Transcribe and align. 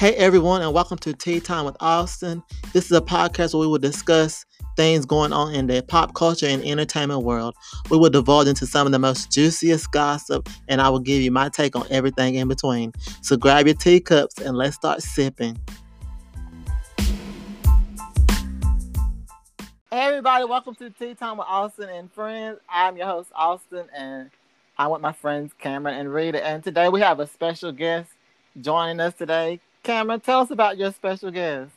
Hey 0.00 0.14
everyone, 0.14 0.62
and 0.62 0.72
welcome 0.72 0.96
to 0.96 1.12
Tea 1.12 1.40
Time 1.40 1.66
with 1.66 1.76
Austin. 1.78 2.42
This 2.72 2.86
is 2.86 2.92
a 2.92 3.02
podcast 3.02 3.52
where 3.52 3.60
we 3.60 3.66
will 3.66 3.76
discuss 3.76 4.46
things 4.74 5.04
going 5.04 5.30
on 5.30 5.52
in 5.52 5.66
the 5.66 5.82
pop 5.82 6.14
culture 6.14 6.46
and 6.46 6.64
entertainment 6.64 7.22
world. 7.22 7.54
We 7.90 7.98
will 7.98 8.08
divulge 8.08 8.48
into 8.48 8.66
some 8.66 8.86
of 8.86 8.92
the 8.92 8.98
most 8.98 9.30
juiciest 9.30 9.92
gossip, 9.92 10.48
and 10.68 10.80
I 10.80 10.88
will 10.88 11.00
give 11.00 11.20
you 11.20 11.30
my 11.30 11.50
take 11.50 11.76
on 11.76 11.86
everything 11.90 12.36
in 12.36 12.48
between. 12.48 12.94
So 13.20 13.36
grab 13.36 13.66
your 13.66 13.74
teacups 13.74 14.40
and 14.40 14.56
let's 14.56 14.74
start 14.74 15.02
sipping. 15.02 15.58
Hey 19.90 20.06
everybody, 20.06 20.46
welcome 20.46 20.74
to 20.76 20.88
Tea 20.88 21.12
Time 21.12 21.36
with 21.36 21.46
Austin 21.46 21.90
and 21.90 22.10
friends. 22.10 22.58
I'm 22.70 22.96
your 22.96 23.06
host 23.06 23.28
Austin, 23.34 23.84
and 23.94 24.30
I'm 24.78 24.92
with 24.92 25.02
my 25.02 25.12
friends 25.12 25.52
Cameron 25.58 25.96
and 25.96 26.10
Rita. 26.10 26.42
And 26.42 26.64
today 26.64 26.88
we 26.88 27.02
have 27.02 27.20
a 27.20 27.26
special 27.26 27.70
guest 27.70 28.08
joining 28.62 28.98
us 28.98 29.12
today. 29.12 29.60
Cameron, 29.82 30.20
tell 30.20 30.40
us 30.40 30.50
about 30.50 30.76
your 30.78 30.92
special 30.92 31.30
guest. 31.30 31.70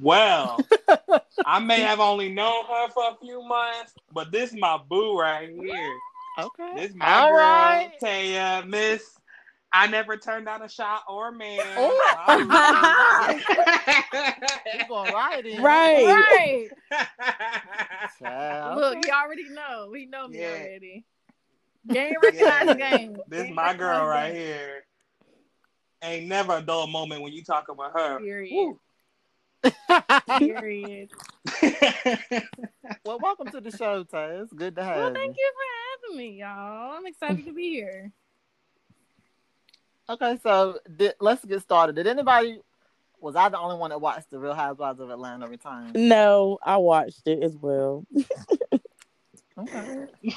Well, 0.00 0.60
I 1.46 1.60
may 1.60 1.80
have 1.80 2.00
only 2.00 2.32
known 2.32 2.64
her 2.66 2.88
for 2.90 3.04
a 3.10 3.16
few 3.20 3.42
months, 3.42 3.94
but 4.12 4.32
this 4.32 4.52
is 4.52 4.58
my 4.58 4.78
boo 4.88 5.18
right 5.18 5.48
here. 5.48 5.96
Okay. 6.38 6.70
This 6.74 6.90
is 6.90 6.96
my 6.96 7.06
All 7.06 7.30
girl, 7.30 7.38
right. 7.38 7.90
Taya, 8.02 8.66
Miss. 8.66 9.16
I 9.72 9.86
never 9.88 10.16
turned 10.16 10.46
down 10.46 10.62
a 10.62 10.68
shot 10.68 11.02
or 11.08 11.28
a 11.28 11.32
man. 11.32 11.58
Oh. 11.76 12.00
Right 14.90 15.44
in. 15.44 15.62
Right. 15.62 16.04
Right. 16.04 16.68
Child. 18.22 18.80
Look, 18.80 19.06
you 19.06 19.12
already 19.12 19.48
know. 19.48 19.88
We 19.90 20.06
know 20.06 20.28
me 20.28 20.38
Yeah. 20.40 20.50
already. 20.50 21.04
Game 21.90 22.14
recognize 22.22 22.76
game. 22.76 23.16
this 23.28 23.44
Game 23.44 23.54
my 23.54 23.74
girl 23.74 24.06
right 24.06 24.32
game. 24.32 24.42
here. 24.42 24.84
Ain't 26.04 26.26
never 26.26 26.58
a 26.58 26.60
dull 26.60 26.86
moment 26.86 27.22
when 27.22 27.32
you 27.32 27.42
talk 27.42 27.70
about 27.70 27.92
her. 27.98 28.18
Period. 28.18 28.76
Period. 30.38 31.10
well, 33.06 33.18
welcome 33.20 33.50
to 33.50 33.60
the 33.62 33.70
show, 33.70 34.04
Tay. 34.04 34.40
It's 34.42 34.52
good 34.52 34.76
to 34.76 34.84
have 34.84 34.96
Well, 34.96 35.08
you. 35.08 35.14
thank 35.14 35.34
you 35.34 35.52
for 35.54 36.10
having 36.10 36.18
me, 36.18 36.40
y'all. 36.40 36.92
I'm 36.94 37.06
excited 37.06 37.46
to 37.46 37.54
be 37.54 37.70
here. 37.70 38.12
Okay, 40.10 40.38
so 40.42 40.78
did, 40.94 41.14
let's 41.20 41.42
get 41.42 41.62
started. 41.62 41.96
Did 41.96 42.06
anybody? 42.06 42.58
Was 43.18 43.34
I 43.34 43.48
the 43.48 43.58
only 43.58 43.78
one 43.78 43.88
that 43.88 44.02
watched 44.02 44.30
the 44.30 44.38
Real 44.38 44.52
Housewives 44.52 45.00
of 45.00 45.08
Atlanta 45.08 45.48
return? 45.48 45.92
No, 45.94 46.58
I 46.62 46.76
watched 46.76 47.26
it 47.26 47.42
as 47.42 47.56
well. 47.56 48.04
Okay. 49.58 50.06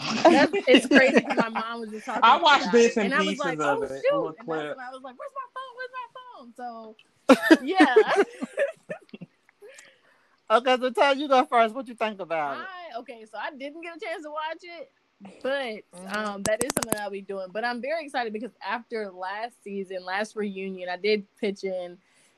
It's 0.67 0.85
crazy 0.87 1.21
because 1.21 1.37
my 1.37 1.49
mom 1.49 1.79
was 1.81 1.89
just 1.89 2.05
talking. 2.05 2.21
I 2.23 2.37
watched 2.37 2.63
about 2.63 2.73
bits 2.73 2.97
it, 2.97 3.05
and 3.05 3.13
I 3.13 3.19
was 3.19 3.27
pieces 3.27 3.39
like, 3.39 3.59
of 3.59 3.79
oh, 3.79 3.81
it, 3.83 3.91
a 3.91 3.95
Shoot. 3.95 4.03
little 4.11 4.27
And 4.27 4.37
that's 4.37 4.45
clip. 4.45 4.77
when 4.77 4.85
I 4.85 4.91
was 4.91 5.01
like, 5.03 5.15
"Where's 5.17 5.31
my 5.35 5.47
phone? 5.55 5.73
Where's 5.77 5.93
my 5.97 6.07
phone?" 6.35 6.53
So, 6.57 6.95
yeah. 7.65 8.23
Okay, 10.49 10.77
so 10.79 10.89
Tay, 10.91 11.19
you 11.19 11.27
go 11.27 11.43
first. 11.45 11.73
What 11.75 11.87
you 11.87 11.95
think 11.95 12.21
about 12.21 12.61
it? 12.61 12.97
Okay, 12.99 13.25
so 13.29 13.37
I 13.37 13.51
didn't 13.51 13.81
get 13.81 13.97
a 13.97 13.99
chance 13.99 14.23
to 14.23 14.29
watch 14.29 14.61
it, 14.61 14.91
but 15.43 16.15
um, 16.15 16.43
that 16.43 16.63
is 16.63 16.71
something 16.73 16.99
I'll 16.99 17.09
be 17.09 17.21
doing. 17.21 17.47
But 17.51 17.65
I'm 17.65 17.81
very 17.81 18.05
excited 18.05 18.31
because 18.33 18.51
after 18.65 19.11
last 19.11 19.61
season, 19.63 20.05
last 20.05 20.35
reunion, 20.35 20.89
I 20.89 20.97
did 20.97 21.25
pitch 21.39 21.63
in, 21.63 21.97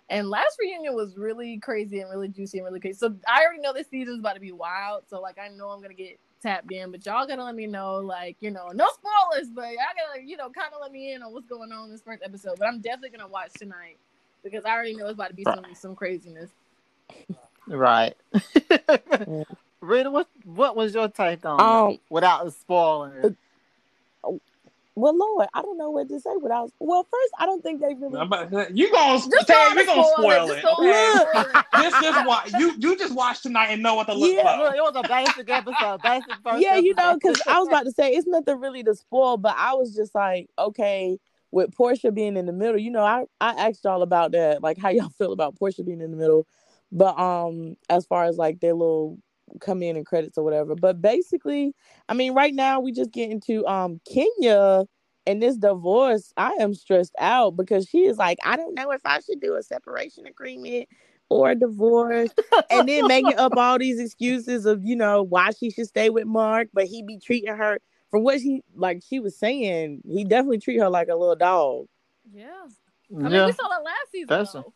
and 0.10 0.30
last 0.30 0.58
reunion 0.60 0.96
was 0.96 1.18
really 1.18 1.60
crazy 1.60 2.00
and 2.00 2.10
really 2.10 2.30
juicy 2.30 2.58
and 2.58 2.66
really 2.66 2.80
crazy. 2.80 2.98
So 2.98 3.16
I 3.28 3.44
already 3.44 3.62
know 3.62 3.74
this 3.74 3.90
season's 3.90 4.20
about 4.20 4.34
to 4.34 4.40
be 4.40 4.52
wild. 4.52 5.04
So 5.08 5.22
like 5.22 5.38
I 5.38 5.50
know 5.50 5.70
I'm 5.70 5.82
gonna 5.82 5.94
get 5.94 6.20
tapped 6.42 6.72
in, 6.72 6.92
but 6.92 7.06
y'all 7.06 7.28
gotta 7.28 7.44
let 7.44 7.56
me 7.56 7.68
know, 7.68 7.98
like 7.98 8.38
you 8.40 8.52
know, 8.52 8.70
no 8.74 8.88
spoilers, 8.94 9.50
but 9.50 9.68
y'all 9.70 9.78
gotta 10.08 10.24
you 10.26 10.38
know 10.38 10.50
kind 10.50 10.74
of 10.74 10.82
let 10.82 10.92
me 10.92 11.14
in 11.14 11.24
on 11.24 11.34
what's 11.34 11.48
going 11.48 11.72
on 11.72 11.86
in 11.86 11.92
this 11.92 12.02
first 12.02 12.24
episode. 12.24 12.58
But 12.58 12.68
I'm 12.68 12.80
definitely 12.82 13.18
gonna 13.18 13.30
watch 13.30 13.54
tonight 13.54 13.98
because 14.44 14.66
I 14.66 14.72
already 14.72 14.96
know 14.96 15.06
it's 15.06 15.14
about 15.14 15.30
to 15.30 15.36
be 15.36 15.44
some 15.44 15.66
some 15.74 15.96
craziness. 15.96 16.50
Right. 17.68 18.16
Rita, 19.82 20.12
what 20.12 20.28
what 20.44 20.76
was 20.76 20.94
your 20.94 21.08
take 21.08 21.46
on? 21.46 21.60
Um, 21.62 22.00
without 22.10 22.52
spoiling 22.54 23.14
it? 23.24 23.36
Well, 25.00 25.18
Lord, 25.18 25.48
I 25.54 25.62
don't 25.62 25.78
know 25.78 25.90
what 25.92 26.10
to 26.10 26.20
say 26.20 26.32
without. 26.42 26.72
Well, 26.80 27.04
first, 27.04 27.34
I 27.40 27.46
don't 27.46 27.62
think 27.64 27.82
they 27.82 27.94
really. 27.94 28.20
About 28.20 28.76
you 28.76 28.92
gonna 28.92 29.18
Just 29.20 29.48
Taya, 29.48 29.76
you 29.76 29.86
gonna 29.86 30.04
spoil 30.04 30.52
it. 30.52 30.62
go 30.64 30.70
on 30.70 30.88
Okay? 30.88 31.46
and. 31.56 31.84
Just 31.84 32.02
just 32.04 32.28
watch 32.28 32.52
you 32.54 32.74
you 32.80 32.98
just 32.98 33.14
watch 33.14 33.42
tonight 33.42 33.68
and 33.68 33.82
know 33.82 33.96
what 33.96 34.08
to 34.08 34.14
look 34.14 34.34
Yeah. 34.36 34.58
Look, 34.58 34.72
for. 34.72 34.76
it 34.76 34.82
was 34.82 34.94
a 34.96 35.08
basic 35.08 35.50
episode, 35.50 36.02
basic 36.02 36.34
first. 36.44 36.62
yeah, 36.62 36.76
you 36.76 36.94
know, 36.96 37.16
because 37.16 37.42
I 37.48 37.60
was 37.60 37.68
about 37.68 37.84
to 37.86 37.92
say 37.92 38.12
it's 38.12 38.28
nothing 38.28 38.60
really 38.60 38.84
to 38.84 38.96
spoil, 38.96 39.38
but 39.38 39.56
I 39.58 39.74
was 39.74 39.96
just 39.96 40.14
like, 40.14 40.50
okay, 40.58 41.18
with 41.52 41.72
Porsha 41.76 42.14
being 42.14 42.36
in 42.38 42.46
the 42.46 42.54
middle, 42.54 42.78
you 42.78 42.92
know, 42.92 43.04
I 43.04 43.24
I 43.40 43.70
asked 43.70 43.84
y'all 43.84 44.02
about 44.02 44.34
that, 44.34 44.62
like 44.62 44.78
how 44.78 44.90
y'all 44.90 45.10
feel 45.18 45.32
about 45.32 45.56
Porsha 45.56 45.86
being 45.86 46.02
in 46.02 46.12
the 46.12 46.18
middle, 46.18 46.46
but 46.92 47.18
um, 47.20 47.78
as 47.90 48.06
far 48.06 48.26
as 48.26 48.38
like 48.38 48.60
their 48.60 48.74
little 48.74 49.18
come 49.60 49.84
in 49.84 49.96
and 49.96 50.06
credits 50.06 50.38
or 50.38 50.44
whatever, 50.44 50.76
but 50.76 51.02
basically, 51.02 51.74
I 52.08 52.14
mean, 52.14 52.34
right 52.34 52.54
now 52.54 52.80
we 52.80 52.92
just 52.92 53.12
get 53.12 53.30
into 53.30 53.66
um 53.68 54.00
Kenya 54.12 54.86
and 55.26 55.42
this 55.42 55.58
divorce. 55.58 56.34
I 56.38 56.52
am 56.60 56.74
stressed 56.74 57.16
out 57.20 57.56
because 57.56 57.88
she 57.88 58.06
is 58.06 58.18
like, 58.18 58.40
I 58.44 58.56
don't 58.56 58.74
know 58.76 58.92
if 58.92 59.02
I 59.06 59.20
should 59.20 59.40
do 59.40 59.56
a 59.56 59.64
separation 59.64 60.26
agreement 60.26 60.88
or 61.30 61.52
a 61.52 61.56
divorce 61.56 62.32
and 62.72 62.90
then 62.90 63.08
making 63.08 63.38
up 63.38 63.54
all 63.56 63.78
these 63.78 64.00
excuses 64.00 64.66
of 64.66 64.84
you 64.84 64.96
know 64.96 65.24
why 65.24 65.52
she 65.52 65.70
should 65.70 65.88
stay 65.88 66.10
with 66.10 66.26
Mark, 66.26 66.70
but 66.74 66.86
he 66.86 67.04
be 67.04 67.20
treating 67.20 67.56
her 67.56 67.80
for 68.10 68.20
what 68.20 68.40
she 68.40 68.62
like 68.76 69.02
she 69.08 69.20
was 69.20 69.38
saying, 69.38 70.02
he 70.08 70.24
definitely 70.24 70.60
treat 70.60 70.80
her 70.80 70.90
like 70.90 71.10
a 71.10 71.16
little 71.16 71.36
dog. 71.36 71.86
Yeah. 72.34 72.48
I 73.12 73.22
mean, 73.22 73.32
yeah, 73.32 73.46
we 73.48 73.52
saw 73.54 73.68
that 73.70 73.84
last 73.84 74.12
season. 74.12 74.28
That's 74.28 74.54
though. 74.54 74.74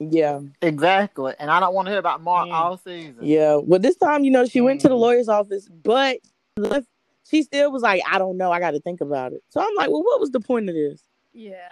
Yeah, 0.00 0.40
exactly. 0.62 1.34
And 1.40 1.50
I 1.50 1.58
don't 1.60 1.74
want 1.74 1.86
to 1.86 1.90
hear 1.90 1.98
about 1.98 2.22
Mark 2.22 2.48
Mm. 2.48 2.52
all 2.52 2.76
season. 2.76 3.16
yeah. 3.20 3.56
Well, 3.56 3.80
this 3.80 3.96
time 3.96 4.22
you 4.24 4.30
know 4.30 4.44
she 4.46 4.60
went 4.60 4.80
to 4.82 4.88
the 4.88 4.94
Mhm. 4.94 5.00
lawyer's 5.00 5.28
office, 5.28 5.68
but 5.68 6.18
left- 6.56 6.86
she 7.28 7.42
still 7.42 7.70
was 7.72 7.82
like, 7.82 8.00
I 8.10 8.18
don't 8.18 8.36
know, 8.36 8.50
I 8.52 8.60
got 8.60 8.70
to 8.72 8.80
think 8.80 9.00
about 9.00 9.32
it. 9.32 9.42
So 9.48 9.60
I'm 9.60 9.74
like, 9.76 9.90
well, 9.90 10.02
what 10.02 10.20
was 10.20 10.30
the 10.30 10.40
point 10.40 10.68
of 10.68 10.74
this? 10.74 11.02
Yeah. 11.32 11.68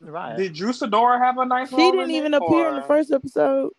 Right. 0.00 0.36
Did 0.36 0.52
Drew 0.52 0.70
Sidora 0.72 1.18
have 1.18 1.38
a 1.38 1.46
nice 1.46 1.70
She 1.70 1.76
didn't 1.76 2.10
even 2.10 2.34
it, 2.34 2.42
appear 2.42 2.68
in 2.68 2.76
the 2.76 2.82
first 2.82 3.10
episode. 3.10 3.72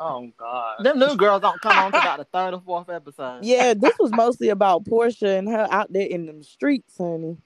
Oh 0.00 0.30
God. 0.38 0.84
Them 0.84 1.00
new 1.00 1.16
girls 1.16 1.42
don't 1.42 1.60
come 1.60 1.76
on 1.76 1.90
to 1.92 1.98
about 1.98 2.18
the 2.18 2.24
third 2.24 2.54
or 2.54 2.60
fourth 2.60 2.88
episode. 2.88 3.40
Yeah, 3.44 3.74
this 3.74 3.94
was 3.98 4.12
mostly 4.12 4.48
about 4.50 4.84
Porsha 4.84 5.36
and 5.38 5.48
her 5.48 5.66
out 5.70 5.92
there 5.92 6.06
in 6.06 6.26
them 6.26 6.44
streets, 6.44 6.96
honey. 6.96 7.36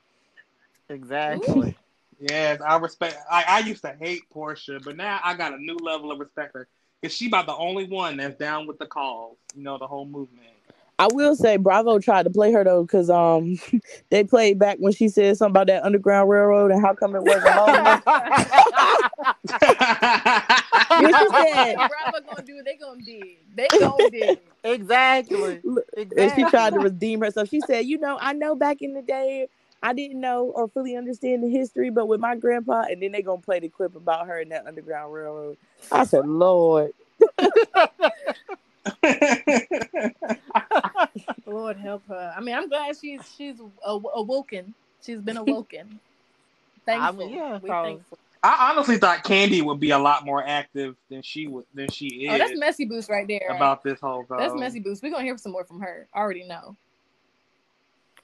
Exactly. 0.91 1.75
Yes, 2.23 2.61
I 2.61 2.77
respect. 2.77 3.17
I, 3.31 3.45
I 3.49 3.59
used 3.61 3.83
to 3.83 3.95
hate 3.99 4.23
Porsha, 4.33 4.83
but 4.83 4.97
now 4.97 5.19
I 5.25 5.35
got 5.35 5.55
a 5.55 5.59
new 5.59 5.77
level 5.77 6.13
of 6.13 6.21
respect 6.21 6.53
for 6.53 6.61
her 6.61 6.69
because 7.01 7.17
she 7.17 7.27
about 7.27 7.47
the 7.47 7.57
only 7.57 7.85
one 7.85 8.17
that's 8.17 8.37
down 8.37 8.67
with 8.69 8.79
the 8.79 8.87
cause. 8.87 9.37
You 9.57 9.65
know, 9.65 9.77
the 9.77 9.89
whole 9.89 10.07
movement. 10.07 10.47
I 10.99 11.09
will 11.09 11.35
say 11.35 11.57
Bravo 11.57 11.99
tried 11.99 12.25
to 12.25 12.31
play 12.31 12.53
her 12.53 12.63
though, 12.63 12.87
cause 12.87 13.11
um 13.11 13.59
they 14.11 14.23
played 14.23 14.59
back 14.59 14.77
when 14.79 14.93
she 14.93 15.09
said 15.09 15.37
something 15.37 15.51
about 15.51 15.67
that 15.67 15.83
Underground 15.83 16.31
Railroad 16.31 16.71
and 16.71 16.81
how 16.81 16.95
come 16.95 17.17
it 17.17 17.25
wasn't 17.25 17.45
long 17.57 17.77
enough. 17.77 18.03
What 20.99 21.17
she 21.17 21.29
said? 21.29 21.77
Bravo 21.77 22.27
gonna 22.27 22.45
do 22.45 22.57
what 22.57 22.65
they 22.65 22.77
gonna 22.77 23.03
do. 23.03 23.23
They 23.55 23.71
gonna 23.81 24.11
do. 24.11 24.37
exactly. 24.63 25.61
And 25.65 25.79
Exactly. 25.97 26.45
she 26.45 26.51
tried 26.51 26.75
to 26.75 26.81
redeem 26.81 27.21
herself. 27.21 27.49
She 27.49 27.61
said, 27.63 27.87
"You 27.87 27.99
know, 27.99 28.19
I 28.21 28.35
know 28.35 28.55
back 28.55 28.83
in 28.83 28.93
the 28.93 29.03
day, 29.03 29.49
I 29.83 29.93
didn't 29.93 30.21
know 30.21 30.45
or 30.55 30.69
fully 30.69 30.97
understand 30.97 31.43
the 31.43 31.49
history, 31.49 31.91
but 31.91 32.07
with 32.07 32.21
my 32.21 32.37
grandpa, 32.37 32.83
and 32.91 33.03
then 33.03 33.13
they 33.13 33.23
gonna 33.23 33.41
play 33.43 33.59
the 33.61 33.69
clip 33.69 33.97
about 33.97 34.27
her 34.27 34.39
in 34.41 34.49
that 34.51 34.67
Underground 34.67 35.13
Railroad." 35.13 35.57
I 35.91 36.05
said, 36.05 36.27
"Lord, 36.27 36.93
Lord 41.47 41.77
help 41.77 42.03
her. 42.09 42.35
I 42.37 42.41
mean, 42.41 42.55
I'm 42.55 42.69
glad 42.69 42.97
she's 43.01 43.21
she's 43.37 43.57
aw- 43.85 44.01
awoken. 44.15 44.75
She's 45.05 45.21
been 45.21 45.37
awoken. 45.45 46.01
Thankful. 46.87 47.29
yeah, 47.31 47.59
we 47.63 47.69
probably. 47.69 47.93
thankful. 47.95 48.19
I 48.45 48.73
honestly 48.73 48.99
thought 48.99 49.23
Kandi 49.23 49.63
would 49.63 49.79
be 49.79 49.91
a 49.91 49.99
lot 49.99 50.25
more 50.25 50.43
active 50.45 50.97
than 51.09 51.23
she 51.23 51.47
would 51.47 51.65
than 51.75 51.89
she 51.91 52.07
is 52.27 52.33
Oh, 52.35 52.39
that's 52.39 52.59
messy 52.59 52.85
boost 52.85 53.09
right 53.09 53.27
there. 53.29 53.47
about 53.55 53.85
this 53.85 54.01
whole. 54.01 54.25
Go. 54.25 54.37
that's 54.37 54.55
messy 54.55 54.81
boost. 54.81 55.01
We're 55.03 55.11
gonna 55.11 55.23
hear 55.23 55.37
some 55.39 55.53
more 55.53 55.65
from 55.65 55.81
her. 55.81 56.09
I 56.13 56.19
already 56.19 56.45
know. 56.45 56.77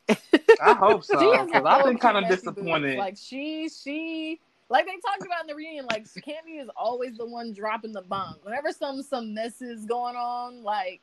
I 0.61 0.75
hope 0.75 1.05
so 1.05 1.45
because 1.45 1.65
I've 1.65 1.85
been 1.85 1.99
kind 1.99 2.17
of 2.17 2.29
disappointed. 2.29 2.99
Like 2.99 3.17
she 3.17 3.69
she 3.69 4.41
like 4.69 4.87
they 4.87 4.93
talked 4.93 5.25
about 5.25 5.43
in 5.43 5.47
the 5.47 5.55
reunion. 5.55 5.87
Like 5.91 6.05
Kandi 6.05 6.61
is 6.61 6.69
always 6.77 7.17
the 7.17 7.27
one 7.27 7.53
dropping 7.53 7.93
the 7.93 8.03
bomb. 8.03 8.37
Whenever 8.43 8.73
some 8.73 9.03
some 9.03 9.35
mess 9.35 9.63
is 9.63 9.85
going 9.85 10.17
on, 10.17 10.63
like 10.63 11.01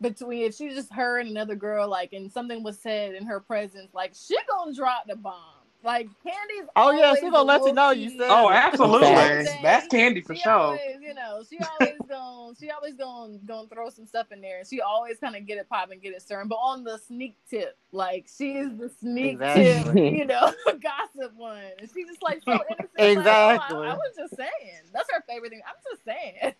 between 0.00 0.44
if 0.44 0.54
she's 0.54 0.74
just 0.74 0.92
her 0.92 1.18
and 1.18 1.30
another 1.30 1.54
girl, 1.54 1.88
like 1.88 2.12
and 2.12 2.30
something 2.30 2.62
was 2.62 2.78
said 2.78 3.14
in 3.14 3.26
her 3.26 3.40
presence, 3.40 3.94
like 3.94 4.12
she 4.14 4.36
gonna 4.48 4.74
drop 4.74 5.06
the 5.06 5.16
bomb. 5.16 5.59
Like 5.82 6.08
Kandi's. 6.24 6.68
Oh, 6.76 6.90
yeah, 6.90 7.14
she 7.14 7.22
always 7.26 7.32
gonna 7.32 7.42
let 7.42 7.64
you 7.64 7.72
know 7.72 7.90
you 7.90 8.10
said 8.10 8.28
Oh, 8.28 8.50
absolutely. 8.50 9.08
Facts. 9.08 9.50
That's 9.62 9.86
Kandi 9.88 10.24
for 10.26 10.34
she 10.34 10.42
sure. 10.42 10.52
Always, 10.52 10.98
you 11.00 11.14
know, 11.14 11.42
she 11.48 11.58
always 11.58 11.96
going 12.08 12.54
she 12.60 12.70
always 12.70 12.94
going 12.94 13.40
going 13.46 13.68
throw 13.68 13.88
some 13.88 14.06
stuff 14.06 14.30
in 14.30 14.42
there, 14.42 14.58
and 14.58 14.68
she 14.68 14.82
always 14.82 15.18
kind 15.18 15.36
of 15.36 15.46
get 15.46 15.56
it 15.56 15.68
popping, 15.70 15.98
get 16.00 16.12
it 16.12 16.20
stirring, 16.20 16.48
but 16.48 16.56
on 16.56 16.84
the 16.84 16.98
sneak 16.98 17.36
tip, 17.48 17.78
like 17.92 18.28
she 18.36 18.52
is 18.52 18.76
the 18.76 18.90
sneak 19.00 19.40
Exactly. 19.40 20.10
tip, 20.10 20.12
you 20.18 20.26
know, 20.26 20.52
gossip 20.82 21.34
one, 21.36 21.62
and 21.78 21.88
she's 21.94 22.06
just 22.08 22.22
like 22.22 22.42
so 22.44 22.52
innocent. 22.52 22.90
like, 22.98 22.98
oh, 22.98 23.00
I- 23.00 23.12
Exactly. 23.12 23.86
I, 23.86 23.94
was 23.94 24.12
just 24.18 24.36
saying, 24.36 24.82
that's 24.92 25.10
her 25.10 25.24
favorite 25.26 25.50
thing. 25.50 25.62
I'm 25.66 25.76
just 25.90 26.04
saying. 26.04 26.54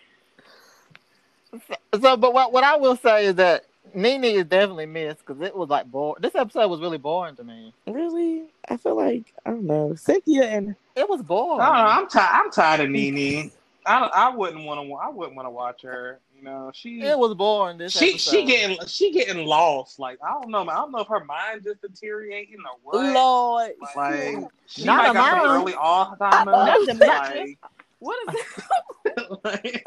So, 2.01 2.17
but 2.17 2.33
what 2.33 2.51
what 2.53 2.63
I 2.63 2.75
will 2.77 2.95
say 2.95 3.25
is 3.25 3.35
that 3.35 3.65
Nene 3.93 4.23
is 4.25 4.45
definitely 4.45 4.85
missed 4.87 5.19
because 5.25 5.41
it 5.41 5.55
was 5.55 5.69
like 5.69 5.85
boring. 5.85 6.21
This 6.21 6.35
episode 6.35 6.67
was 6.69 6.79
really 6.81 6.97
boring 6.97 7.35
to 7.37 7.43
me. 7.43 7.73
really? 7.87 8.43
I 8.69 8.77
feel 8.77 8.95
like 8.95 9.33
I 9.45 9.51
don't 9.51 9.63
know. 9.65 9.95
Cynthia 9.95 10.45
and 10.49 10.75
It 10.95 11.07
was 11.07 11.21
boring. 11.21 11.61
I 11.61 11.65
don't 11.65 11.75
know. 11.75 12.01
I'm 12.01 12.07
tired. 12.09 12.29
I'm 12.45 12.51
tired 12.51 12.79
of 12.81 12.89
Nene. 12.89 13.51
I 13.85 13.99
I 14.13 14.29
wouldn't 14.35 14.65
want 14.65 14.81
to. 14.87 14.93
I 14.95 15.09
wouldn't 15.09 15.35
want 15.35 15.45
to 15.45 15.51
watch 15.51 15.81
her. 15.83 16.19
You 16.35 16.43
know, 16.43 16.71
she 16.73 16.99
It 17.01 17.17
was 17.17 17.33
boring. 17.35 17.77
This 17.77 17.93
she 17.93 18.09
episode. 18.11 18.31
she 18.31 18.45
getting 18.45 18.77
she 18.87 19.11
getting 19.11 19.45
lost. 19.45 19.99
Like 19.99 20.17
I 20.23 20.31
don't 20.33 20.49
know. 20.49 20.65
Man. 20.65 20.75
I 20.75 20.79
don't 20.79 20.91
know 20.91 20.99
if 20.99 21.07
her 21.07 21.23
mind 21.23 21.63
just 21.63 21.81
deteriorating 21.81 22.57
or 22.65 22.77
what. 22.99 23.13
Lord, 23.13 23.71
Like 23.95 24.37
she 24.65 24.83
Not 24.83 24.97
might 24.97 25.09
a 25.11 25.13
got 25.13 25.29
some 25.29 25.37
mind. 25.47 25.61
early 25.61 25.73
Alzheimer's. 25.73 26.97
Like, 26.99 27.57
What 28.05 28.35
is 28.35 28.35
that? 29.05 29.39
like, 29.43 29.83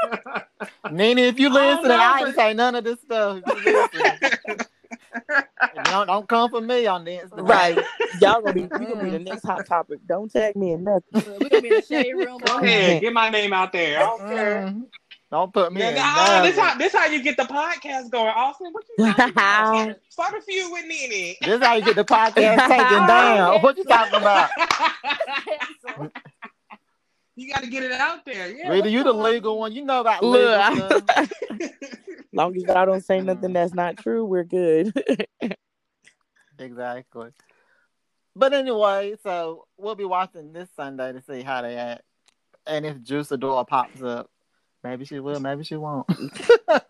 Nene, 0.93 1.19
if 1.19 1.39
you 1.39 1.51
I 1.51 1.53
don't 1.55 1.77
listen, 1.77 1.89
know, 1.89 1.97
I, 1.97 2.17
ain't 2.19 2.27
but- 2.27 2.35
say 2.35 2.55
none 2.55 2.75
of 2.75 2.85
this 2.85 3.01
stuff. 3.01 3.41
If 3.47 3.65
you 3.65 3.89
listen. 3.95 4.57
don't, 5.85 6.07
don't 6.09 6.29
come 6.29 6.51
for 6.51 6.61
me 6.61 6.87
on 6.87 7.05
this. 7.05 7.29
right? 7.33 7.77
Y'all 8.21 8.41
gonna 8.41 8.53
be 8.55 8.63
we 8.63 8.69
gonna 8.69 9.05
be 9.05 9.11
the 9.11 9.19
next 9.21 9.45
hot 9.45 9.65
topic. 9.67 10.01
Don't 10.09 10.31
tag 10.33 10.57
me 10.57 10.73
in 10.73 10.83
nothing. 10.85 11.05
We're 11.41 11.49
gonna 11.49 11.63
be 11.63 11.69
in 11.69 11.75
the 11.77 11.83
shade 11.83 12.13
room. 12.15 12.39
Go 12.45 12.59
ahead, 12.59 13.01
get 13.03 13.13
my 13.13 13.31
name 13.31 13.53
out 13.53 13.73
there. 13.73 13.99
I 13.99 14.03
don't 14.03 14.19
care. 14.21 14.63
Mm. 14.75 14.83
Don't 15.31 15.53
put 15.53 15.73
me 15.75 15.81
Yeah, 15.81 15.89
in. 15.91 15.95
nah, 15.97 16.43
this 16.43 16.57
nothing. 16.57 16.71
how 16.73 16.79
this 16.79 16.93
how 16.95 17.07
you 17.07 17.23
get 17.23 17.37
the 17.37 17.43
podcast 17.45 18.11
going, 18.11 18.29
Austin. 18.29 18.73
What 18.73 18.85
you 18.99 19.05
talking 19.13 19.31
about? 19.31 19.75
Start, 19.75 20.01
start 20.09 20.35
a 20.35 20.41
feud 20.43 20.73
with 20.73 20.85
Nene. 20.87 21.35
This 21.43 21.61
is 21.61 21.63
how 21.65 21.75
you 21.75 21.85
get 21.85 21.97
the 21.97 22.05
podcast 22.05 22.67
taken 22.67 23.07
down. 23.07 23.61
What 23.63 23.77
you 23.77 23.85
talking 23.85 24.15
about? 24.21 24.51
So, 27.39 27.45
you 27.45 27.53
got 27.53 27.63
to 27.63 27.71
get 27.71 27.85
it 27.85 27.93
out 27.93 28.25
there. 28.25 28.51
Yeah. 28.51 28.69
Rita, 28.69 28.91
you 28.91 29.05
the 29.05 29.13
legal 29.13 29.59
one. 29.59 29.73
You 29.73 29.85
know 29.85 30.03
that. 30.03 30.23
Look, 30.23 30.99
stuff. 30.99 31.31
long 32.33 32.57
as 32.57 32.65
y'all 32.65 32.87
don't 32.87 33.05
say 33.05 33.21
nothing 33.21 33.53
that's 33.53 33.75
not 33.75 33.97
true, 33.97 34.25
we're 34.25 34.45
good. 34.45 34.93
Exactly. 36.61 37.29
But 38.35 38.53
anyway, 38.53 39.15
so 39.23 39.67
we'll 39.77 39.95
be 39.95 40.05
watching 40.05 40.53
this 40.53 40.69
Sunday 40.75 41.13
to 41.13 41.23
see 41.23 41.43
how 41.43 41.63
they 41.63 41.77
act. 41.77 42.03
And 42.67 42.85
if 42.85 43.01
Drew 43.05 43.21
Sidora 43.21 43.65
pops 43.65 44.03
up, 44.03 44.29
maybe 44.83 45.05
she 45.05 45.21
will, 45.21 45.39
maybe 45.39 45.63
she 45.63 45.77
won't. 45.77 46.09
but 46.67 46.89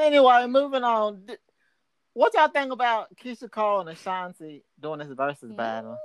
anyway, 0.00 0.46
moving 0.46 0.84
on. 0.84 1.26
What 2.14 2.32
y'all 2.32 2.48
think 2.48 2.72
about 2.72 3.14
Keyshia 3.16 3.50
Cole 3.50 3.80
and 3.80 3.90
Ashanti 3.90 4.64
doing 4.80 5.00
this 5.00 5.08
Verzuz 5.08 5.42
mm. 5.42 5.54
battle? 5.54 5.98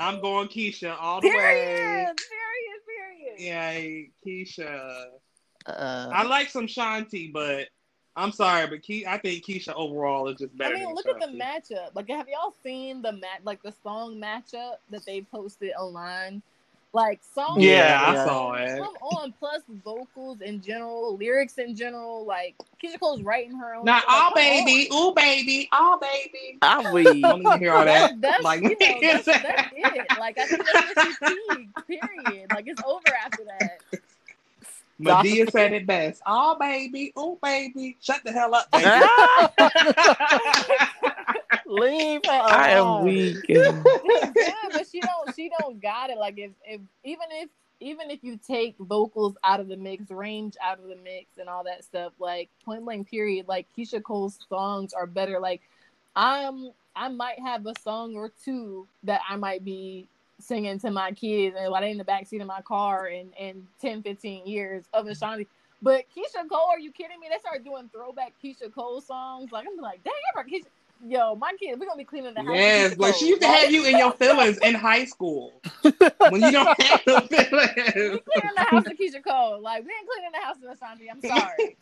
I'm 0.00 0.20
going 0.20 0.48
Keyshia 0.48 0.96
all 0.98 1.20
the 1.20 1.28
period. 1.28 1.42
way. 1.42 2.14
Period. 3.36 3.38
Period. 3.38 3.38
Yeah, 3.38 4.08
Keyshia. 4.26 5.04
Uh, 5.66 6.10
I 6.12 6.22
like 6.24 6.48
some 6.48 6.66
Shanti, 6.66 7.30
but 7.32 7.68
I'm 8.16 8.32
sorry, 8.32 8.66
but 8.66 8.82
Ke- 8.82 9.06
I 9.06 9.18
think 9.18 9.44
Keyshia 9.44 9.74
overall 9.74 10.28
is 10.28 10.38
just 10.38 10.56
better. 10.56 10.74
I 10.74 10.78
mean, 10.78 10.86
than 10.86 10.94
look 10.94 11.08
at 11.08 11.20
the 11.20 11.38
matchup. 11.38 11.94
Like, 11.94 12.08
have 12.08 12.28
y'all 12.28 12.54
seen 12.62 13.02
the 13.02 13.12
mat, 13.12 13.40
like 13.44 13.62
the 13.62 13.72
song 13.82 14.16
matchup 14.16 14.76
that 14.90 15.04
they 15.04 15.20
posted 15.20 15.72
online? 15.78 16.42
Like, 16.92 17.20
song. 17.34 17.60
Yeah, 17.60 18.02
I 18.04 18.14
saw 18.24 18.52
it. 18.54 18.78
Come 18.78 18.94
on, 19.00 19.32
plus 19.38 19.62
vocals 19.84 20.40
in 20.40 20.60
general, 20.60 21.16
lyrics 21.16 21.58
in 21.58 21.76
general. 21.76 22.24
Like 22.26 22.56
Keyshia 22.82 22.98
Cole's 22.98 23.22
writing 23.22 23.56
her 23.56 23.74
own. 23.76 23.84
Not 23.84 24.02
shit. 24.02 24.08
Like, 24.08 24.16
oh, 24.18 24.22
all 24.24 24.34
baby, 24.34 24.88
on. 24.90 24.96
ooh 25.10 25.14
baby, 25.14 25.68
all 25.70 25.98
baby. 26.00 26.58
I'm 26.62 26.92
weak. 26.92 27.04
Don't 27.22 27.42
even 27.46 27.58
hear 27.60 27.74
all 27.74 27.84
that. 27.84 28.20
That's, 28.20 28.42
that's 28.42 28.44
Like- 28.44 28.62
you 28.62 28.70
know 28.70 28.76
that's, 29.02 29.24
that's 29.24 29.72
it. 29.76 30.18
Like 30.18 30.38
I 30.38 30.46
think 30.46 30.64
that's 30.72 31.20
what 31.20 31.28
she 31.30 31.56
peaked. 31.56 31.86
Period. 32.26 32.50
Like 32.50 32.64
it's 32.66 32.82
over 32.84 33.14
after 33.24 33.44
that. 33.44 34.00
Madea 35.00 35.50
said 35.50 35.72
it 35.72 35.86
best. 35.86 36.22
Oh, 36.26 36.56
baby, 36.58 37.12
ooh 37.18 37.38
baby, 37.42 37.96
shut 38.00 38.22
the 38.24 38.32
hell 38.32 38.54
up, 38.54 38.70
baby. 38.70 38.84
leave 41.70 42.20
her 42.24 42.30
I 42.42 42.70
am 42.70 42.86
alone. 42.86 43.04
weak. 43.04 43.44
She's 43.48 43.70
good, 43.70 44.34
but 44.72 44.86
she 44.90 45.00
don't. 45.00 45.34
She 45.34 45.48
don't 45.48 45.80
got 45.80 46.10
it. 46.10 46.18
Like 46.18 46.38
if, 46.38 46.50
if 46.64 46.80
even 47.04 47.26
if 47.30 47.48
even 47.80 48.10
if 48.10 48.22
you 48.22 48.38
take 48.46 48.76
vocals 48.78 49.36
out 49.42 49.60
of 49.60 49.68
the 49.68 49.76
mix, 49.76 50.10
range 50.10 50.56
out 50.62 50.78
of 50.78 50.88
the 50.88 50.96
mix, 50.96 51.38
and 51.38 51.48
all 51.48 51.64
that 51.64 51.84
stuff, 51.84 52.12
like 52.18 52.50
point 52.64 52.84
blank 52.84 53.08
period, 53.08 53.48
like 53.48 53.66
Keyshia 53.76 54.02
Cole's 54.02 54.38
songs 54.48 54.92
are 54.92 55.06
better. 55.06 55.40
Like 55.40 55.62
I'm, 56.14 56.70
I 56.94 57.08
might 57.08 57.38
have 57.38 57.66
a 57.66 57.74
song 57.80 58.16
or 58.16 58.32
two 58.44 58.86
that 59.04 59.20
I 59.28 59.36
might 59.36 59.64
be 59.64 60.08
singing 60.42 60.78
to 60.80 60.90
my 60.90 61.12
kids 61.12 61.54
and 61.56 61.64
they 61.64 61.68
in 61.92 61.98
the 61.98 62.04
backseat 62.04 62.40
of 62.40 62.46
my 62.46 62.60
car 62.62 63.08
in 63.08 63.32
in 63.38 63.66
10, 63.80 64.02
15 64.02 64.46
years 64.46 64.84
of 64.92 65.06
Ashanti. 65.06 65.46
But 65.82 66.04
Keyshia 66.14 66.48
Cole, 66.48 66.68
are 66.70 66.78
you 66.78 66.92
kidding 66.92 67.18
me? 67.20 67.28
They 67.30 67.38
started 67.38 67.64
doing 67.64 67.88
throwback 67.92 68.34
Keyshia 68.42 68.72
Cole 68.74 69.00
songs. 69.00 69.50
Like 69.52 69.66
I'm 69.70 69.80
like, 69.80 70.02
dang, 70.04 70.12
I 70.34 70.38
Keyshia. 70.48 70.66
Yo, 71.08 71.34
my 71.34 71.52
kids, 71.58 71.78
we're 71.80 71.86
gonna 71.86 71.96
be 71.96 72.04
cleaning 72.04 72.34
the 72.34 72.42
house. 72.42 72.54
Yes, 72.54 72.92
Keyshia 72.94 72.98
like 72.98 73.14
she 73.14 73.28
used 73.28 73.40
to 73.40 73.48
have 73.48 73.70
you 73.70 73.84
in 73.86 73.96
your 73.96 74.12
feelings 74.12 74.58
in 74.58 74.74
high 74.74 75.06
school 75.06 75.60
when 76.28 76.42
you 76.42 76.50
don't 76.52 76.78
have 76.82 77.00
no 77.06 77.20
feelings. 77.26 77.48
cleaning 77.48 78.20
the 78.54 78.66
house 78.68 78.84
with 78.84 78.98
Keyshia 78.98 79.24
Cole. 79.24 79.60
Like 79.62 79.82
we 79.84 79.90
ain't 79.90 80.06
cleaning 80.06 80.32
the 80.32 80.40
house 80.44 80.56
with 80.60 80.76
Ashanti. 80.76 81.08
I'm 81.10 81.22
sorry. 81.22 81.76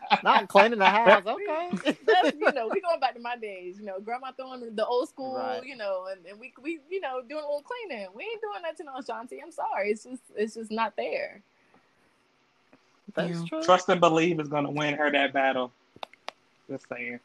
Not 0.24 0.48
cleaning 0.48 0.80
the 0.80 0.86
house. 0.88 1.24
Okay. 1.26 1.70
That's 2.06 2.36
you 2.38 2.52
know, 2.52 2.68
we 2.68 2.80
going 2.80 2.98
back 3.00 3.14
to 3.14 3.20
my 3.20 3.36
days. 3.36 3.78
You 3.78 3.84
know, 3.84 4.00
grandma 4.00 4.32
throwing 4.32 4.74
the 4.74 4.84
old 4.86 5.08
school. 5.08 5.36
Right. 5.36 5.64
You 5.64 5.76
know, 5.76 6.06
and, 6.10 6.26
and 6.26 6.40
we 6.40 6.52
we 6.60 6.80
you 6.90 7.00
know 7.00 7.20
doing 7.22 7.42
a 7.44 7.46
little 7.46 7.62
cleaning. 7.62 8.08
We 8.14 8.24
ain't 8.24 8.40
doing 8.40 8.62
that 8.64 8.76
to 8.78 8.84
no 8.84 8.96
Ashanti. 8.98 9.40
I'm 9.40 9.52
sorry. 9.52 9.90
It's 9.90 10.02
just 10.04 10.22
it's 10.36 10.54
just 10.54 10.70
not 10.72 10.96
there. 10.96 11.40
That's 13.14 13.38
Yeah. 13.38 13.44
true. 13.48 13.62
Trust 13.62 13.88
and 13.90 14.00
believe 14.00 14.40
is 14.40 14.48
gonna 14.48 14.70
win 14.72 14.94
her 14.94 15.10
that 15.12 15.32
battle. 15.32 15.72
Just 16.72 16.88
saying. 16.88 17.20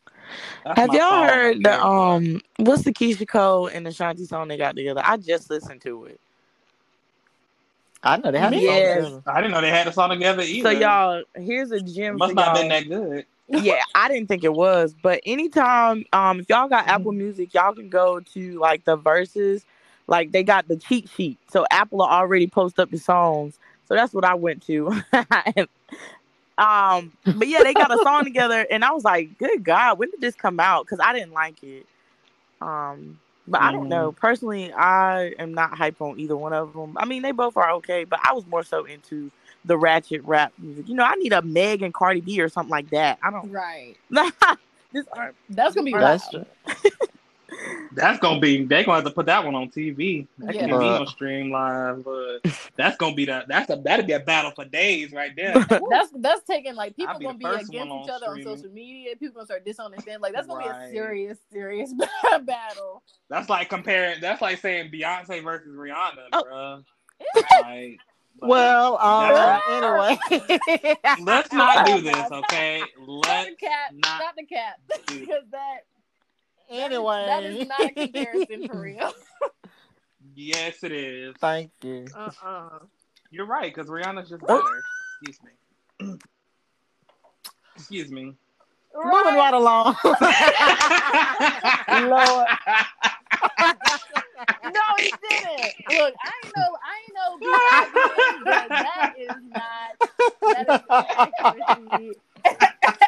That's 0.66 0.80
Have 0.80 0.94
y'all 0.94 1.26
heard 1.26 1.64
the 1.64 1.84
um 1.84 2.42
what's 2.58 2.84
the 2.84 2.94
Keyshia 2.94 3.28
Cole 3.28 3.68
and 3.68 3.86
the 3.86 3.92
Shanti 3.92 4.28
song 4.28 4.48
they 4.48 4.58
got 4.58 4.76
together? 4.76 5.02
I 5.04 5.18
just 5.18 5.50
listened 5.50 5.82
to 5.82 6.06
it. 6.06 6.20
I 8.04 8.18
know 8.18 8.32
they 8.32 8.40
have 8.40 8.54
Yes. 8.54 8.96
yes. 8.96 9.22
I 9.26 9.42
didn't 9.42 9.54
know 9.54 9.62
they 9.62 9.70
had 9.70 9.88
a 9.88 9.94
song 9.94 10.10
together 10.10 10.44
either. 10.44 10.70
So 10.70 10.70
y'all, 10.70 11.24
here's 11.36 11.72
a 11.72 11.82
it 11.82 11.82
gem 11.82 12.18
must 12.18 12.34
for 12.34 12.34
not 12.36 12.54
y'all. 12.54 12.54
been 12.54 12.70
that 12.70 12.88
good. 12.88 13.26
yeah, 13.48 13.82
I 13.96 14.10
didn't 14.10 14.28
think 14.28 14.44
it 14.44 14.54
was, 14.54 14.94
but 14.94 15.22
anytime 15.26 16.06
um 16.14 16.40
if 16.40 16.50
y'all 16.50 16.68
got 16.70 16.88
Apple 16.88 17.12
Mm-hmm. 17.12 17.20
Music, 17.20 17.54
y'all 17.54 17.74
can 17.74 17.90
go 17.90 18.20
to 18.20 18.60
like 18.60 18.86
the 18.86 18.96
verses, 18.96 19.66
like 20.08 20.32
they 20.32 20.44
got 20.44 20.68
the 20.68 20.78
cheat 20.78 21.10
sheet. 21.10 21.40
So 21.50 21.66
Apple 21.72 22.00
will 22.00 22.06
already 22.08 22.48
post 22.48 22.80
up 22.80 22.92
the 22.92 22.98
songs. 22.98 23.60
So 23.86 23.96
that's 23.96 24.14
what 24.14 24.26
I 24.26 24.36
went 24.36 24.64
to. 24.68 25.02
um, 26.58 27.12
but 27.26 27.48
yeah, 27.48 27.64
they 27.64 27.74
got 27.74 27.92
a 27.92 27.98
song 28.04 28.24
together, 28.24 28.66
and 28.70 28.84
I 28.84 28.92
was 28.92 29.04
like, 29.04 29.38
"Good 29.38 29.64
God, 29.64 30.00
when 30.00 30.10
did 30.10 30.22
this 30.22 30.36
come 30.36 30.60
out?" 30.60 30.86
Because 30.86 31.00
I 31.00 31.14
didn't 31.14 31.34
like 31.34 31.62
it. 31.64 31.86
Um, 32.62 33.20
but 33.48 33.62
I 33.62 33.72
don't 33.72 33.88
know. 33.88 34.12
Personally, 34.12 34.74
I 34.74 35.34
am 35.40 35.54
not 35.54 35.78
hype 35.78 36.02
on 36.02 36.20
either 36.20 36.36
one 36.36 36.54
of 36.54 36.74
them. 36.74 36.98
I 36.98 37.06
mean, 37.06 37.22
they 37.22 37.32
both 37.32 37.56
are 37.56 37.72
okay, 37.74 38.04
but 38.04 38.20
I 38.24 38.34
was 38.34 38.46
more 38.48 38.64
so 38.64 38.86
into 38.86 39.32
the 39.64 39.78
ratchet 39.78 40.24
rap 40.26 40.52
music. 40.58 40.90
You 40.90 40.96
know, 40.96 41.04
I 41.04 41.16
need 41.16 41.32
a 41.34 41.42
Meg 41.42 41.82
and 41.82 41.94
Cardi 41.94 42.22
B 42.22 42.42
or 42.42 42.50
something 42.50 42.72
like 42.72 42.90
that. 42.90 43.20
I 43.24 43.32
don't. 43.32 43.52
Right. 43.52 43.96
this 44.92 45.06
aren't. 45.14 45.36
That's 45.50 45.76
gonna 45.76 45.86
be 45.86 45.94
That's 45.94 46.32
wild. 46.34 46.48
true. 46.66 46.92
That's 47.94 48.20
gonna 48.20 48.40
be. 48.40 48.66
They're 48.66 48.84
gonna 48.84 48.98
have 48.98 49.06
to 49.06 49.12
put 49.12 49.26
that 49.28 49.44
one 49.46 49.56
on 49.56 49.70
TV. 49.70 50.28
That 50.40 50.54
Yeah. 50.56 50.68
can't 50.68 50.72
be 50.80 50.86
on 50.88 51.08
stream 51.08 51.52
live, 51.52 52.04
but 52.04 52.40
that's 52.76 52.98
gonna 52.98 53.16
be 53.16 53.26
that. 53.26 53.48
That's 53.48 53.70
a. 53.70 53.76
That'd 53.78 54.06
be 54.08 54.14
a 54.14 54.20
battle 54.20 54.52
for 54.52 54.66
days 54.66 55.12
right 55.14 55.32
there. 55.36 55.54
That's 55.90 56.10
that's 56.16 56.44
taking 56.44 56.76
like 56.76 56.96
people 56.96 57.14
I'll 57.14 57.20
be 57.20 57.26
gonna 57.26 57.38
be 57.38 57.46
first 57.46 57.70
against 57.70 57.88
each 57.88 57.92
on 57.92 58.10
other 58.10 58.28
on 58.28 58.44
social 58.44 58.70
media. 58.70 59.16
People 59.16 59.36
gonna 59.36 59.46
start 59.46 59.66
disowning 59.66 60.00
them. 60.06 60.20
Like 60.22 60.34
that's 60.34 60.48
gonna 60.48 60.64
be 60.64 60.70
a 60.70 60.90
serious, 60.92 61.38
serious 61.52 61.94
battle. 62.42 63.02
That's 63.30 63.50
like 63.50 63.70
comparing. 63.70 64.20
That's 64.22 64.42
like 64.42 64.60
saying 64.60 64.92
Beyonce 64.92 65.44
versus 65.44 65.76
Rihanna, 65.76 66.28
Oh. 66.34 66.44
bruh. 66.44 66.84
Like, 67.36 68.00
like, 68.40 68.50
Well, 68.50 68.98
um, 69.00 69.34
That's- 69.34 70.20
anyway. 70.30 70.96
let's 71.24 71.52
not 71.52 71.88
do 71.88 72.02
this, 72.02 72.32
okay? 72.32 72.84
Let's 73.00 73.50
the 73.50 73.56
cap. 73.56 73.92
not 73.94 74.22
Stop 74.22 74.36
the 74.38 74.46
cap. 74.46 74.76
do 75.08 75.20
Because 75.22 75.44
that 75.52 75.78
anyway. 76.70 77.26
that 77.26 77.44
is 77.44 77.68
not 77.68 77.82
a 77.82 77.92
comparison 77.94 78.68
for 78.68 78.82
real. 78.82 79.14
Yes, 80.36 80.84
it 80.84 80.92
is. 80.92 81.36
Thank 81.40 81.72
you. 81.84 82.06
Uh 82.16 82.32
uh 82.44 82.80
You're 83.32 83.46
right, 83.46 83.74
because 83.74 83.90
Rihanna's 83.90 84.30
just 84.30 84.46
better. 84.46 84.62
Excuse 85.22 85.40
me. 85.44 86.18
Excuse 87.76 88.12
me. 88.12 88.36
Moving 88.96 89.36
right 89.36 89.54
along. 89.54 89.96
Lord. 92.10 92.48
No, 94.64 94.82
he 95.00 95.12
didn't. 95.30 95.74
Look, 95.98 96.14
I 96.24 96.52
know, 96.56 96.70
I 96.84 96.94
ain't 97.04 97.16
know, 97.16 97.32
BID, 97.40 98.44
but 98.44 98.68
that 98.70 99.14
is 99.18 99.36
not. 99.50 99.90
That 100.42 100.66
is 100.70 100.82
inaccuracy. 100.90 102.20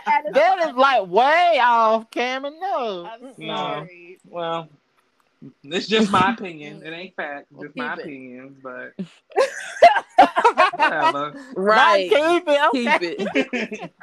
That 0.06 0.26
is 0.28 0.34
that 0.34 0.70
is 0.70 0.76
like 0.76 1.08
way 1.08 1.60
off, 1.62 2.10
Cameron. 2.12 2.60
No. 2.60 3.10
I'm 3.12 3.34
No. 3.38 3.86
well, 4.28 4.70
it's 5.64 5.88
just 5.88 6.12
my 6.12 6.34
opinion. 6.34 6.82
It 6.84 6.92
ain't 6.92 7.16
fact. 7.16 7.48
Well, 7.52 7.64
Just 7.64 7.76
my 7.78 7.90
keep 7.96 8.00
it. 8.00 8.04
opinions, 8.04 8.58
but. 8.62 8.94
Right. 11.56 12.10
Not 12.12 12.20
keep 12.20 12.44
it. 12.48 12.60
Okay. 12.70 13.00
Keep 13.00 13.20
it. 13.20 13.92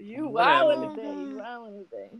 You 0.00 0.28
Whatever. 0.28 0.64
wildin' 0.64 0.94
today. 0.94 1.08
You 1.08 1.42
wildin' 1.42 1.84
today. 1.90 2.10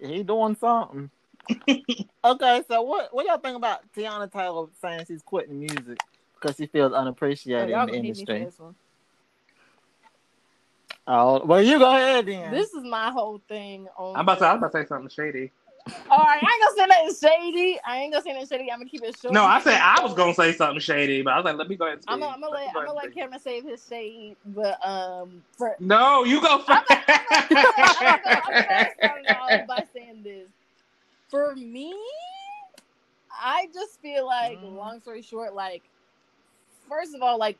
He, 0.00 0.14
he 0.16 0.22
doing 0.24 0.56
something. 0.56 1.10
okay, 2.24 2.62
so 2.68 2.82
what 2.82 3.14
what 3.14 3.26
y'all 3.26 3.38
think 3.38 3.56
about 3.56 3.80
Teyana 3.96 4.30
Taylor 4.30 4.66
saying 4.82 5.04
she's 5.06 5.22
quitting 5.22 5.58
music 5.58 5.98
because 6.34 6.56
she 6.56 6.66
feels 6.66 6.92
Oh, 6.92 6.96
unappreciated 6.96 7.70
y'all 7.70 7.82
in 7.82 7.86
the 7.86 7.92
gonna 7.92 8.02
me 8.02 8.14
for 8.26 8.32
industry? 8.32 8.52
This 11.06 11.12
one. 11.12 11.42
Oh, 11.42 11.44
well, 11.46 11.62
you 11.62 11.78
go 11.78 11.94
ahead 11.94 12.26
then. 12.26 12.52
This 12.52 12.72
is 12.72 12.84
my 12.84 13.10
whole 13.10 13.40
thing 13.48 13.88
on. 13.96 14.16
I'm 14.16 14.22
about 14.22 14.38
to. 14.38 14.46
I 14.46 14.52
was 14.54 14.58
about 14.58 14.72
to 14.72 14.82
say 14.82 14.86
something 14.86 15.08
shady. 15.10 15.50
All 16.10 16.18
right, 16.18 16.40
I 16.42 16.58
ain't 16.60 16.76
gonna 16.76 16.76
say 16.76 16.86
nothing 16.86 17.30
shady. 17.52 17.80
I 17.86 17.96
ain't 17.98 18.12
gonna 18.12 18.22
say 18.22 18.32
nothing 18.32 18.48
shady. 18.48 18.70
I'm 18.72 18.78
gonna 18.80 18.90
keep 18.90 19.02
it 19.02 19.16
short. 19.16 19.32
No, 19.34 19.44
I 19.44 19.60
said 19.60 19.80
I 19.80 20.02
was 20.02 20.14
gonna 20.14 20.34
say 20.34 20.52
something 20.52 20.80
shady, 20.80 21.22
but 21.22 21.32
I 21.32 21.36
was 21.36 21.44
like, 21.44 21.56
let 21.56 21.68
me 21.68 21.76
go 21.76 21.86
ahead. 21.86 21.98
And 21.98 22.04
I'm 22.08 22.20
gonna, 22.20 22.32
I'm 22.34 22.40
gonna 22.40 22.52
Let 22.52 22.60
me 22.60 22.66
let 22.66 22.74
go 22.74 22.80
I'm 22.80 22.86
gonna 22.86 22.98
let. 22.98 23.14
Cameron 23.14 23.40
save 23.40 23.64
his 23.64 23.86
shade, 23.86 24.36
but 24.46 24.84
um, 24.86 25.42
for 25.56 25.76
No, 25.78 26.24
you 26.24 26.40
go 26.40 26.54
I'm 26.54 26.58
first. 26.58 26.90
gonna, 26.90 27.02
I'm 27.06 27.64
gonna, 27.70 27.92
I'm 28.04 28.20
gonna, 28.22 28.40
I'm 28.46 28.58
gonna 28.68 28.88
start 28.98 29.22
it 29.24 29.36
off 29.40 29.66
by 29.66 29.84
saying 29.94 30.22
this. 30.22 30.48
For 31.28 31.54
me, 31.54 31.94
I 33.40 33.68
just 33.72 34.00
feel 34.00 34.26
like, 34.26 34.58
Mm. 34.58 34.76
long 34.76 35.00
story 35.00 35.22
short, 35.22 35.54
like, 35.54 35.82
first 36.88 37.14
of 37.14 37.22
all, 37.22 37.38
like, 37.38 37.56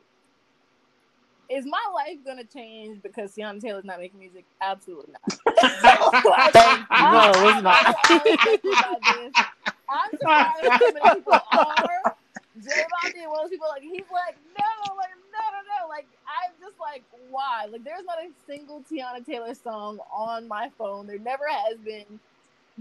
is 1.51 1.65
my 1.65 1.81
life 1.93 2.17
gonna 2.25 2.43
change 2.43 3.01
because 3.03 3.35
Teyana 3.35 3.59
Taylor's 3.61 3.83
not 3.85 3.99
making 3.99 4.19
music? 4.19 4.45
Absolutely 4.61 5.13
not. 5.13 5.21
Like, 6.25 6.51
Thank 6.53 6.85
I'm- 6.89 7.13
No, 7.13 7.49
it's 7.49 7.61
not. 7.63 7.85
honest 7.85 8.25
with 8.25 8.63
you 8.63 8.71
about 8.73 9.01
this. 9.01 9.33
I'm 9.89 10.09
surprised 10.11 10.61
how 10.61 10.79
many 10.79 11.15
people 11.15 11.33
are. 11.33 12.15
J 12.63 12.69
Balvin, 12.69 13.27
one 13.29 13.37
of 13.37 13.43
those 13.43 13.49
people, 13.49 13.67
like 13.69 13.81
he's 13.81 14.05
like, 14.11 14.35
no, 14.57 14.93
like 14.95 15.09
no, 15.31 15.39
no, 15.39 15.61
no. 15.83 15.87
Like 15.89 16.07
I'm 16.27 16.51
just 16.61 16.79
like, 16.79 17.03
why? 17.29 17.67
Like 17.71 17.83
there's 17.83 18.03
not 18.05 18.17
a 18.19 18.29
single 18.47 18.83
Teyana 18.91 19.25
Taylor 19.25 19.53
song 19.53 19.99
on 20.13 20.47
my 20.47 20.69
phone. 20.77 21.07
There 21.07 21.19
never 21.19 21.43
has 21.47 21.77
been. 21.79 22.05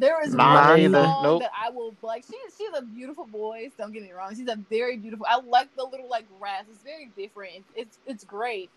There 0.01 0.25
is 0.25 0.35
Mine 0.35 0.69
one 0.71 0.81
either. 0.81 1.05
song 1.05 1.23
Nope. 1.23 1.43
that 1.43 1.53
I 1.63 1.71
will 1.71 1.95
like. 2.03 2.25
She, 2.25 2.37
she's 2.59 2.71
a 2.77 2.83
beautiful 2.83 3.27
voice. 3.27 3.73
Don't 3.79 3.93
get 3.93 4.03
me 4.03 4.13
wrong. 4.13 4.35
She's 4.35 4.49
a 4.49 4.57
very 4.71 4.97
beautiful. 4.97 5.27
I 5.29 5.41
like 5.41 5.69
the 5.77 5.85
little 5.85 6.09
like 6.09 6.25
rasp. 6.41 6.69
It's 6.73 6.83
very 6.83 7.11
different. 7.17 7.65
It's 7.77 7.99
it's 8.07 8.25
great, 8.25 8.71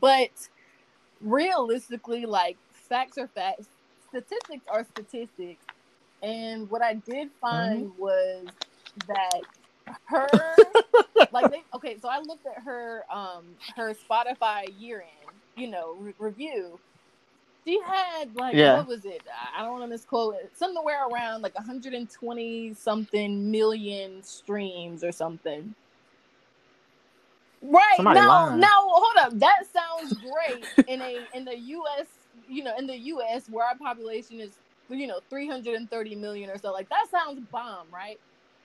but 0.00 0.30
realistically, 1.20 2.26
like 2.26 2.56
facts 2.88 3.18
are 3.18 3.28
facts. 3.28 3.66
Statistics 4.10 4.64
are 4.68 4.86
statistics. 4.92 5.64
And 6.22 6.70
what 6.70 6.82
I 6.82 6.94
did 6.94 7.30
find 7.40 7.92
was 7.98 8.46
that 9.08 9.40
her 10.06 10.28
like 11.32 11.50
they 11.50 11.62
okay, 11.74 11.98
so 12.00 12.08
I 12.08 12.20
looked 12.20 12.46
at 12.46 12.62
her 12.62 13.04
um 13.12 13.44
her 13.76 13.94
Spotify 13.94 14.64
year 14.78 15.00
end, 15.00 15.36
you 15.56 15.68
know, 15.68 15.96
re- 15.98 16.14
review. 16.18 16.78
She 17.66 17.80
had 17.86 18.34
like 18.34 18.54
Yeah. 18.54 18.78
what 18.78 18.88
was 18.88 19.04
it? 19.04 19.22
I- 19.56 19.62
don't 19.62 19.72
want 19.72 19.84
to 19.84 19.88
misquote 19.88 20.36
it. 20.36 20.56
Somewhere 20.56 21.06
around 21.08 21.42
like 21.42 21.54
120 21.54 22.74
something 22.74 23.50
million 23.50 24.22
streams 24.22 25.04
or 25.04 25.12
something. 25.12 25.74
Right. 27.60 27.96
Somebody 27.96 28.20
now, 28.20 28.46
lying. 28.46 28.60
now 28.60 28.68
hold 28.88 29.16
up. 29.18 29.38
That 29.38 29.64
sounds 29.72 30.14
great 30.14 30.64
in 30.86 31.02
a 31.02 31.26
in 31.34 31.44
the 31.44 31.58
US, 31.58 32.06
you 32.48 32.62
know, 32.64 32.76
in 32.78 32.86
the 32.86 32.96
US 32.96 33.48
where 33.48 33.66
our 33.66 33.76
population 33.76 34.40
is, 34.40 34.52
you 34.88 35.06
know, 35.06 35.20
330 35.28 36.14
million 36.14 36.50
or 36.50 36.58
so. 36.58 36.72
Like 36.72 36.88
that 36.90 37.06
sounds 37.10 37.40
bomb, 37.50 37.88
right? 37.92 38.18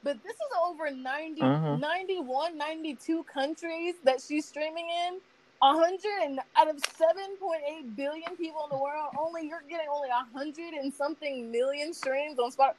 But 0.04 0.22
this 0.24 0.34
is 0.34 0.42
over 0.66 0.92
90, 0.92 1.42
Mhm. 1.42 1.80
91, 1.80 2.58
92 2.58 3.24
countries 3.24 3.96
that 4.04 4.22
she's 4.22 4.46
streaming 4.48 4.90
in. 4.90 5.20
100 5.63 6.00
and 6.24 6.39
out 6.58 6.70
of 6.70 6.77
7.8 6.77 7.96
billion 7.96 8.36
people 8.38 8.62
in 8.65 8.70
the 8.72 8.77
world, 8.77 9.12
only 9.20 9.48
you're 9.48 9.63
getting 9.70 9.88
only 9.93 10.10
100 10.10 10.74
and 10.75 10.93
something 10.93 11.51
million 11.51 11.93
streams 11.93 12.39
on 12.39 12.51
Spotify. 12.51 12.74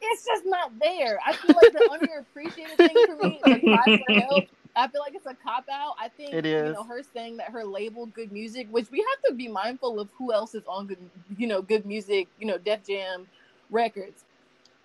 It's 0.00 0.24
just 0.24 0.44
not 0.46 0.72
there. 0.80 1.18
I 1.26 1.34
feel 1.34 1.54
like 1.54 1.72
the 1.72 1.82
underappreciated 1.90 2.82
thing 2.82 3.02
for 3.04 3.16
me, 3.16 3.42
like 3.46 3.66
Cry 3.66 3.88
for 3.98 4.12
Help, 4.12 4.46
I 4.76 4.88
feel 4.88 5.00
like 5.00 5.14
it's 5.14 5.26
a 5.26 5.34
cop 5.34 5.64
out. 5.72 5.94
I 6.00 6.08
think 6.10 6.40
It 6.40 6.46
you 6.60 6.70
know 6.72 6.84
her 6.84 7.02
saying 7.14 7.38
that 7.38 7.50
her 7.50 7.64
label 7.64 8.06
Good 8.06 8.32
Music, 8.32 8.68
which 8.70 8.90
we 8.90 8.98
have 8.98 9.30
to 9.30 9.34
be 9.36 9.48
mindful 9.48 10.00
of 10.00 10.10
who 10.18 10.32
else 10.32 10.54
is 10.54 10.64
on 10.68 10.86
good, 10.88 10.98
you 11.36 11.46
know, 11.48 11.62
Good 11.62 11.86
Music, 11.86 12.28
you 12.38 12.46
know, 12.46 12.58
Def 12.58 12.84
Jam 12.86 13.28
records. 13.70 14.24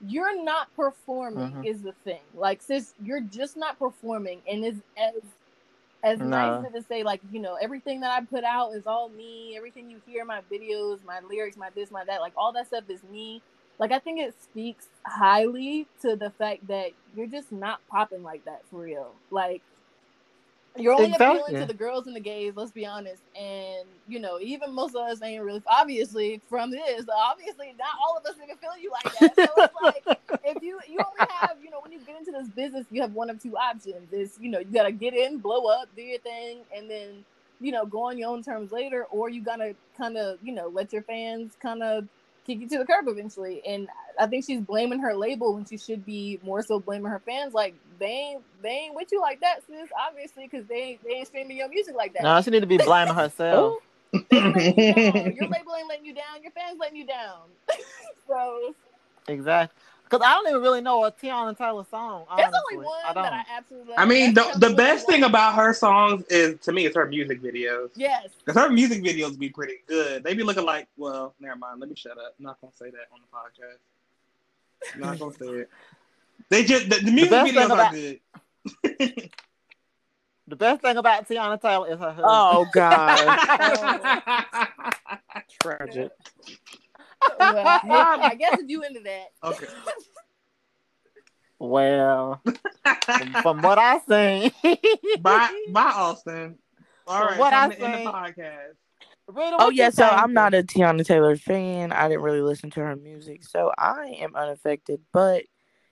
You're 0.05 0.43
not 0.43 0.73
performing 0.75 1.55
Mhm. 1.55 1.63
is 1.63 1.81
the 1.81 1.93
thing. 2.05 2.21
Like, 2.33 2.61
sis, 2.61 2.93
you're 3.03 3.21
just 3.21 3.57
not 3.57 3.79
performing, 3.79 4.41
and 4.47 4.65
as 4.65 4.75
as 4.97 5.21
as 6.03 6.19
No. 6.19 6.27
nice 6.29 6.65
as 6.65 6.73
to 6.73 6.87
say, 6.87 7.03
like, 7.03 7.21
you 7.31 7.39
know, 7.39 7.55
everything 7.55 8.01
that 8.01 8.11
I 8.11 8.25
put 8.25 8.43
out 8.43 8.71
is 8.73 8.87
all 8.87 9.09
me. 9.09 9.55
Everything 9.57 9.89
you 9.89 10.01
hear, 10.05 10.25
my 10.25 10.41
videos, 10.51 11.03
my 11.05 11.19
lyrics, 11.29 11.57
my 11.57 11.69
this, 11.75 11.91
my 11.91 12.03
that, 12.05 12.21
like 12.21 12.33
all 12.37 12.53
that 12.53 12.67
stuff 12.67 12.85
is 12.89 13.03
me. 13.03 13.41
Like, 13.79 13.91
I 13.91 13.99
think 13.99 14.19
it 14.19 14.35
speaks 14.41 14.87
highly 15.05 15.87
to 16.01 16.15
the 16.15 16.31
fact 16.31 16.67
that 16.67 16.91
you're 17.15 17.27
just 17.27 17.51
not 17.51 17.79
popping 17.89 18.23
like 18.23 18.45
that 18.45 18.61
for 18.69 18.81
real. 18.81 19.11
Like, 19.31 19.61
you're 20.79 20.93
only 20.93 21.13
appealing 21.13 21.55
to 21.55 21.65
the 21.65 21.73
girls 21.73 22.07
and 22.07 22.15
the 22.15 22.19
gays, 22.19 22.53
let's 22.55 22.71
be 22.71 22.85
honest. 22.85 23.21
And, 23.39 23.87
you 24.07 24.19
know, 24.19 24.39
even 24.39 24.73
most 24.73 24.95
of 24.95 25.01
us 25.01 25.21
ain't 25.21 25.43
really, 25.43 25.61
obviously, 25.67 26.41
from 26.49 26.71
this, 26.71 27.05
obviously, 27.13 27.73
not 27.77 27.89
all 28.03 28.17
of 28.17 28.25
us 28.25 28.35
even 28.43 28.57
feel 28.57 28.77
you 28.79 28.91
like 28.91 29.19
that. 29.19 29.35
So 29.35 29.63
it's 29.63 30.05
like, 30.07 30.19
if 30.43 30.63
you 30.63 30.79
you 30.87 30.97
only 30.99 31.33
have 31.39 31.57
you 31.63 31.69
know 31.69 31.79
when 31.81 31.91
you 31.91 31.99
get 31.99 32.17
into 32.17 32.31
this 32.31 32.47
business 32.49 32.85
you 32.91 33.01
have 33.01 33.13
one 33.13 33.29
of 33.29 33.41
two 33.41 33.55
options 33.57 34.11
is 34.11 34.37
you 34.39 34.49
know 34.49 34.59
you 34.59 34.65
gotta 34.73 34.91
get 34.91 35.13
in 35.13 35.37
blow 35.37 35.67
up 35.67 35.87
do 35.95 36.01
your 36.01 36.19
thing 36.19 36.59
and 36.75 36.89
then 36.89 37.23
you 37.59 37.71
know 37.71 37.85
go 37.85 38.03
on 38.03 38.17
your 38.17 38.29
own 38.29 38.43
terms 38.43 38.71
later 38.71 39.05
or 39.11 39.29
you 39.29 39.41
gotta 39.41 39.75
kind 39.97 40.17
of 40.17 40.37
you 40.43 40.53
know 40.53 40.67
let 40.67 40.91
your 40.93 41.01
fans 41.03 41.53
kind 41.61 41.83
of 41.83 42.07
kick 42.45 42.59
you 42.59 42.67
to 42.67 42.77
the 42.77 42.85
curb 42.85 43.07
eventually 43.07 43.61
and 43.65 43.87
i 44.19 44.25
think 44.25 44.45
she's 44.45 44.61
blaming 44.61 44.99
her 44.99 45.13
label 45.15 45.53
when 45.53 45.65
she 45.65 45.77
should 45.77 46.05
be 46.05 46.39
more 46.43 46.63
so 46.63 46.79
blaming 46.79 47.11
her 47.11 47.19
fans 47.19 47.53
like 47.53 47.73
they 47.99 48.05
ain't 48.07 48.41
they 48.61 48.69
ain't 48.69 48.95
with 48.95 49.09
you 49.11 49.19
like 49.21 49.39
that 49.41 49.59
sis 49.67 49.89
obviously 50.07 50.47
because 50.49 50.65
they 50.67 50.75
ain't 50.75 51.03
they 51.03 51.11
ain't 51.11 51.27
streaming 51.27 51.57
your 51.57 51.69
music 51.69 51.95
like 51.95 52.13
that 52.13 52.23
No, 52.23 52.41
she 52.41 52.49
need 52.51 52.61
to 52.61 52.65
be 52.67 52.77
blaming 52.77 53.13
herself. 53.23 53.75
You 54.13 54.21
down. 54.31 54.55
your 54.55 55.47
label 55.47 55.75
ain't 55.77 55.87
letting 55.87 56.05
you 56.05 56.13
down 56.13 56.41
your 56.41 56.51
fans 56.51 56.77
letting 56.79 56.95
you 56.97 57.05
down 57.05 57.41
so 58.27 58.73
exactly. 59.27 59.75
Because 60.03 60.25
I 60.25 60.33
don't 60.33 60.47
even 60.49 60.61
really 60.63 60.81
know 60.81 61.03
a 61.05 61.11
Teyana 61.11 61.55
Taylor 61.55 61.85
song. 61.91 62.25
there's 62.35 62.47
Honestly. 62.47 62.77
only 62.77 62.85
one 62.87 62.97
I 63.05 63.13
don't. 63.13 63.21
that 63.25 63.33
i 63.33 63.43
absolutely 63.55 63.89
love. 63.91 63.99
I 63.99 64.05
mean, 64.05 64.33
the, 64.33 64.41
the 64.41 64.49
Tell 64.59 64.59
Me 64.59 64.67
What 64.69 64.77
best 64.77 65.01
You 65.07 65.13
thing 65.13 65.21
Want. 65.21 65.31
about 65.33 65.53
her 65.53 65.71
songs 65.71 66.23
is 66.31 66.59
to 66.61 66.71
me 66.71 66.87
is 66.87 66.95
her 66.95 67.05
music 67.05 67.43
videos. 67.43 67.91
Yes. 67.95 68.29
Because 68.43 68.59
her 68.59 68.71
music 68.71 69.03
videos 69.03 69.37
be 69.37 69.49
pretty 69.49 69.75
good. 69.87 70.23
They 70.23 70.33
be 70.33 70.41
looking 70.41 70.65
like, 70.65 70.87
well, 70.97 71.35
never 71.39 71.57
mind. 71.57 71.79
Let 71.79 71.89
me 71.91 71.95
shut 71.95 72.13
up. 72.13 72.33
I'm 72.39 72.45
not 72.45 72.59
gonna 72.59 72.73
say 72.73 72.89
that 72.89 73.05
on 73.13 73.19
the 73.21 73.37
podcast. 73.37 74.95
I'm 74.95 75.01
not 75.01 75.19
gonna 75.19 75.33
say 75.33 75.61
it. 75.61 75.69
They 76.49 76.63
just 76.63 76.89
the, 76.89 76.97
the 76.97 77.11
music 77.11 77.29
best 77.31 77.51
thing 77.53 77.61
videos 77.61 77.69
are 77.69 77.73
about- 77.73 77.93
good. 77.93 78.19
the 80.47 80.55
best 80.55 80.81
thing 80.81 80.97
about 80.97 81.27
Teyana 81.27 81.61
Taylor 81.61 81.87
is 81.91 81.99
her 81.99 82.05
husband. 82.11 82.25
Oh 82.27 82.65
God. 82.73 83.17
Tragic. 85.61 86.11
Well, 87.37 87.53
yeah, 87.55 88.17
I 88.21 88.35
guess 88.39 88.59
if 88.59 88.69
you 88.69 88.81
into 88.83 89.01
that. 89.01 89.25
okay. 89.43 89.65
Well, 91.61 92.41
from, 93.05 93.33
from 93.41 93.61
what 93.61 93.77
I 93.77 93.99
seen, 94.07 94.51
Bye, 95.21 95.65
bye, 95.71 95.91
Austin. 95.93 96.57
All 97.05 97.19
From 97.19 97.27
right, 97.27 97.37
what 97.39 97.49
time 97.49 97.71
I 97.71 97.75
to 97.75 97.81
end 97.81 98.07
the 98.07 98.11
podcast. 98.11 98.75
Rita, 99.27 99.57
Oh 99.59 99.69
yeah, 99.69 99.89
so? 99.89 100.05
I'm 100.07 100.31
not 100.33 100.53
a 100.53 100.63
Teyana 100.63 101.05
Taylor 101.05 101.35
fan. 101.35 101.91
I 101.91 102.07
didn't 102.07 102.23
really 102.23 102.39
listen 102.41 102.69
to 102.71 102.79
her 102.79 102.95
music, 102.95 103.43
so 103.43 103.71
I 103.77 104.15
am 104.21 104.35
unaffected. 104.35 105.01
But 105.11 105.43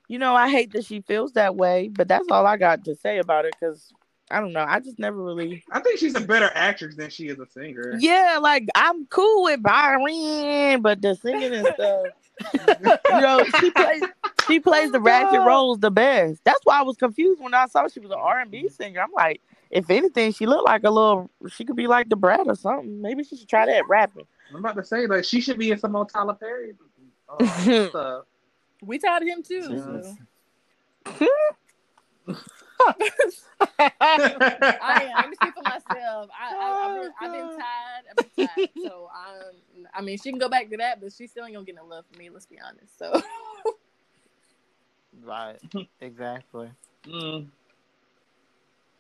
you 0.08 0.20
know, 0.20 0.36
I 0.36 0.50
hate 0.50 0.74
that 0.74 0.86
she 0.86 1.02
feels 1.02 1.34
that 1.34 1.56
way. 1.56 1.90
But 1.90 2.08
that's 2.08 2.28
all 2.30 2.46
I 2.46 2.58
got 2.58 2.86
to 2.86 2.96
say 2.96 3.20
about 3.20 3.46
it 3.46 3.56
because 3.60 3.94
I 4.30 4.40
don't 4.40 4.54
know. 4.54 4.66
I 4.68 4.80
just 4.80 5.00
never 5.00 5.22
really. 5.22 5.64
I 5.72 5.80
think 5.80 6.00
she's 6.00 6.16
a 6.16 6.22
better 6.22 6.52
actress 6.54 6.96
than 6.96 7.10
she 7.10 7.28
is 7.28 7.40
a 7.40 7.46
singer. 7.46 7.98
Yeah, 8.00 8.40
like 8.42 8.68
I'm 8.76 9.06
cool 9.08 9.44
with 9.44 9.64
Byron, 9.64 10.82
but 10.82 11.02
the 11.02 11.16
singing 11.16 11.54
and 11.54 11.68
stuff. 11.74 12.06
you 13.10 13.22
know, 13.22 13.44
she 13.60 13.72
plays 13.72 14.04
she 14.48 14.60
plays 14.60 14.92
the 14.92 15.00
ratchet 15.00 15.40
God. 15.40 15.48
roles 15.48 15.80
the 15.80 15.92
best. 15.92 16.42
That's 16.44 16.60
why 16.64 16.80
I 16.80 16.84
was 16.84 16.98
confused 16.98 17.42
when 17.42 17.54
I 17.54 17.68
saw 17.68 17.88
she 17.88 18.00
was 18.00 18.12
an 18.12 18.18
R 18.20 18.40
and 18.40 18.52
B 18.52 18.70
singer. 18.70 19.02
I'm 19.02 19.12
like, 19.12 19.42
if 19.70 19.90
anything, 19.90 20.32
she 20.34 20.46
looked 20.46 20.66
like 20.66 20.84
a 20.84 20.90
little. 20.90 21.30
She 21.50 21.66
could 21.66 21.76
be 21.76 21.88
like 21.88 22.10
the 22.10 22.16
Brat 22.16 22.48
or 22.48 22.56
something. 22.56 23.02
Maybe 23.02 23.24
she 23.24 23.38
should 23.38 23.50
try 23.50 23.66
that 23.66 23.88
rapping. 23.88 24.28
I'm 24.50 24.58
about 24.58 24.76
to 24.76 24.84
say 24.84 25.08
like 25.08 25.24
she 25.24 25.42
should 25.42 25.58
be 25.58 25.72
in 25.72 25.78
some 25.78 25.94
more 25.94 26.06
Tyler 26.06 26.34
Perry 26.34 26.74
uh, 27.30 27.46
stuff. 27.90 28.26
We 28.81 29.00
tired 29.00 29.24
of 29.24 29.29
him 29.29 29.43
too. 29.43 29.67
Jesus. 29.67 30.17
so. 31.07 31.27
I 33.79 35.03
am. 35.03 35.22
Let 35.22 35.29
me 35.29 35.36
speak 35.36 35.53
for 35.55 35.63
myself. 35.63 36.29
I, 36.39 36.53
I, 36.55 36.86
I've, 36.86 36.93
been, 37.01 37.12
I've 37.22 37.31
been 37.31 37.50
tired. 37.60 38.05
I've 38.10 38.15
been 38.17 38.48
tired. 38.48 38.69
So 38.84 39.10
um, 39.13 39.86
I 39.93 40.01
mean, 40.01 40.17
she 40.17 40.29
can 40.29 40.39
go 40.39 40.50
back 40.50 40.69
to 40.69 40.77
that, 40.77 41.01
but 41.01 41.12
she 41.12 41.27
still 41.27 41.46
ain't 41.46 41.53
gonna 41.53 41.65
get 41.65 41.75
no 41.75 41.86
love 41.86 42.05
from 42.10 42.19
me. 42.19 42.29
Let's 42.29 42.46
be 42.46 42.60
honest. 42.60 42.98
So 42.98 43.19
Right. 45.24 45.57
Exactly. 46.00 46.69
Mm. 47.05 47.48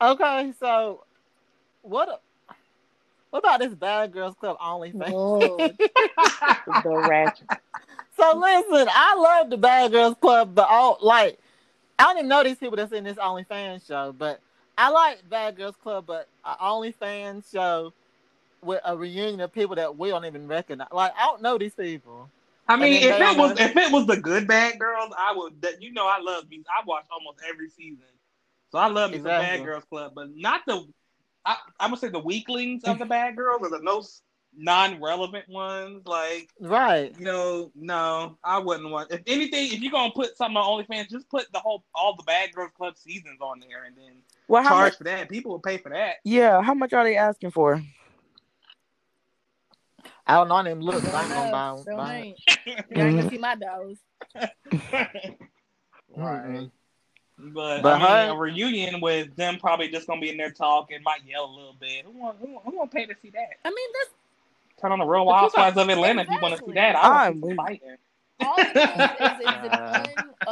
Okay, 0.01 0.53
so 0.59 1.03
what? 1.81 2.09
a- 2.09 2.19
What 3.29 3.39
about 3.39 3.59
this 3.59 3.73
Bad 3.73 4.11
Girls 4.13 4.35
Club 4.35 4.57
OnlyFans? 4.59 5.11
Lord. 5.11 5.77
the 6.83 6.89
ratchet. 7.07 7.47
So 8.17 8.35
listen, 8.35 8.87
I 8.91 9.15
love 9.15 9.49
the 9.49 9.57
Bad 9.57 9.91
Girls 9.91 10.15
Club, 10.19 10.55
but 10.55 10.67
all 10.69 10.97
like 11.01 11.39
I 11.99 12.03
don't 12.03 12.17
even 12.17 12.29
know 12.29 12.43
these 12.43 12.57
people 12.57 12.75
that's 12.75 12.91
in 12.91 13.03
this 13.03 13.17
OnlyFans 13.17 13.85
show, 13.87 14.13
but 14.17 14.39
I 14.77 14.89
like 14.89 15.27
Bad 15.29 15.55
Girls 15.55 15.75
Club, 15.75 16.05
but 16.07 16.27
an 16.43 16.55
OnlyFans 16.61 17.51
show 17.51 17.93
with 18.63 18.81
a 18.85 18.97
reunion 18.97 19.39
of 19.41 19.53
people 19.53 19.75
that 19.75 19.97
we 19.97 20.09
don't 20.09 20.25
even 20.25 20.47
recognize. 20.47 20.87
Like 20.91 21.13
I 21.15 21.25
don't 21.25 21.41
know 21.41 21.57
these 21.57 21.75
people. 21.75 22.29
I 22.67 22.75
mean, 22.75 22.93
if 22.93 23.19
it 23.19 23.37
was 23.37 23.59
if 23.59 23.77
it 23.77 23.91
was 23.91 24.07
the 24.07 24.17
good 24.17 24.47
bad 24.47 24.79
girls, 24.79 25.13
I 25.17 25.33
would. 25.35 25.61
That 25.61 25.81
you 25.81 25.93
know, 25.93 26.07
I 26.07 26.19
love 26.19 26.49
these. 26.49 26.65
I 26.67 26.85
watch 26.85 27.05
almost 27.11 27.39
every 27.47 27.69
season, 27.69 28.03
so 28.71 28.79
I 28.79 28.87
love 28.87 29.13
Exactly. 29.13 29.57
Bad 29.57 29.63
Girls 29.63 29.85
Club, 29.85 30.13
but 30.15 30.35
not 30.35 30.61
the. 30.65 30.85
I, 31.45 31.55
I'm 31.79 31.91
gonna 31.91 31.97
say 31.97 32.09
the 32.09 32.19
weaklings 32.19 32.83
of 32.83 32.99
the 32.99 33.05
Bad 33.17 33.35
Girls 33.35 33.61
or 33.61 33.69
the 33.69 33.81
most 33.81 34.23
non-relevant 34.57 35.47
ones. 35.47 36.05
Like 36.05 36.49
Right. 36.59 37.13
you 37.17 37.23
know, 37.25 37.71
no, 37.75 38.37
I 38.43 38.57
wouldn't 38.57 38.89
want. 38.89 39.11
If 39.11 39.21
anything, 39.27 39.71
if 39.71 39.79
you're 39.81 39.91
gonna 39.91 40.11
put 40.11 40.35
something 40.35 40.57
on 40.57 40.83
OnlyFans, 40.83 41.09
just 41.09 41.29
put 41.29 41.51
the 41.53 41.59
whole 41.59 41.83
all 41.95 42.15
the 42.15 42.23
Bad 42.23 42.53
Girls 42.53 42.71
Club 42.75 42.97
seasons 42.97 43.39
on 43.39 43.59
there, 43.59 43.83
and 43.85 43.95
then 43.95 44.13
Well, 44.47 44.63
charge 44.63 44.79
much? 44.91 44.97
for 44.97 45.03
that. 45.05 45.29
People 45.29 45.51
will 45.51 45.59
pay 45.59 45.77
for 45.77 45.89
that. 45.89 46.15
Yeah, 46.23 46.61
how 46.61 46.73
much 46.73 46.93
are 46.93 47.03
they 47.03 47.15
asking 47.15 47.51
for? 47.51 47.81
I 50.25 50.35
don't 50.35 50.49
know. 50.49 50.55
I 50.55 50.63
didn't 50.63 50.81
look. 50.81 51.05
I 51.05 51.23
ain't 51.23 51.33
gonna 51.33 51.51
buy, 51.51 51.69
Enough. 51.69 51.83
So 51.85 51.95
buy 51.95 52.15
ain't. 52.15 52.39
Y'all 52.89 53.05
ain't 53.05 53.17
gonna 53.17 53.29
see 53.29 53.37
my 53.37 53.55
dogs. 53.55 53.99
right. 56.15 56.69
But, 57.39 57.83
But 57.83 57.93
I 57.93 57.97
mean, 57.99 58.29
her- 58.29 58.33
a 58.33 58.35
reunion 58.37 58.99
with 58.99 59.35
them 59.35 59.57
probably 59.59 59.89
just 59.89 60.07
gonna 60.07 60.19
be 60.19 60.29
in 60.29 60.37
there 60.37 60.51
talking, 60.51 61.01
might 61.03 61.23
yell 61.25 61.45
a 61.45 61.53
little 61.53 61.75
bit. 61.79 62.03
Who 62.05 62.11
want 62.11 62.39
who, 62.39 62.59
who 62.59 62.77
want 62.77 62.91
to 62.91 62.97
pay 62.97 63.05
to 63.05 63.15
see 63.21 63.29
that? 63.29 63.49
I 63.63 63.69
mean, 63.69 63.89
that's 63.93 64.15
Turn 64.81 64.91
on 64.91 64.99
the 64.99 65.05
Real 65.05 65.25
The 65.25 65.31
people- 65.31 65.37
Housewives 65.37 65.77
of 65.77 65.89
Atlanta 65.89 66.21
if 66.23 66.29
you 66.29 66.37
want 66.41 66.57
to 66.57 66.63
see 66.65 66.71
that. 66.73 66.95
I 66.95 67.27
I'm 67.27 67.41
want 67.41 67.41
to 67.41 67.47
with- 67.47 67.57
fighting. 67.57 67.97
all 68.41 68.53
it 68.57 68.75
is, 68.77 69.31
is, 69.31 69.39
is 69.39 69.55
an 69.63 69.71
un, 69.71 70.05
uh. 70.47 70.51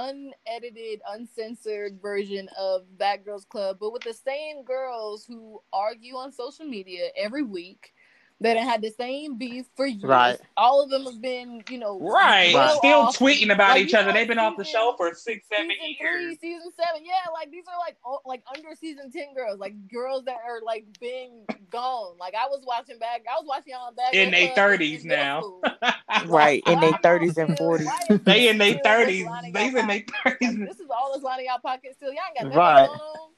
unedited, 0.49 1.01
uncensored 1.07 2.01
version 2.01 2.49
of 2.59 2.85
Bad 2.97 3.23
Girls 3.23 3.45
Club, 3.45 3.77
but 3.79 3.93
with 3.93 4.01
the 4.03 4.13
same 4.13 4.63
girls 4.63 5.25
who 5.25 5.61
argue 5.71 6.15
on 6.15 6.31
social 6.31 6.65
media 6.65 7.09
every 7.15 7.43
week. 7.43 7.93
That 8.41 8.57
had 8.57 8.81
the 8.81 8.91
same 8.91 9.37
beef 9.37 9.65
for 9.77 9.85
years. 9.85 10.03
Right. 10.03 10.37
All 10.57 10.83
of 10.83 10.89
them 10.89 11.05
have 11.05 11.21
been, 11.21 11.63
you 11.69 11.77
know, 11.77 11.97
Right. 12.01 12.53
well 12.53 12.77
Still 12.77 12.99
off. 12.99 13.17
tweeting 13.17 13.51
about 13.53 13.71
Like, 13.77 13.85
each 13.85 13.93
other. 13.93 14.07
know, 14.09 14.13
They've 14.13 14.27
been 14.27 14.39
off 14.39 14.57
the 14.57 14.65
show 14.65 14.93
for 14.97 15.13
six, 15.15 15.47
seven 15.47 15.71
season 15.71 15.95
years. 15.99 16.37
three, 16.41 16.51
season 16.51 16.71
seven. 16.77 17.05
Yeah, 17.05 17.31
like 17.33 17.49
these 17.49 17.63
are 17.71 17.79
like 17.79 17.95
oh, 18.05 18.19
like 18.25 18.43
under 18.53 18.75
season 18.75 19.09
ten 19.09 19.33
girls, 19.33 19.57
like 19.57 19.73
girls 19.87 20.25
that 20.25 20.37
are 20.45 20.59
like 20.65 20.85
being 20.99 21.45
gone. 21.71 22.17
Like 22.19 22.35
I 22.35 22.45
was 22.47 22.61
watching 22.67 22.99
back, 22.99 23.21
I 23.29 23.39
was 23.39 23.45
watching 23.47 23.71
y'all 23.71 23.87
on 23.87 23.95
Bad 23.95 24.13
In 24.13 24.31
Girls 24.31 24.55
their 24.55 24.77
30s 24.77 25.05
now. 25.05 25.61
Right, 26.27 26.61
in 26.67 26.75
Why 26.75 26.91
their 26.91 26.99
thirties 27.03 27.37
and 27.37 27.57
forties. 27.57 27.89
They 28.23 28.47
in 28.49 28.57
their 28.57 28.79
thirties. 28.83 29.27
They 29.53 29.67
in 29.67 29.73
their 29.87 30.03
thirties. 30.23 30.57
This 30.59 30.79
is 30.79 30.87
all 30.89 31.11
that's 31.13 31.23
lining 31.23 31.45
y'all 31.47 31.59
pockets 31.59 31.95
still. 31.97 32.11
Y'all 32.13 32.21
ain't 32.39 32.53
got 32.53 32.87
nothing 32.87 32.89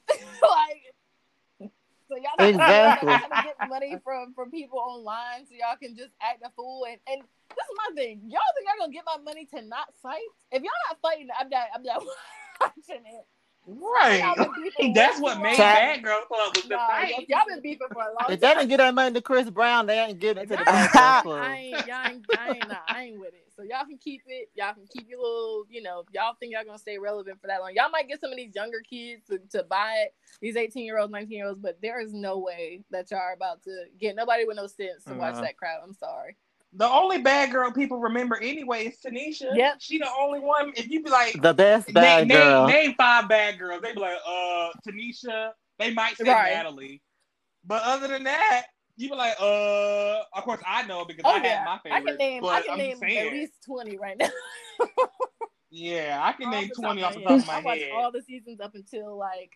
Right. 0.10 0.20
like, 0.42 0.87
so 2.08 2.16
y'all 2.16 2.36
not 2.40 2.50
Exactly. 2.50 3.08
trying 3.18 3.30
to 3.30 3.44
get 3.44 3.70
money 3.70 3.96
from 4.04 4.34
from 4.34 4.52
people 4.52 4.80
online 4.80 5.46
so 5.46 5.54
y'all 5.54 5.78
can 5.82 5.96
just 5.96 6.12
act 6.22 6.42
a 6.46 6.50
fool. 6.56 6.86
And 6.90 7.00
and 7.08 7.22
this 7.22 7.66
is 7.66 7.78
my 7.88 7.96
thing. 7.96 8.22
Y'all 8.28 8.42
think 8.56 8.68
y'all 8.68 8.80
gonna 8.80 8.94
get 8.94 9.06
my 9.06 9.22
money 9.24 9.46
to 9.54 9.62
not 9.62 9.94
fight? 10.02 10.28
If 10.52 10.64
y'all 10.64 10.82
not 10.90 11.00
fighting, 11.02 11.28
I'm 11.38 11.50
not. 11.50 11.68
I'm 11.76 11.84
not 11.84 12.04
watching 12.62 13.04
it. 13.06 13.26
Right. 13.68 14.20
Y'all 14.24 14.36
been 14.36 14.64
beefing 14.64 14.94
That's 14.94 15.20
what 15.20 15.38
made 15.42 15.50
long. 15.50 15.58
Bad 15.58 16.04
Girl 16.04 16.22
Club 16.26 16.56
was 16.56 16.64
the 16.64 16.70
Nah, 16.76 16.88
fight. 16.88 17.14
y- 17.18 17.26
y'all 17.28 17.42
been 17.48 17.62
beefing 17.62 17.88
for 17.92 18.02
a 18.02 18.06
long 18.06 18.32
If 18.32 18.40
they 18.40 18.54
didn't 18.54 18.70
get 18.70 18.78
that 18.78 18.94
money 18.96 19.14
to 19.14 19.22
Chris 19.22 19.50
Brown, 19.50 19.86
they 19.88 20.00
ain't 20.00 20.20
giving 20.20 20.44
it 20.44 20.48
to 20.48 20.56
the 20.56 20.64
Y'all 20.64 20.66
Bad 20.66 20.84
ain't- 21.18 21.24
Club. 21.24 21.42
I 21.42 21.56
ain't, 21.58 21.88
y'all 21.88 22.08
ain't, 22.08 22.26
I 22.40 22.50
ain't, 22.52 22.68
nah, 22.70 22.76
I 22.88 23.04
ain't 23.04 23.20
with 23.20 23.34
it. 23.34 23.44
So 23.58 23.64
y'all 23.64 23.86
can 23.86 23.98
keep 23.98 24.22
it. 24.28 24.50
Y'all 24.56 24.74
can 24.74 24.86
keep 24.88 25.10
your 25.10 25.20
little, 25.20 25.66
you 25.70 25.82
know, 25.82 26.04
y'all 26.14 26.36
think 26.40 26.54
y'all 26.54 26.64
gonna 26.64 26.78
stay 26.78 26.98
relevant 26.98 27.42
for 27.42 27.48
that 27.48 27.60
long. 27.60 27.72
Y'all 27.76 27.90
might 27.92 28.08
get 28.08 28.22
some 28.22 28.32
of 28.32 28.38
these 28.38 28.56
younger 28.56 28.80
kids 28.88 29.24
to, 29.30 29.40
to 29.58 29.64
buy 29.64 29.94
it, 30.06 30.14
these 30.42 30.56
18 30.56 30.86
year 30.86 30.98
olds, 31.00 31.12
19 31.12 31.36
year 31.38 31.48
olds, 31.48 31.60
but 31.60 31.78
there 31.82 32.00
is 32.00 32.14
no 32.14 32.38
way 32.38 32.84
that 32.92 33.12
y'all 33.12 33.20
are 33.20 33.34
about 33.34 33.64
to 33.64 33.86
get 34.00 34.16
nobody 34.16 34.46
with 34.46 34.56
no 34.56 34.68
sense 34.68 35.04
to 35.06 35.14
watch 35.16 35.34
Uh-huh. 35.34 35.42
that 35.42 35.58
crowd. 35.58 35.82
I'm 35.84 35.94
sorry. 35.94 36.38
The 36.74 36.88
only 36.88 37.20
bad 37.22 37.52
girl 37.52 37.72
people 37.72 37.98
remember 38.00 38.38
anyway 38.42 38.88
is 38.88 38.98
Tanisha. 39.04 39.56
Yep. 39.56 39.78
She 39.80 39.98
the 39.98 40.10
only 40.20 40.40
one. 40.40 40.74
If 40.76 40.90
you 40.90 41.02
be 41.02 41.10
like, 41.10 41.42
The 41.42 41.54
best 41.54 41.88
name, 41.88 41.96
bad 41.96 42.28
name, 42.28 42.38
girl. 42.38 42.68
name 42.68 42.94
five 42.98 43.28
bad 43.30 43.58
girls, 43.58 43.82
they 43.82 43.94
be 43.94 44.00
like, 44.00 44.18
uh, 44.28 44.70
Tanisha. 44.88 45.52
They 45.80 45.94
might 45.94 46.18
say 46.18 46.26
Right. 46.26 46.54
Natalie. 46.54 47.02
But 47.66 47.84
other 47.84 48.08
than 48.08 48.24
that, 48.26 48.66
you 48.98 49.10
be 49.10 49.16
like, 49.16 49.36
uh, 49.40 50.22
of 50.34 50.44
course 50.44 50.62
I 50.66 50.84
know 50.88 51.06
because 51.06 51.24
Oh 51.26 51.36
I 51.36 51.44
yeah, 51.44 51.58
had 51.58 51.66
my 51.66 51.76
I 51.76 51.80
favorite. 51.84 52.06
can 52.06 52.18
name, 52.18 52.42
but 52.42 52.50
I 52.54 52.62
can 52.62 52.72
I'm 52.74 52.78
name 52.80 52.98
saying, 52.98 53.28
at 53.28 53.34
least 53.34 53.54
20 53.66 53.98
right 53.98 54.18
now. 54.18 54.30
yeah, 55.70 56.20
I 56.22 56.32
can 56.34 56.48
Off 56.48 56.54
name 56.54 56.70
twenty 56.72 57.04
off 57.04 57.16
the 57.16 57.22
top 57.22 57.40
of 57.42 57.46
my 57.46 57.54
head. 57.54 57.62
I 57.62 57.66
watched 57.66 57.86
all 57.94 58.12
the 58.12 58.22
seasons 58.22 58.60
up 58.60 58.76
until 58.76 59.18
like 59.18 59.52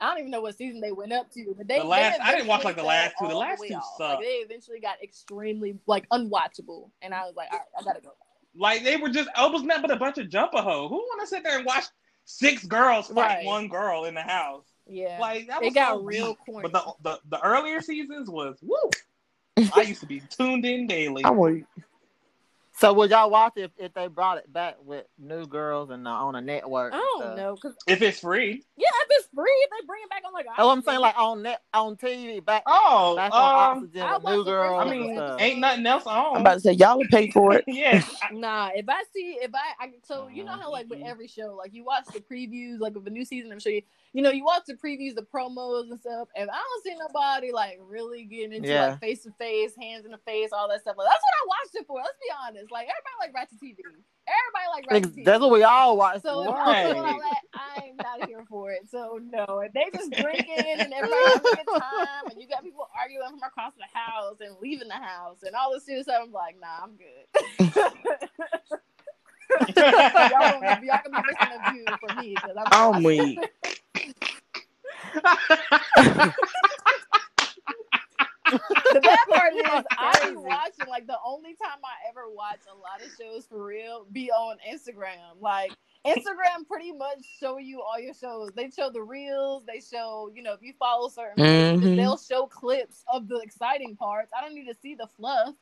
I 0.00 0.10
don't 0.10 0.18
even 0.18 0.30
know 0.30 0.40
what 0.40 0.56
season 0.56 0.80
they 0.80 0.92
went 0.92 1.12
up 1.12 1.30
to, 1.32 1.54
but 1.56 1.66
they 1.66 1.78
The 1.78 1.84
last- 1.84 2.18
they 2.18 2.24
I 2.24 2.32
didn't 2.32 2.46
watch, 2.46 2.64
like, 2.64 2.76
the 2.76 2.82
last 2.84 3.14
two. 3.18 3.26
The 3.28 3.34
last 3.34 3.60
way 3.60 3.68
two 3.68 3.74
off. 3.74 3.84
sucked. 3.98 4.14
Like 4.16 4.20
they 4.20 4.34
eventually 4.36 4.80
got 4.80 5.02
extremely 5.02 5.78
like 5.86 6.08
unwatchable, 6.10 6.90
and 7.02 7.12
I 7.14 7.24
was 7.24 7.34
like, 7.36 7.48
all 7.52 7.58
right, 7.58 7.66
I 7.78 7.82
gotta 7.82 8.00
go. 8.00 8.10
Like 8.56 8.84
they 8.84 8.96
were 8.96 9.08
just, 9.08 9.28
it 9.28 9.52
was 9.52 9.62
nothing 9.62 9.82
but 9.82 9.90
a 9.90 9.96
bunch 9.96 10.18
of 10.18 10.28
jumper 10.28 10.58
hoe. 10.60 10.88
Who 10.88 10.96
want 10.96 11.20
to 11.22 11.26
sit 11.26 11.42
there 11.44 11.56
and 11.58 11.66
watch 11.66 11.84
six 12.24 12.64
girls 12.64 13.08
fight 13.08 13.16
Right. 13.38 13.44
one 13.44 13.68
girl 13.68 14.04
in 14.04 14.14
the 14.14 14.22
house? 14.22 14.64
Yeah, 14.86 15.18
Like 15.20 15.48
that 15.48 15.60
was 15.60 15.68
it 15.72 15.74
got 15.74 15.96
so 15.98 16.02
real 16.02 16.28
weak. 16.28 16.38
corny. 16.46 16.68
But 16.68 16.72
the, 17.02 17.10
the 17.10 17.20
the 17.36 17.44
earlier 17.44 17.80
seasons 17.82 18.30
was 18.30 18.56
woo. 18.62 18.90
I 19.74 19.82
used 19.82 20.00
to 20.00 20.06
be 20.06 20.20
tuned 20.30 20.64
in 20.64 20.86
daily. 20.86 21.24
I'm 21.24 21.36
with 21.36 21.64
So 22.78 22.92
would 22.92 23.10
y'all 23.10 23.28
watch 23.28 23.54
it 23.56 23.62
if, 23.62 23.70
if 23.76 23.94
they 23.94 24.06
brought 24.06 24.38
it 24.38 24.52
back 24.52 24.76
with 24.84 25.04
new 25.18 25.46
girls 25.46 25.90
and 25.90 26.06
uh, 26.06 26.12
on 26.12 26.36
a 26.36 26.40
network? 26.40 26.92
I 26.94 26.98
don't 27.18 27.36
know, 27.36 27.56
cause 27.56 27.74
If 27.88 28.02
it's 28.02 28.20
free. 28.20 28.62
yeah, 28.76 28.86
if 29.02 29.08
it's 29.10 29.28
free, 29.34 29.50
if 29.50 29.70
they 29.70 29.86
bring 29.86 30.00
it 30.04 30.10
back 30.10 30.22
on 30.24 30.32
like. 30.32 30.46
Oh, 30.56 30.70
I'm 30.70 30.82
saying 30.82 31.00
like 31.00 31.18
on 31.18 31.42
net 31.42 31.60
on 31.74 31.96
TV 31.96 32.44
back 32.44 32.62
Oh, 32.66 33.16
back 33.16 33.32
on 33.32 33.40
um, 33.40 33.84
Oxygen 33.84 34.02
I 34.02 34.14
with 34.14 34.22
watch 34.22 34.32
new 34.32 34.44
the 34.44 34.50
girls. 34.50 34.86
I 34.86 34.90
mean, 34.90 35.20
ain't 35.40 35.58
nothing 35.58 35.86
else 35.86 36.06
on. 36.06 36.36
I'm 36.36 36.40
about 36.42 36.54
to 36.54 36.60
say 36.60 36.72
y'all 36.72 36.98
would 36.98 37.08
pay 37.08 37.32
for 37.32 37.54
it. 37.54 37.64
yeah, 37.66 38.00
Nah, 38.32 38.70
if 38.72 38.88
I 38.88 39.02
see 39.12 39.38
if 39.42 39.50
I, 39.52 39.84
I 39.84 39.90
so 40.04 40.28
you 40.28 40.44
know 40.44 40.56
how 40.56 40.70
like 40.70 40.88
with 40.88 41.00
every 41.04 41.26
show, 41.26 41.56
like 41.58 41.74
you 41.74 41.84
watch 41.84 42.04
the 42.12 42.20
previews, 42.20 42.78
like 42.78 42.94
of 42.94 43.08
a 43.08 43.10
new 43.10 43.24
season, 43.24 43.50
I'm 43.50 43.58
sure 43.58 43.72
you 43.72 43.82
you 44.12 44.22
know, 44.22 44.30
you 44.30 44.44
watch 44.44 44.62
the 44.66 44.74
previews, 44.74 45.14
the 45.14 45.22
promos 45.22 45.90
and 45.90 46.00
stuff. 46.00 46.28
and 46.36 46.50
I 46.50 46.54
don't 46.54 46.82
see 46.84 46.94
nobody 46.98 47.52
like 47.52 47.78
really 47.82 48.24
getting 48.24 48.52
into 48.52 48.68
Yeah. 48.68 48.86
like 48.88 49.00
face 49.00 49.22
to 49.24 49.30
face, 49.38 49.72
hands 49.80 50.04
in 50.04 50.10
the 50.12 50.18
face, 50.26 50.50
all 50.52 50.68
that 50.68 50.80
stuff, 50.80 50.96
like 50.96 51.08
that's 51.08 51.22
what 51.22 51.34
I 51.42 51.46
watched 51.46 51.74
it 51.74 51.86
for. 51.86 51.96
Let's 51.98 52.16
be 52.20 52.32
honest. 52.46 52.70
Like 52.72 52.88
everybody 52.88 53.16
like 53.20 53.34
Ratchet 53.34 53.60
TV. 53.60 53.76
Everybody 54.28 54.68
like 54.74 54.90
Ratchet 54.90 55.06
Ex- 55.08 55.16
TV. 55.16 55.24
That's 55.24 55.40
what 55.40 55.50
we 55.52 55.62
all 55.62 55.96
watch. 55.96 56.22
So 56.22 56.42
if 56.42 56.48
Right. 56.50 56.84
I'm 56.86 56.96
all 56.96 57.18
that, 57.18 57.42
I'm 57.54 57.96
not 57.96 58.26
here 58.26 58.44
for 58.48 58.72
it. 58.72 58.88
So 58.90 59.18
no, 59.22 59.60
if 59.60 59.72
they 59.72 59.84
just 59.92 60.12
drinking 60.12 60.64
and 60.82 60.92
everybody 60.92 61.22
having 61.34 61.52
a 61.52 61.56
good 61.64 61.72
time, 61.80 62.30
and 62.30 62.40
you 62.40 62.48
got 62.48 62.62
people 62.62 62.86
arguing 62.98 63.28
from 63.30 63.42
across 63.42 63.72
the 63.76 63.86
house 63.98 64.36
and 64.40 64.56
leaving 64.60 64.88
the 64.88 64.94
house 64.94 65.38
and 65.42 65.54
all 65.54 65.72
this 65.72 65.84
stupid 65.84 66.04
stuff, 66.04 66.22
I'm 66.24 66.32
like, 66.32 66.56
nah, 66.60 66.84
I'm 66.84 66.96
good. 66.96 67.24
y'all, 69.76 70.60
don't, 70.60 70.84
y'all 70.84 70.98
can 71.02 71.12
be 71.12 71.22
listening 71.26 71.58
to 71.66 71.74
you 71.74 71.86
for 72.00 72.14
me 72.14 72.34
because 72.34 72.56
I'm, 72.58 72.66
I'm 72.96 73.02
weak. 73.02 73.38
the 78.50 79.00
bad 79.00 79.18
part 79.30 79.52
is 79.54 79.84
I 79.98 80.30
be 80.30 80.36
watching 80.36 80.86
like 80.88 81.06
the 81.06 81.18
only 81.24 81.54
time 81.54 81.78
I 81.84 82.08
ever 82.08 82.28
watch 82.30 82.60
a 82.70 82.74
lot 82.76 83.02
of 83.04 83.10
shows 83.20 83.46
for 83.46 83.64
real 83.64 84.06
be 84.12 84.30
on 84.30 84.56
Instagram. 84.68 85.40
Like 85.40 85.72
Instagram 86.06 86.66
pretty 86.66 86.92
much 86.92 87.18
show 87.40 87.58
you 87.58 87.82
all 87.82 88.00
your 88.00 88.14
shows. 88.14 88.50
They 88.54 88.70
show 88.70 88.90
the 88.90 89.02
reels, 89.02 89.64
they 89.66 89.80
show, 89.80 90.30
you 90.34 90.42
know, 90.42 90.52
if 90.52 90.62
you 90.62 90.72
follow 90.78 91.08
certain 91.08 91.44
Mhm. 91.44 91.96
they'll 91.96 92.16
show 92.16 92.46
clips 92.46 93.04
of 93.12 93.28
the 93.28 93.38
exciting 93.38 93.96
parts. 93.96 94.32
I 94.36 94.40
don't 94.40 94.54
need 94.54 94.68
to 94.68 94.74
see 94.74 94.94
the 94.94 95.08
fluff. 95.16 95.54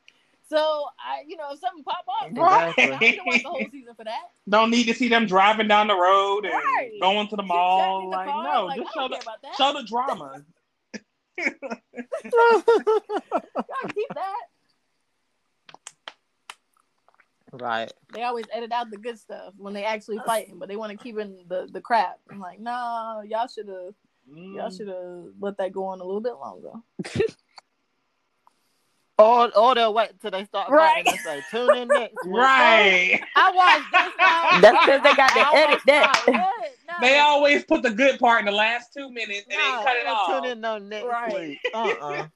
So 0.49 0.85
I, 0.97 1.23
you 1.27 1.35
know, 1.37 1.51
if 1.51 1.59
something 1.59 1.83
pop 1.83 2.05
off, 2.07 2.29
then 2.33 2.41
Right. 2.43 2.73
I 2.77 2.89
don't 2.89 3.01
need 3.01 3.15
to 3.17 3.23
watch 3.25 3.43
the 3.43 3.49
whole 3.49 3.69
season 3.69 3.93
for 3.95 4.05
that. 4.05 4.31
Don't 4.47 4.71
need 4.71 4.85
to 4.85 4.93
see 4.93 5.09
them 5.09 5.25
driving 5.25 5.67
down 5.67 5.87
the 5.87 5.97
road 5.97 6.45
and 6.45 6.53
Right. 6.53 6.91
going 7.01 7.27
to 7.27 7.35
the 7.35 7.43
mall. 7.43 8.11
the 8.11 8.17
Like, 8.17 8.27
car, 8.27 8.53
no, 8.53 8.65
like, 8.67 8.79
just 8.79 8.93
show 8.93 9.07
the 9.09 9.15
care 9.15 9.21
about 9.21 9.41
that. 9.41 9.55
show 9.57 9.73
the 9.73 9.83
drama. 9.83 10.45
Y'all 11.37 11.81
keep 13.93 14.07
that. 14.13 14.35
right. 17.53 17.91
They 18.13 18.23
always 18.23 18.45
edit 18.53 18.71
out 18.71 18.89
the 18.89 18.97
good 18.97 19.19
stuff 19.19 19.53
when 19.57 19.73
they 19.73 19.83
actually 19.83 20.19
fighting, 20.25 20.57
but 20.59 20.69
they 20.69 20.75
want 20.77 20.91
to 20.91 20.97
keep 20.97 21.17
in 21.19 21.37
the 21.47 21.67
the 21.71 21.81
crap. 21.81 22.19
I'm 22.31 22.39
like, 22.39 22.59
no, 22.59 23.21
y'all 23.27 23.47
should 23.47 23.67
have 23.67 23.93
y'all 24.29 24.69
Mm. 24.69 24.77
should 24.77 24.87
have 24.87 25.33
let 25.39 25.57
that 25.57 25.71
go 25.71 25.85
on 25.85 26.01
a 26.01 26.03
little 26.03 26.21
bit 26.21 26.33
longer. 26.35 26.71
Or 29.19 29.51
or 29.57 29.73
they'll 29.73 29.93
wait 29.95 30.11
till 30.21 30.29
they 30.31 30.45
start 30.45 30.69
Right. 30.69 31.03
fighting 31.03 31.13
and 31.13 31.19
say, 31.21 31.43
tune 31.49 31.75
in 31.75 31.87
next 31.87 32.13
week. 32.25 32.35
Right. 32.35 33.19
I 33.35 33.51
watched 33.51 33.91
this 33.91 34.13
now. 34.19 34.61
That's 34.61 34.85
because 34.85 35.01
they 35.03 35.13
got 35.15 35.29
to 35.29 35.39
I 35.39 35.51
edit 35.55 35.79
that. 35.87 36.23
No. 36.27 36.49
They 37.01 37.19
always 37.19 37.63
put 37.65 37.83
the 37.83 37.91
good 37.91 38.17
part 38.19 38.39
in 38.39 38.45
the 38.45 38.51
last 38.51 38.91
two 38.93 39.09
minutes 39.11 39.45
and 39.49 39.57
No, 39.59 39.75
then 39.75 39.83
cut 39.85 39.95
it 39.97 40.03
don't 40.05 40.15
off. 40.15 40.41
Tune 40.43 40.51
in 40.51 40.61
no 40.61 40.77
next 40.79 41.05
Right. 41.05 41.33
week. 41.49 41.59
Uh-uh. 41.73 42.27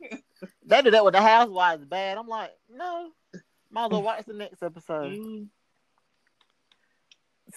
they 0.68 0.82
did 0.84 0.94
that 0.94 1.04
with 1.06 1.14
the 1.16 1.22
housewives 1.22 1.84
bad. 1.86 2.18
I'm 2.18 2.28
like, 2.28 2.52
no. 2.72 3.10
Might 3.72 3.86
as 3.86 3.92
well 3.92 4.04
watch 4.04 4.26
the 4.26 4.34
next 4.34 4.62
episode. 4.62 5.14
Mm. 5.14 5.48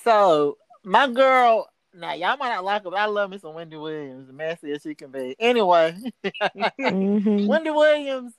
So 0.03 0.57
my 0.85 1.09
girl, 1.09 1.69
now 1.93 2.13
y'all 2.15 2.37
might 2.37 2.51
not 2.51 2.65
like 2.65 2.85
her, 2.85 2.91
but 2.91 2.99
I 2.99 3.07
love 3.07 3.29
me 3.31 3.39
some 3.39 3.55
Wendy 3.55 3.77
Williams, 3.77 4.31
messy 4.33 4.73
as 4.73 4.83
she 4.83 4.95
can 4.95 5.11
be. 5.11 5.37
Anyway, 5.39 5.97
Mhm. 6.25 7.47
Wendy 7.49 7.71
Williams. 7.71 8.33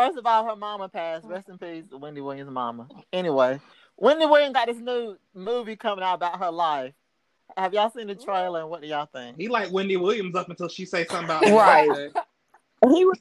First 0.00 0.16
of 0.16 0.24
all, 0.24 0.48
her 0.48 0.56
mama 0.56 0.88
passed. 0.88 1.26
Rest 1.26 1.50
in 1.50 1.58
peace, 1.58 1.84
Wendy 1.92 2.22
Williams' 2.22 2.50
mama. 2.50 2.88
Anyway, 3.12 3.60
Wendy 3.98 4.24
Williams 4.24 4.54
got 4.54 4.66
this 4.66 4.78
new 4.78 5.18
movie 5.34 5.76
coming 5.76 6.02
out 6.02 6.14
about 6.14 6.38
her 6.38 6.50
life. 6.50 6.94
Have 7.54 7.74
y'all 7.74 7.90
seen 7.90 8.06
the 8.06 8.14
trailer? 8.14 8.60
And 8.60 8.70
what 8.70 8.80
do 8.80 8.86
y'all 8.86 9.10
think? 9.12 9.36
He 9.36 9.48
like 9.48 9.70
Wendy 9.70 9.98
Williams 9.98 10.34
up 10.36 10.48
until 10.48 10.68
she 10.68 10.86
say 10.86 11.04
something 11.04 11.26
about 11.26 11.42
Right. 11.50 12.10
He 12.88 13.04
was 13.04 13.18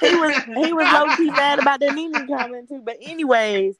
he 0.00 0.14
was 0.14 0.36
he 0.44 0.72
was 0.72 0.86
low 0.92 1.16
key 1.16 1.32
mad 1.32 1.58
about 1.58 1.80
that 1.80 1.96
Nene 1.96 2.12
comment 2.28 2.68
too. 2.68 2.80
But 2.84 2.98
anyways, 3.02 3.74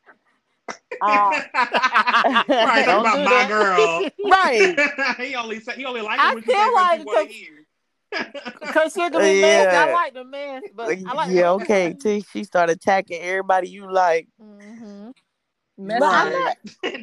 uh, 1.01 1.41
right, 1.55 2.83
about 2.85 3.25
my 3.25 3.45
girl. 3.47 4.11
right. 4.29 5.17
he 5.19 5.37
only 5.37 5.61
say 5.61 5.75
he 5.75 5.85
only 5.85 6.01
like 6.01 6.19
I 6.19 6.33
it 6.33 6.35
when 6.35 6.43
she 6.43 6.51
feel 6.51 6.75
like 6.75 6.99
you 6.99 7.05
want 7.05 7.29
to 7.29 7.35
hear. 7.35 7.62
Cause 8.72 8.92
she 8.92 9.01
can 9.01 9.12
be 9.12 9.40
messy. 9.40 9.77
I 9.77 9.92
like 9.92 10.14
the 10.14 10.25
mess, 10.25 10.62
but 10.75 10.90
I 11.07 11.14
like 11.14 11.31
yeah, 11.31 11.51
okay. 11.53 11.94
Till 11.98 12.22
she 12.33 12.44
started 12.44 12.77
attacking 12.77 13.20
everybody 13.20 13.68
you 13.68 13.90
like. 13.90 14.29
Mm-hmm. 14.40 15.11
But 15.79 16.03
I'm 16.03 16.33
not. 16.33 16.57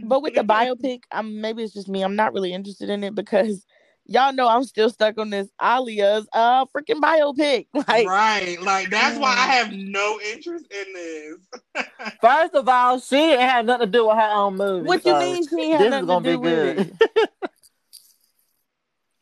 But 0.03 0.21
with 0.21 0.35
the 0.35 0.43
biopic, 0.43 1.01
I'm 1.11 1.41
maybe 1.41 1.63
it's 1.63 1.73
just 1.73 1.89
me. 1.89 2.03
I'm 2.03 2.15
not 2.15 2.33
really 2.33 2.53
interested 2.53 2.89
in 2.89 3.03
it 3.03 3.15
because 3.15 3.65
y'all 4.05 4.33
know 4.33 4.47
I'm 4.47 4.63
still 4.63 4.89
stuck 4.89 5.17
on 5.17 5.29
this 5.29 5.47
Aaliyah's 5.61 6.27
uh 6.33 6.65
freaking 6.65 7.01
biopic. 7.01 7.67
Like, 7.87 8.07
right, 8.07 8.61
like 8.61 8.89
that's 8.89 9.17
why 9.17 9.29
I 9.29 9.47
have 9.47 9.71
no 9.71 10.19
interest 10.33 10.65
in 10.71 10.93
this. 10.93 11.85
First 12.21 12.53
of 12.55 12.67
all, 12.67 12.99
she 12.99 13.15
didn't 13.15 13.47
have 13.47 13.65
nothing 13.65 13.87
to 13.87 13.91
do 13.91 14.07
with 14.07 14.17
her 14.17 14.31
own 14.31 14.57
movie. 14.57 14.87
what 14.87 15.05
you 15.05 15.17
mean 15.17 15.47
she 15.47 15.71
had 15.71 15.89
nothing 15.89 16.05
gonna 16.05 16.31
do 16.31 16.39
with 16.39 16.77
good. 16.77 16.97
it? 17.15 17.29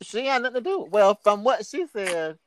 she 0.08 0.26
had 0.26 0.42
nothing 0.42 0.62
to 0.64 0.70
do. 0.70 0.86
Well, 0.90 1.14
from 1.22 1.44
what 1.44 1.66
she 1.66 1.86
said, 1.92 2.38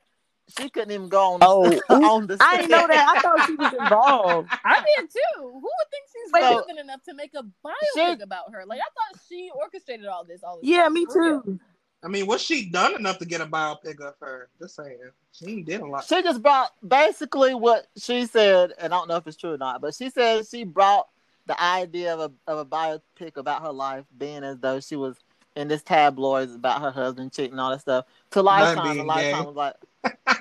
she 0.58 0.70
couldn't 0.70 0.92
even 0.92 1.08
go 1.10 1.34
on. 1.34 1.40
Oh, 1.42 1.64
on 1.90 2.28
the. 2.28 2.38
I 2.42 2.58
didn't 2.58 2.72
know 2.72 2.88
that. 2.88 3.14
I 3.16 3.22
thought 3.22 3.46
she 3.48 3.56
was 3.56 3.74
involved. 3.74 4.50
I 4.66 4.84
did 4.98 5.10
too. 5.10 5.42
Who 5.42 5.54
would 5.62 5.90
think 5.92 6.06
she's 6.12 6.32
So- 6.32 6.40
relevant 6.40 6.80
enough 6.80 7.04
to 7.04 7.14
make 7.14 7.32
a 7.36 7.44
biopic 7.66 8.22
about 8.22 8.52
her? 8.54 8.66
Like 8.66 8.80
I 8.80 8.84
thought 9.14 9.22
she 9.30 9.50
orchestrated 9.56 10.08
all 10.08 10.24
this. 10.26 10.42
All 10.44 10.58
this 10.58 10.66
Yeah, 10.70 10.84
stuff. 10.84 10.94
me 10.94 11.06
too. 11.06 11.60
I 12.04 12.08
mean, 12.08 12.26
was 12.26 12.42
she 12.42 12.66
done 12.66 12.96
enough 12.96 13.20
to 13.20 13.26
get 13.26 13.42
a 13.42 13.46
biopic 13.46 14.00
of 14.02 14.16
her? 14.22 14.50
Just 14.60 14.76
saying, 14.76 14.98
she 15.34 15.46
ain't 15.46 15.66
did 15.68 15.82
a 15.82 15.86
lot. 15.86 16.04
She 16.06 16.22
just 16.24 16.42
brought 16.42 16.72
basically 16.86 17.54
what 17.54 17.86
she 17.96 18.26
said, 18.26 18.74
and 18.80 18.92
I 18.92 18.98
don't 18.98 19.08
know 19.08 19.18
if 19.18 19.28
it's 19.28 19.38
true 19.38 19.54
or 19.54 19.58
not, 19.60 19.82
but 19.82 19.94
she 19.94 20.10
said 20.10 20.48
she 20.48 20.64
brought 20.64 21.08
the 21.46 21.62
idea 21.62 22.14
of 22.16 22.20
a 22.20 22.52
of 22.52 22.58
a 22.58 22.66
biopic 22.66 23.38
about 23.38 23.62
her 23.62 23.72
life, 23.72 24.06
being 24.18 24.44
as 24.44 24.58
though 24.58 24.80
she 24.80 24.96
was 24.96 25.16
in 25.56 25.68
this 25.68 25.82
tabloids 25.82 26.56
about 26.56 26.82
her 26.82 26.92
husband 26.92 27.34
cheating, 27.34 27.52
and 27.52 27.62
all 27.62 27.72
that 27.72 27.82
stuff, 27.82 28.06
to 28.32 28.42
Lifetime, 28.42 29.00
and 29.00 29.08
Lifetime 29.08 29.42
gay. 29.42 29.52
was 29.52 29.56
like, 29.56 29.76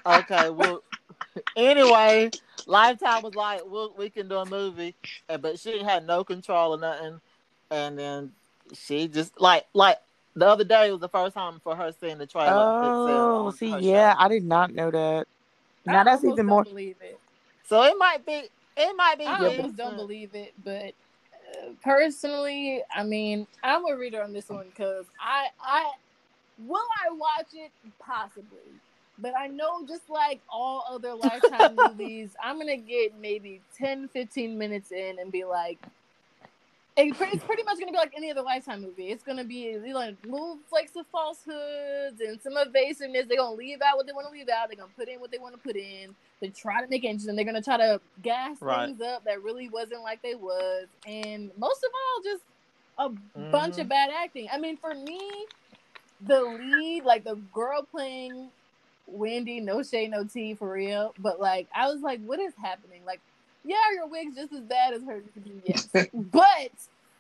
okay, 0.06 0.50
well, 0.50 0.82
anyway, 1.56 2.30
Lifetime 2.66 3.22
was 3.22 3.34
like, 3.34 3.62
we'll, 3.66 3.92
we 3.96 4.10
can 4.10 4.28
do 4.28 4.36
a 4.36 4.46
movie, 4.46 4.94
and, 5.28 5.42
but 5.42 5.58
she 5.58 5.82
had 5.82 6.06
no 6.06 6.24
control 6.24 6.74
or 6.74 6.78
nothing, 6.78 7.20
and 7.70 7.98
then 7.98 8.32
she 8.72 9.08
just 9.08 9.40
like 9.40 9.66
like 9.74 9.98
the 10.36 10.46
other 10.46 10.64
day 10.64 10.90
was 10.90 11.00
the 11.00 11.08
first 11.08 11.34
time 11.34 11.60
for 11.62 11.74
her 11.74 11.92
seeing 11.98 12.18
the 12.18 12.26
trailer. 12.26 12.78
Oh, 12.80 13.50
see, 13.50 13.76
yeah, 13.78 14.14
show. 14.14 14.20
I 14.20 14.28
did 14.28 14.44
not 14.44 14.72
know 14.72 14.90
that. 14.90 15.26
I 15.86 15.92
Now 15.92 16.04
that's 16.04 16.24
even 16.24 16.46
more. 16.46 16.64
Believe 16.64 16.96
it. 17.00 17.18
So 17.66 17.82
it 17.82 17.94
might 17.98 18.24
be, 18.24 18.42
it 18.76 18.96
might 18.96 19.18
be. 19.18 19.26
I 19.26 19.48
decent. 19.48 19.76
don't 19.76 19.96
believe 19.96 20.34
it, 20.34 20.54
but 20.64 20.94
personally, 21.82 22.82
I 22.94 23.04
mean, 23.04 23.46
I'm 23.62 23.86
a 23.86 23.96
reader 23.96 24.22
on 24.22 24.32
this 24.32 24.48
one 24.48 24.66
because 24.68 25.06
I, 25.20 25.48
I, 25.60 25.90
will 26.66 26.86
I 27.04 27.12
watch 27.12 27.48
it 27.54 27.70
possibly, 27.98 28.58
but 29.18 29.32
I 29.36 29.46
know 29.46 29.86
just 29.86 30.08
like 30.10 30.40
all 30.48 30.84
other 30.90 31.14
Lifetime 31.14 31.76
movies, 31.76 32.30
I'm 32.42 32.58
gonna 32.58 32.76
get 32.76 33.18
maybe 33.20 33.60
10, 33.78 34.08
15 34.08 34.58
minutes 34.58 34.92
in 34.92 35.18
and 35.18 35.30
be 35.32 35.44
like. 35.44 35.78
It's 37.08 37.44
pretty, 37.44 37.62
much 37.64 37.78
gonna 37.78 37.92
be 37.92 37.98
like 37.98 38.12
any 38.16 38.30
other 38.30 38.42
Lifetime 38.42 38.82
movie. 38.82 39.08
It's 39.10 39.24
gonna 39.24 39.44
be 39.44 39.72
know, 39.72 40.16
little 40.24 40.58
flakes 40.68 40.96
of 40.96 41.06
falsehoods 41.08 42.20
and 42.20 42.40
some 42.42 42.54
evasiveness. 42.56 43.26
They're 43.28 43.38
gonna 43.38 43.54
leave 43.56 43.80
out 43.82 43.96
what 43.96 44.06
they 44.06 44.12
want 44.12 44.26
to 44.26 44.32
leave 44.32 44.48
out. 44.48 44.68
They're 44.68 44.76
gonna 44.76 44.92
put 44.96 45.08
in 45.08 45.20
what 45.20 45.30
they 45.30 45.38
want 45.38 45.54
to 45.54 45.60
put 45.60 45.76
in 45.76 46.14
They 46.40 46.48
try 46.48 46.82
to 46.82 46.88
make 46.88 47.04
it 47.04 47.08
interesting. 47.08 47.36
They're 47.36 47.44
gonna 47.44 47.62
try 47.62 47.76
to 47.78 48.00
gas 48.22 48.60
Right. 48.60 48.86
things 48.86 49.00
up 49.00 49.24
that 49.24 49.42
really 49.42 49.68
wasn't 49.68 50.02
like 50.02 50.22
they 50.22 50.34
was, 50.34 50.88
and 51.06 51.50
most 51.58 51.84
of 51.84 51.90
all, 51.94 52.22
just 52.22 52.44
a 52.98 53.08
bunch 53.50 53.76
Mhm. 53.76 53.82
of 53.82 53.88
bad 53.88 54.10
acting. 54.10 54.48
I 54.52 54.58
mean, 54.58 54.76
for 54.76 54.94
me, 54.94 55.46
the 56.20 56.42
lead, 56.42 57.04
like 57.04 57.24
the 57.24 57.36
girl 57.36 57.82
playing 57.82 58.50
Wendy, 59.06 59.60
no 59.60 59.82
shade, 59.82 60.10
no 60.10 60.24
tea, 60.24 60.54
for 60.54 60.70
real. 60.72 61.14
But 61.18 61.40
like, 61.40 61.68
I 61.74 61.88
was 61.90 62.00
like, 62.02 62.22
what 62.24 62.38
is 62.40 62.54
happening? 62.56 63.04
Like, 63.04 63.20
yeah, 63.64 63.76
your 63.94 64.06
wig's 64.06 64.36
just 64.36 64.52
as 64.52 64.60
bad 64.60 64.94
as 64.94 65.02
hers. 65.02 65.24
Yes, 65.66 65.88
but 66.14 66.72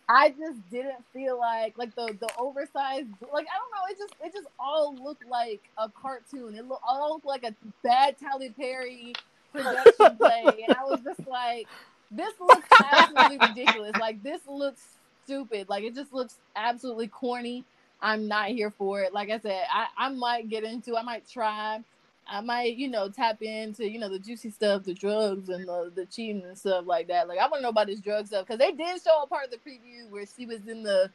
I 0.08 0.30
just 0.30 0.58
didn't 0.70 1.04
feel 1.12 1.38
like 1.38 1.78
like 1.78 1.94
the 1.94 2.16
the 2.18 2.28
oversized 2.38 3.08
like 3.32 3.46
I 3.46 3.56
don't 3.58 3.70
know 3.70 3.86
it 3.90 3.98
just 3.98 4.14
it 4.24 4.32
just 4.32 4.48
all 4.58 4.94
looked 4.94 5.26
like 5.28 5.60
a 5.78 5.88
cartoon. 5.88 6.54
It 6.56 6.66
looked 6.66 6.82
all 6.86 7.14
looked 7.14 7.26
like 7.26 7.44
a 7.44 7.54
bad 7.82 8.16
Tyler 8.18 8.50
Perry 8.56 9.12
production 9.52 10.16
play, 10.18 10.44
and 10.66 10.76
I 10.76 10.84
was 10.84 11.00
just 11.04 11.26
like, 11.28 11.68
this 12.10 12.32
looks 12.40 12.66
absolutely 12.92 13.38
ridiculous. 13.48 13.92
Like 14.00 14.22
this 14.22 14.40
looks 14.48 14.82
stupid. 15.24 15.68
Like 15.68 15.84
it 15.84 15.94
just 15.94 16.12
looks 16.12 16.36
absolutely 16.56 17.08
corny. 17.08 17.64
I'm 18.02 18.28
not 18.28 18.48
here 18.48 18.70
for 18.70 19.02
it. 19.02 19.12
Like 19.12 19.30
I 19.30 19.38
said, 19.38 19.62
I, 19.72 19.86
I 19.96 20.08
might 20.08 20.48
get 20.48 20.64
into, 20.64 20.96
I 20.96 21.02
might 21.02 21.28
try, 21.28 21.80
I 22.30 22.40
might, 22.40 22.76
you 22.76 22.88
know, 22.88 23.08
tap 23.08 23.42
into, 23.42 23.88
you 23.88 23.98
know, 23.98 24.08
the 24.08 24.18
juicy 24.18 24.50
stuff, 24.50 24.84
the 24.84 24.94
drugs 24.94 25.48
and 25.48 25.66
the, 25.66 25.90
the 25.94 26.06
cheating 26.06 26.44
and 26.44 26.56
stuff 26.56 26.84
like 26.86 27.08
that. 27.08 27.28
Like 27.28 27.38
I 27.38 27.48
want 27.48 27.56
to 27.56 27.62
know 27.62 27.70
about 27.70 27.88
this 27.88 28.00
drug 28.00 28.28
stuff 28.28 28.46
because 28.46 28.58
they 28.58 28.70
did 28.72 29.02
show 29.02 29.22
a 29.22 29.26
part 29.26 29.46
of 29.46 29.50
the 29.50 29.56
preview 29.56 30.08
where 30.10 30.24
she 30.26 30.46
was 30.46 30.66
in 30.68 30.82
the, 30.82 31.10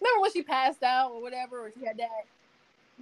remember 0.00 0.20
when 0.20 0.32
she 0.32 0.42
passed 0.42 0.82
out 0.82 1.12
or 1.12 1.22
whatever, 1.22 1.60
or 1.60 1.72
she 1.78 1.86
had 1.86 1.96
that. 1.96 2.26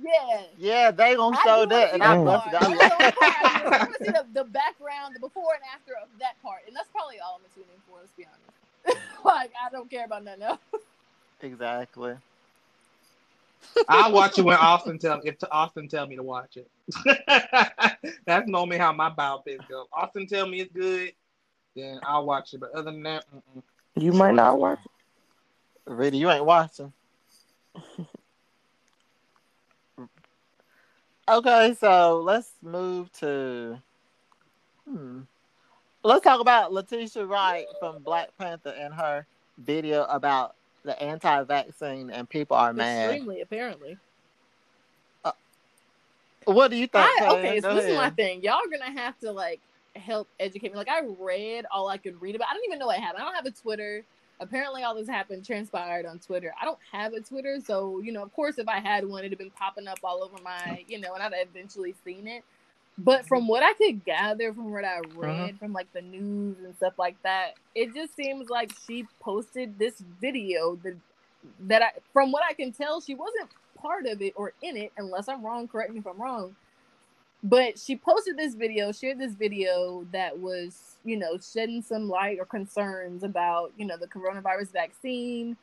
Yeah. 0.01 0.43
Yeah, 0.59 0.91
they 0.91 1.17
gonna 1.17 1.37
show 1.43 1.67
that, 1.67 1.95
and 1.95 2.03
I 2.03 2.17
that 2.17 2.25
busted 2.25 2.53
part. 2.53 2.63
out. 2.63 2.79
That's 2.79 2.89
the 2.89 2.95
only 2.95 3.13
part 3.13 3.35
I 3.45 3.59
do. 3.59 3.67
I 3.67 3.79
want 3.79 3.97
to 3.99 4.05
see 4.05 4.11
the, 4.11 4.27
the 4.35 4.45
background, 4.45 5.15
the 5.17 5.21
before 5.21 5.55
and 5.55 5.63
after 5.75 5.93
of 6.01 6.09
that 6.21 6.41
part, 6.43 6.61
and 6.67 6.77
that's 6.77 6.89
probably 6.93 7.19
all 7.19 7.41
I'm 7.41 7.51
tuning 7.55 7.81
for. 7.89 7.99
Let's 7.99 8.13
be 8.13 8.27
honest. 8.27 9.01
like 9.25 9.53
I 9.65 9.71
don't 9.71 9.91
care 9.91 10.05
about 10.05 10.25
nothing 10.25 10.43
else. 10.43 10.59
Exactly. 11.41 12.15
I'll 13.89 14.13
watch 14.13 14.39
it 14.39 14.45
when 14.45 14.57
Austin 14.57 14.99
tell 14.99 15.21
if 15.25 15.37
Austin 15.51 15.89
tell 15.89 16.07
me 16.07 16.17
to 16.17 16.23
watch 16.23 16.57
it. 16.57 16.71
That's 18.27 18.49
normally 18.49 18.79
how 18.79 18.93
my 18.93 19.11
biopics 19.11 19.69
go. 19.69 19.87
Austin 19.93 20.27
tell 20.27 20.49
me 20.49 20.61
it's 20.61 20.73
good, 20.73 21.13
then 21.75 22.01
I'll 22.05 22.27
watch 22.27 22.55
it. 22.55 22.61
But 22.61 22.73
other 22.73 22.91
than 22.91 23.03
that, 23.05 23.25
mm-mm. 23.35 23.63
You 23.99 24.13
might 24.13 24.35
not 24.35 24.59
watch. 24.59 24.79
It. 24.85 24.91
Really, 25.87 26.19
you 26.19 26.31
ain't 26.31 26.45
watching. 26.45 26.93
okay, 31.29 31.75
so 31.81 32.21
let's 32.23 32.51
move 32.63 33.11
to. 33.21 33.81
Hmm. 34.87 35.21
Let's 36.03 36.23
talk 36.23 36.41
about 36.41 36.73
Letitia 36.73 37.25
Wright 37.25 37.65
from 37.81 38.03
Black 38.03 38.37
Panther 38.39 38.75
and 38.79 38.93
her 38.93 39.27
video 39.59 40.05
about 40.05 40.57
the 40.87 41.01
anti-vaccine 41.03 42.11
and 42.11 42.29
people 42.29 42.57
are 42.57 42.73
mad. 42.73 43.11
Extremely, 43.11 43.43
apparently. 43.43 43.99
Uh, 45.25 45.33
what 46.45 46.71
do 46.71 46.77
you 46.77 46.87
think? 46.87 47.05
I, 47.21 47.29
okay, 47.33 47.61
so 47.61 47.75
this 47.75 47.85
is 47.85 47.97
my 47.97 48.09
thing. 48.11 48.43
Y'all 48.43 48.55
are 48.55 48.71
gonna 48.71 48.99
have 48.99 49.19
to 49.19 49.33
like 49.33 49.61
help 49.97 50.29
educate 50.41 50.73
me. 50.73 50.79
Like 50.79 50.89
I 50.89 51.03
read 51.19 51.67
all 51.71 51.89
I 51.89 51.99
could 51.99 52.23
read 52.23 52.35
about. 52.37 52.49
I 52.51 52.55
don't 52.55 52.65
even 52.65 52.79
know 52.79 52.87
what 52.87 52.99
happened. 52.99 53.23
I 53.23 53.27
don't 53.27 53.35
have 53.35 53.47
a 53.47 53.51
Twitter. 53.51 54.05
Apparently, 54.39 54.83
all 54.83 54.95
this 54.95 55.09
happened 55.09 55.45
transpired 55.45 56.07
on 56.07 56.19
Twitter. 56.19 56.55
I 56.61 56.65
don't 56.65 56.79
have 56.93 57.15
a 57.15 57.21
Twitter, 57.21 57.59
so 57.65 58.01
you 58.01 58.13
know, 58.13 58.23
of 58.23 58.33
course, 58.33 58.59
if 58.59 58.69
I 58.69 58.79
had 58.79 59.07
one, 59.07 59.21
it'd 59.21 59.33
have 59.33 59.39
been 59.39 59.51
popping 59.51 59.89
up 59.89 59.99
all 60.05 60.23
over 60.23 60.37
my, 60.43 60.85
you 60.89 61.01
know, 61.01 61.15
and 61.15 61.23
I'd 61.23 61.33
eventually 61.35 61.95
seen 62.05 62.27
it. 62.27 62.45
But 62.99 63.27
from 63.27 63.47
what 63.47 63.63
I 63.63 63.75
could 63.75 64.05
gather 64.05 64.53
from 64.55 64.73
what 64.73 64.85
I 64.85 65.01
read 65.15 65.51
Uh-huh. 65.51 65.53
from 65.59 65.73
like 65.73 65.93
the 65.93 66.01
news 66.03 66.57
and 66.65 66.75
stuff 66.77 66.99
like 66.99 67.21
that, 67.23 67.55
it 67.75 67.95
just 67.95 68.17
seems 68.17 68.49
like 68.49 68.73
she 68.87 69.07
posted 69.21 69.79
this 69.79 70.01
video 70.21 70.77
that 70.77 70.97
that 71.61 71.83
I 71.83 71.91
from 72.13 72.33
what 72.33 72.43
I 72.49 72.55
can 72.55 72.73
tell, 72.73 73.01
she 73.01 73.15
wasn't 73.15 73.51
part 73.77 74.07
of 74.07 74.23
it 74.23 74.33
or 74.37 74.53
in 74.63 74.77
it, 74.77 74.93
unless 74.97 75.29
I'm 75.29 75.45
wrong, 75.45 75.69
correct 75.69 75.93
me 75.93 75.99
if 76.01 76.07
I'm 76.07 76.21
wrong. 76.21 76.57
But 77.43 77.79
she 77.79 77.97
posted 77.97 78.37
this 78.37 78.55
video, 78.55 78.91
shared 78.93 79.19
this 79.19 79.35
video 79.35 80.07
that 80.11 80.39
was, 80.39 80.97
you 81.05 81.17
know, 81.17 81.39
shedding 81.39 81.83
some 81.83 82.09
light 82.09 82.39
or 82.41 82.47
concerns 82.47 83.23
about, 83.23 83.73
you 83.77 83.87
know, 83.87 83.97
the 83.97 84.09
coronavirus 84.09 84.73
vaccine 84.73 85.57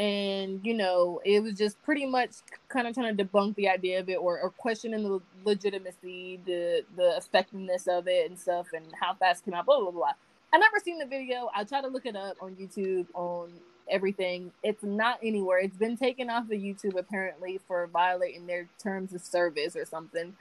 and 0.00 0.60
you 0.64 0.72
know 0.74 1.20
it 1.26 1.42
was 1.42 1.54
just 1.54 1.80
pretty 1.82 2.06
much 2.06 2.30
kind 2.70 2.88
of 2.88 2.94
trying 2.94 3.14
to 3.14 3.24
debunk 3.24 3.54
the 3.56 3.68
idea 3.68 4.00
of 4.00 4.08
it 4.08 4.16
or, 4.16 4.40
or 4.40 4.50
questioning 4.50 5.02
the 5.02 5.20
legitimacy 5.44 6.40
the 6.46 6.82
the 6.96 7.16
effectiveness 7.18 7.86
of 7.86 8.08
it 8.08 8.30
and 8.30 8.38
stuff 8.38 8.68
and 8.72 8.86
how 8.98 9.12
fast 9.14 9.44
came 9.44 9.54
out 9.54 9.66
blah 9.66 9.78
blah 9.80 9.90
blah. 9.90 10.12
I 10.52 10.58
never 10.58 10.78
seen 10.82 10.98
the 10.98 11.06
video. 11.06 11.50
I 11.54 11.64
tried 11.64 11.82
to 11.82 11.88
look 11.88 12.06
it 12.06 12.16
up 12.16 12.38
on 12.40 12.56
youtube 12.56 13.08
on 13.14 13.52
everything. 13.90 14.52
It's 14.62 14.82
not 14.82 15.18
anywhere. 15.22 15.58
It's 15.60 15.76
been 15.76 15.98
taken 15.98 16.30
off 16.30 16.44
of 16.44 16.50
youtube 16.50 16.98
apparently 16.98 17.60
for 17.68 17.86
violating 17.88 18.46
their 18.46 18.68
terms 18.82 19.12
of 19.14 19.20
service 19.22 19.76
or 19.76 19.84
something. 19.84 20.34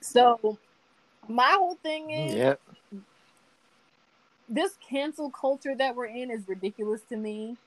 So 0.00 0.58
my 1.28 1.56
whole 1.58 1.76
thing 1.82 2.10
is 2.10 2.38
mm, 2.38 2.38
Yep. 2.38 2.60
this 4.48 4.76
cancel 4.88 5.30
culture 5.30 5.74
that 5.76 5.94
we're 5.94 6.06
in 6.06 6.30
is 6.30 6.48
ridiculous 6.48 7.02
to 7.10 7.16
me. 7.16 7.58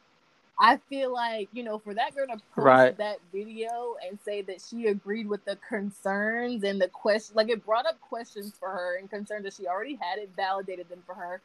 I 0.59 0.77
feel 0.89 1.13
like, 1.13 1.49
you 1.53 1.63
know, 1.63 1.79
for 1.79 1.93
that 1.93 2.15
girl 2.15 2.27
to 2.27 2.37
post 2.55 2.65
Right. 2.65 2.97
that 2.97 3.19
video 3.31 3.95
and 4.07 4.19
say 4.25 4.41
that 4.43 4.61
she 4.61 4.87
agreed 4.87 5.27
with 5.27 5.45
the 5.45 5.57
concerns 5.67 6.63
and 6.63 6.81
the 6.81 6.87
question, 6.87 7.35
like 7.35 7.49
it 7.49 7.65
brought 7.65 7.85
up 7.85 7.99
questions 8.01 8.53
for 8.59 8.69
her 8.69 8.97
and 8.97 9.09
concerns 9.09 9.43
that 9.43 9.53
she 9.53 9.67
already 9.67 9.95
had, 9.95 10.19
it 10.19 10.29
validated 10.35 10.89
them 10.89 11.03
for 11.05 11.15
her. 11.15 11.41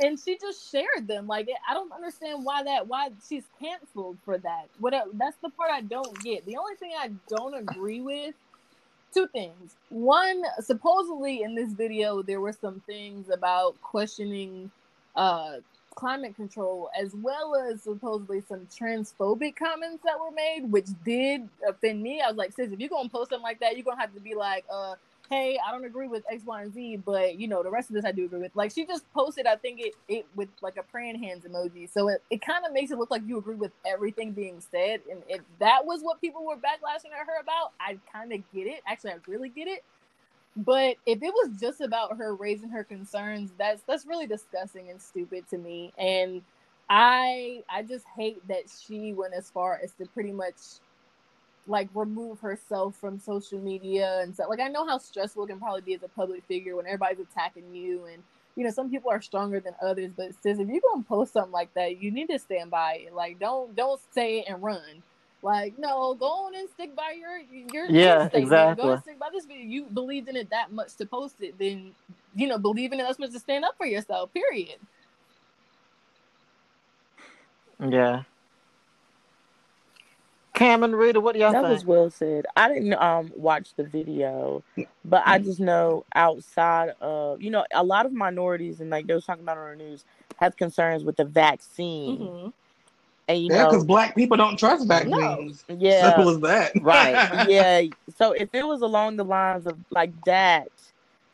And 0.00 0.18
she 0.18 0.38
just 0.38 0.70
shared 0.70 1.06
them. 1.06 1.26
Like, 1.26 1.48
I 1.68 1.74
don't 1.74 1.92
understand 1.92 2.44
why 2.44 2.62
that, 2.64 2.88
why 2.88 3.10
she's 3.28 3.44
canceled 3.60 4.18
for 4.24 4.38
that. 4.38 4.68
What 4.80 4.94
that's 5.14 5.36
the 5.42 5.50
part 5.50 5.70
I 5.70 5.82
don't 5.82 6.18
get. 6.22 6.46
The 6.46 6.56
only 6.56 6.76
thing 6.76 6.92
I 6.98 7.10
don't 7.28 7.54
agree 7.54 8.00
with 8.00 8.34
two 9.12 9.26
things. 9.28 9.76
One, 9.90 10.42
supposedly 10.60 11.42
in 11.42 11.54
this 11.54 11.72
video, 11.72 12.22
there 12.22 12.40
were 12.40 12.52
some 12.52 12.80
things 12.86 13.28
about 13.28 13.80
questioning 13.82 14.70
uh, 15.14 15.56
climate 15.94 16.36
control, 16.36 16.90
as 16.98 17.14
well 17.14 17.54
as 17.54 17.82
supposedly 17.82 18.42
some 18.48 18.66
transphobic 18.66 19.56
comments 19.56 20.02
that 20.04 20.18
were 20.18 20.30
made, 20.30 20.70
which 20.70 20.88
did 21.04 21.48
offend 21.68 22.02
me. 22.02 22.20
I 22.20 22.28
was 22.28 22.36
like, 22.36 22.52
sis, 22.52 22.72
if 22.72 22.80
you're 22.80 22.88
gonna 22.88 23.08
post 23.08 23.30
something 23.30 23.42
like 23.42 23.60
that, 23.60 23.76
you're 23.76 23.84
gonna 23.84 24.00
have 24.00 24.14
to 24.14 24.20
be 24.20 24.34
like, 24.34 24.64
uh, 24.70 24.94
hey, 25.30 25.58
I 25.66 25.70
don't 25.72 25.84
agree 25.84 26.08
with 26.08 26.24
X, 26.30 26.44
Y, 26.44 26.62
and 26.62 26.74
Z, 26.74 26.96
but 27.04 27.38
you 27.38 27.48
know, 27.48 27.62
the 27.62 27.70
rest 27.70 27.90
of 27.90 27.94
this 27.94 28.04
I 28.04 28.12
do 28.12 28.24
agree 28.26 28.40
with. 28.40 28.54
Like 28.54 28.72
she 28.72 28.86
just 28.86 29.10
posted, 29.14 29.46
I 29.46 29.56
think 29.56 29.80
it 29.80 29.94
it 30.08 30.26
with 30.36 30.48
like 30.60 30.76
a 30.76 30.82
praying 30.82 31.22
hands 31.22 31.44
emoji. 31.44 31.90
So 31.92 32.08
it, 32.08 32.22
it 32.30 32.42
kind 32.42 32.66
of 32.66 32.72
makes 32.72 32.90
it 32.90 32.98
look 32.98 33.10
like 33.10 33.22
you 33.26 33.38
agree 33.38 33.54
with 33.56 33.72
everything 33.86 34.32
being 34.32 34.60
said. 34.70 35.00
And 35.10 35.22
if 35.28 35.40
that 35.58 35.86
was 35.86 36.02
what 36.02 36.20
people 36.20 36.44
were 36.44 36.56
backlashing 36.56 37.12
at 37.18 37.26
her 37.26 37.40
about, 37.40 37.72
I 37.80 37.98
kind 38.12 38.32
of 38.32 38.40
get 38.54 38.66
it. 38.66 38.82
Actually, 38.86 39.12
I 39.12 39.16
really 39.26 39.48
get 39.48 39.68
it. 39.68 39.84
But 40.56 40.96
if 41.06 41.22
it 41.22 41.32
was 41.32 41.50
just 41.60 41.80
about 41.80 42.18
her 42.18 42.34
raising 42.34 42.70
her 42.70 42.84
concerns, 42.84 43.52
that's 43.58 43.82
that's 43.86 44.06
really 44.06 44.26
disgusting 44.26 44.90
and 44.90 45.00
stupid 45.00 45.48
to 45.50 45.58
me. 45.58 45.92
And 45.98 46.42
I 46.90 47.64
I 47.70 47.82
just 47.82 48.04
hate 48.16 48.46
that 48.48 48.64
she 48.86 49.12
went 49.14 49.34
as 49.34 49.50
far 49.50 49.80
as 49.82 49.92
to 49.94 50.06
pretty 50.06 50.32
much 50.32 50.56
like 51.66 51.88
remove 51.94 52.40
herself 52.40 52.96
from 52.96 53.18
social 53.20 53.58
media 53.60 54.20
and 54.22 54.34
stuff. 54.34 54.48
Like 54.50 54.60
I 54.60 54.68
know 54.68 54.86
how 54.86 54.98
stressful 54.98 55.44
it 55.44 55.48
can 55.48 55.60
probably 55.60 55.80
be 55.82 55.94
as 55.94 56.02
a 56.02 56.08
public 56.08 56.44
figure 56.44 56.76
when 56.76 56.86
everybody's 56.86 57.20
attacking 57.20 57.74
you 57.74 58.06
and 58.06 58.22
you 58.56 58.64
know 58.64 58.70
some 58.70 58.90
people 58.90 59.10
are 59.10 59.22
stronger 59.22 59.60
than 59.60 59.74
others. 59.82 60.10
But 60.16 60.34
sis, 60.42 60.58
if 60.58 60.68
you're 60.68 60.80
gonna 60.92 61.04
post 61.04 61.34
something 61.34 61.52
like 61.52 61.72
that, 61.74 62.02
you 62.02 62.10
need 62.10 62.28
to 62.28 62.38
stand 62.38 62.70
by 62.70 63.04
it. 63.06 63.14
Like 63.14 63.38
don't 63.38 63.74
don't 63.76 64.00
say 64.12 64.40
it 64.40 64.46
and 64.48 64.62
run. 64.62 65.02
Like 65.42 65.74
no, 65.78 66.14
go 66.14 66.26
on 66.46 66.54
and 66.54 66.68
stick 66.70 66.94
by 66.96 67.12
your 67.18 67.38
your 67.38 67.88
Yeah, 67.88 68.28
instinct, 68.28 68.52
man. 68.52 68.74
Go 68.76 68.90
and 68.90 69.00
stick 69.00 69.18
by 69.18 69.28
this 69.32 69.46
video. 69.46 69.64
You 69.66 69.86
believed 69.86 70.28
in 70.28 70.36
it 70.36 70.50
that 70.50 70.72
much 70.72 70.96
to 70.96 71.06
post 71.06 71.36
it, 71.40 71.58
then 71.58 71.94
you 72.34 72.46
know 72.48 72.58
believe 72.58 72.92
in 72.92 73.00
it 73.00 73.04
that 73.04 73.18
much 73.18 73.32
to 73.32 73.40
stand 73.40 73.64
up 73.64 73.76
for 73.76 73.86
yourself. 73.86 74.32
Period. 74.32 74.78
Yeah. 77.80 78.24
Cam 80.54 80.82
and 80.82 80.96
Rita, 80.96 81.20
what 81.20 81.34
do 81.34 81.40
y'all 81.40 81.54
That 81.54 81.56
think? 81.56 81.68
was 81.68 81.84
well 81.84 82.10
said. 82.10 82.46
I 82.56 82.68
didn't 82.68 82.94
um 82.94 83.32
watch 83.34 83.74
the 83.74 83.84
video, 83.84 84.62
but 85.04 85.22
I 85.26 85.38
just 85.38 85.60
know 85.60 86.04
outside 86.14 86.90
of 87.00 87.40
you 87.42 87.50
know 87.50 87.64
a 87.72 87.82
lot 87.84 88.06
of 88.06 88.12
minorities 88.12 88.80
and 88.80 88.90
like 88.90 89.06
they 89.06 89.14
was 89.14 89.24
talking 89.24 89.42
about 89.42 89.58
on 89.58 89.78
the 89.78 89.84
news 89.84 90.04
have 90.36 90.56
concerns 90.56 91.04
with 91.04 91.16
the 91.16 91.24
vaccine, 91.24 92.30
hmm 92.30 92.48
and 93.28 93.42
you 93.42 93.50
Yeah, 93.50 93.64
because 93.64 93.84
black 93.84 94.14
people 94.14 94.36
don't 94.36 94.58
trust 94.58 94.86
vaccines. 94.88 95.64
yeah 95.68 96.14
Simple 96.14 96.28
as 96.30 96.40
that. 96.40 96.72
right 96.82 97.18
yeah. 97.48 97.82
So 98.16 98.32
if 98.32 98.48
it 98.52 98.66
was 98.66 98.82
along 98.82 99.16
the 99.16 99.24
lines 99.24 99.66
of 99.66 99.78
like 99.90 100.12
that, 100.24 100.68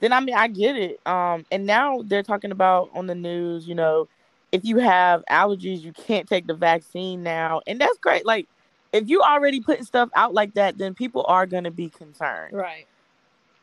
then 0.00 0.12
I 0.12 0.20
mean 0.20 0.34
I 0.34 0.48
get 0.48 0.76
it. 0.76 1.00
Um, 1.06 1.44
and 1.50 1.66
now 1.66 2.02
they're 2.06 2.22
talking 2.22 2.52
about 2.52 2.90
on 2.94 3.06
the 3.06 3.14
news, 3.14 3.66
you 3.66 3.74
know, 3.74 4.08
if 4.52 4.64
you 4.64 4.78
have 4.78 5.22
allergies, 5.30 5.80
you 5.80 5.92
can't 5.92 6.28
take 6.28 6.46
the 6.46 6.54
vaccine 6.54 7.22
now, 7.22 7.60
and 7.66 7.80
that's 7.80 7.98
great. 7.98 8.24
Like 8.26 8.48
if 8.92 9.08
you 9.08 9.20
already 9.20 9.60
putting 9.60 9.84
stuff 9.84 10.08
out 10.16 10.34
like 10.34 10.54
that, 10.54 10.78
then 10.78 10.94
people 10.94 11.24
are 11.28 11.46
gonna 11.46 11.70
be 11.70 11.88
concerned. 11.90 12.54
Right. 12.54 12.86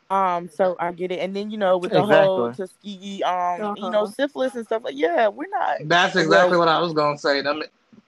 Um, 0.10 0.48
so 0.50 0.76
I 0.80 0.92
get 0.92 1.12
it. 1.12 1.20
And 1.20 1.36
then 1.36 1.50
you 1.50 1.58
know, 1.58 1.78
with 1.78 1.92
the 1.92 2.04
whole 2.04 2.52
Tuskegee, 2.54 3.24
um, 3.24 3.76
you 3.76 3.90
know, 3.90 4.04
Uh-huh. 4.04 4.06
syphilis 4.06 4.56
and 4.56 4.66
stuff 4.66 4.84
like, 4.84 4.96
yeah, 4.96 5.28
we're 5.30 5.50
not. 5.50 5.78
That's 5.88 6.16
exactly 6.16 6.58
what 6.58 6.68
I 6.68 6.80
was 6.80 6.94
gonna 6.94 7.18
say. 7.18 7.40
I 7.40 7.54
mean, 7.54 7.64
Go 7.64 8.05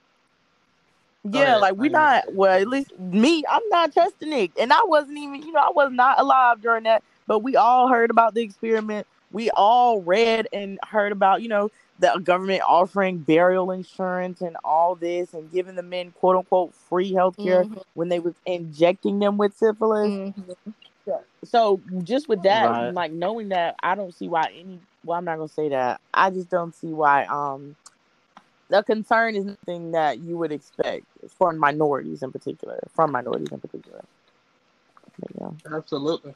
Yeah, 1.32 1.42
ahead, 1.42 1.60
like 1.62 1.76
we 1.76 1.88
go 1.90 1.98
ahead. 1.98 2.24
not. 2.26 2.34
Well, 2.34 2.60
at 2.60 2.68
least 2.68 2.98
me, 2.98 3.44
I'm 3.50 3.62
not 3.70 3.92
trusting 3.92 4.32
it, 4.32 4.52
and 4.58 4.72
I 4.72 4.80
wasn't 4.84 5.18
even. 5.18 5.42
You 5.42 5.52
know, 5.52 5.60
I 5.60 5.70
was 5.70 5.92
not 5.92 6.20
alive 6.20 6.60
during 6.62 6.84
that. 6.84 7.02
But 7.26 7.40
we 7.40 7.56
all 7.56 7.88
heard 7.88 8.10
about 8.10 8.34
the 8.34 8.42
experiment. 8.42 9.06
We 9.32 9.50
all 9.50 10.00
read 10.00 10.48
and 10.52 10.78
heard 10.88 11.12
about, 11.12 11.42
you 11.42 11.48
know, 11.48 11.70
the 11.98 12.18
government 12.24 12.62
offering 12.66 13.18
burial 13.18 13.70
insurance 13.70 14.40
and 14.40 14.56
all 14.64 14.94
this, 14.94 15.34
and 15.34 15.50
giving 15.52 15.74
the 15.76 15.82
men 15.82 16.12
quote 16.12 16.36
unquote 16.36 16.74
free 16.74 17.12
health 17.12 17.36
care 17.36 17.64
Mhm. 17.64 17.82
when 17.94 18.08
they 18.08 18.20
was 18.20 18.34
injecting 18.46 19.18
them 19.18 19.36
with 19.36 19.54
syphilis. 19.54 20.08
Mhm. 20.08 20.56
So 21.44 21.80
just 22.04 22.28
with 22.28 22.42
that, 22.42 22.66
Right. 22.70 22.90
like 22.94 23.12
knowing 23.12 23.50
that, 23.50 23.76
I 23.82 23.94
don't 23.94 24.14
see 24.14 24.28
why 24.28 24.50
any. 24.54 24.80
Well, 25.04 25.18
I'm 25.18 25.24
not 25.24 25.36
gonna 25.36 25.48
say 25.48 25.68
that. 25.70 26.00
I 26.12 26.30
just 26.30 26.50
don't 26.50 26.74
see 26.74 26.92
why. 26.92 27.24
Um, 27.26 27.76
the 28.68 28.82
concern 28.82 29.34
is 29.34 29.44
nothing 29.44 29.92
that 29.92 30.18
you 30.20 30.36
would 30.36 30.52
expect 30.52 31.06
for 31.36 31.52
minorities 31.52 32.22
in 32.22 32.32
particular. 32.32 32.78
From 32.94 33.12
minorities 33.12 33.48
in 33.50 33.60
particular. 33.60 34.04
But, 35.18 35.30
yeah. 35.40 35.76
absolutely. 35.76 36.34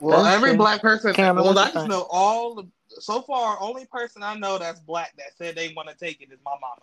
Well, 0.00 0.22
That's 0.22 0.36
every 0.36 0.50
true. 0.50 0.58
black 0.58 0.80
person. 0.80 1.14
Cameron, 1.14 1.44
well, 1.44 1.58
I 1.58 1.70
just 1.70 1.88
know 1.88 2.06
all. 2.10 2.54
The, 2.54 2.66
so 3.00 3.22
far, 3.22 3.56
only 3.60 3.86
person 3.86 4.22
I 4.22 4.36
know 4.36 4.58
that's 4.58 4.80
black 4.80 5.14
that 5.16 5.36
said 5.36 5.56
they 5.56 5.72
want 5.74 5.88
to 5.88 5.96
take 5.96 6.20
it 6.20 6.30
is 6.32 6.38
my 6.44 6.52
mama. 6.60 6.82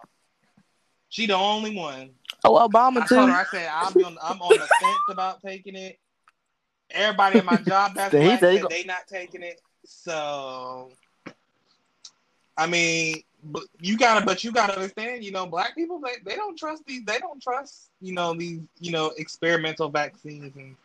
She 1.10 1.26
the 1.26 1.36
only 1.36 1.76
one. 1.76 2.12
Oh, 2.44 2.68
Obama 2.68 3.02
I 3.02 3.06
told 3.06 3.30
her, 3.30 3.36
too. 3.36 3.42
I 3.42 3.44
said, 3.52 3.70
I'll 3.72 3.94
be 3.94 4.04
on, 4.04 4.18
I'm 4.24 4.42
on 4.42 4.50
the 4.50 4.66
fence 4.66 4.98
about 5.10 5.42
taking 5.42 5.76
it. 5.76 6.00
Everybody 6.90 7.40
in 7.40 7.46
my 7.46 7.58
job 7.58 7.94
that's 7.96 8.14
black 8.14 8.40
said 8.40 8.54
he 8.54 8.58
said 8.58 8.62
go- 8.62 8.68
they 8.70 8.84
not 8.84 9.08
taking 9.08 9.44
it. 9.44 9.62
So, 9.86 10.92
I 12.58 12.68
mean, 12.68 13.24
but 13.44 13.64
you 13.80 13.98
gotta, 13.98 14.26
but 14.26 14.44
you 14.44 14.52
gotta 14.52 14.76
understand, 14.76 15.24
you 15.24 15.32
know, 15.32 15.46
black 15.46 15.76
people 15.76 16.00
they, 16.00 16.16
they 16.24 16.36
don't 16.36 16.58
trust 16.58 16.84
these, 16.86 17.04
they 17.06 17.18
don't 17.20 17.42
trust, 17.42 17.90
you 18.02 18.14
know, 18.14 18.34
these, 18.34 18.62
you 18.80 18.92
know, 18.92 19.12
experimental 19.18 19.90
vaccines, 19.90 20.56
and 20.56 20.76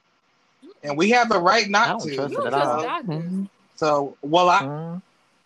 and 0.82 0.96
we 0.96 1.10
have 1.10 1.28
the 1.28 1.38
right 1.40 1.66
I 1.66 1.68
not 1.68 1.98
don't 1.98 2.00
to. 2.00 2.14
trust 2.14 2.30
You 2.30 2.36
don't 2.36 2.52
trust 2.52 2.82
doctors. 2.82 3.32
Mhm. 3.32 3.48
So, 3.76 4.16
well, 4.22 4.48
I. 4.48 4.60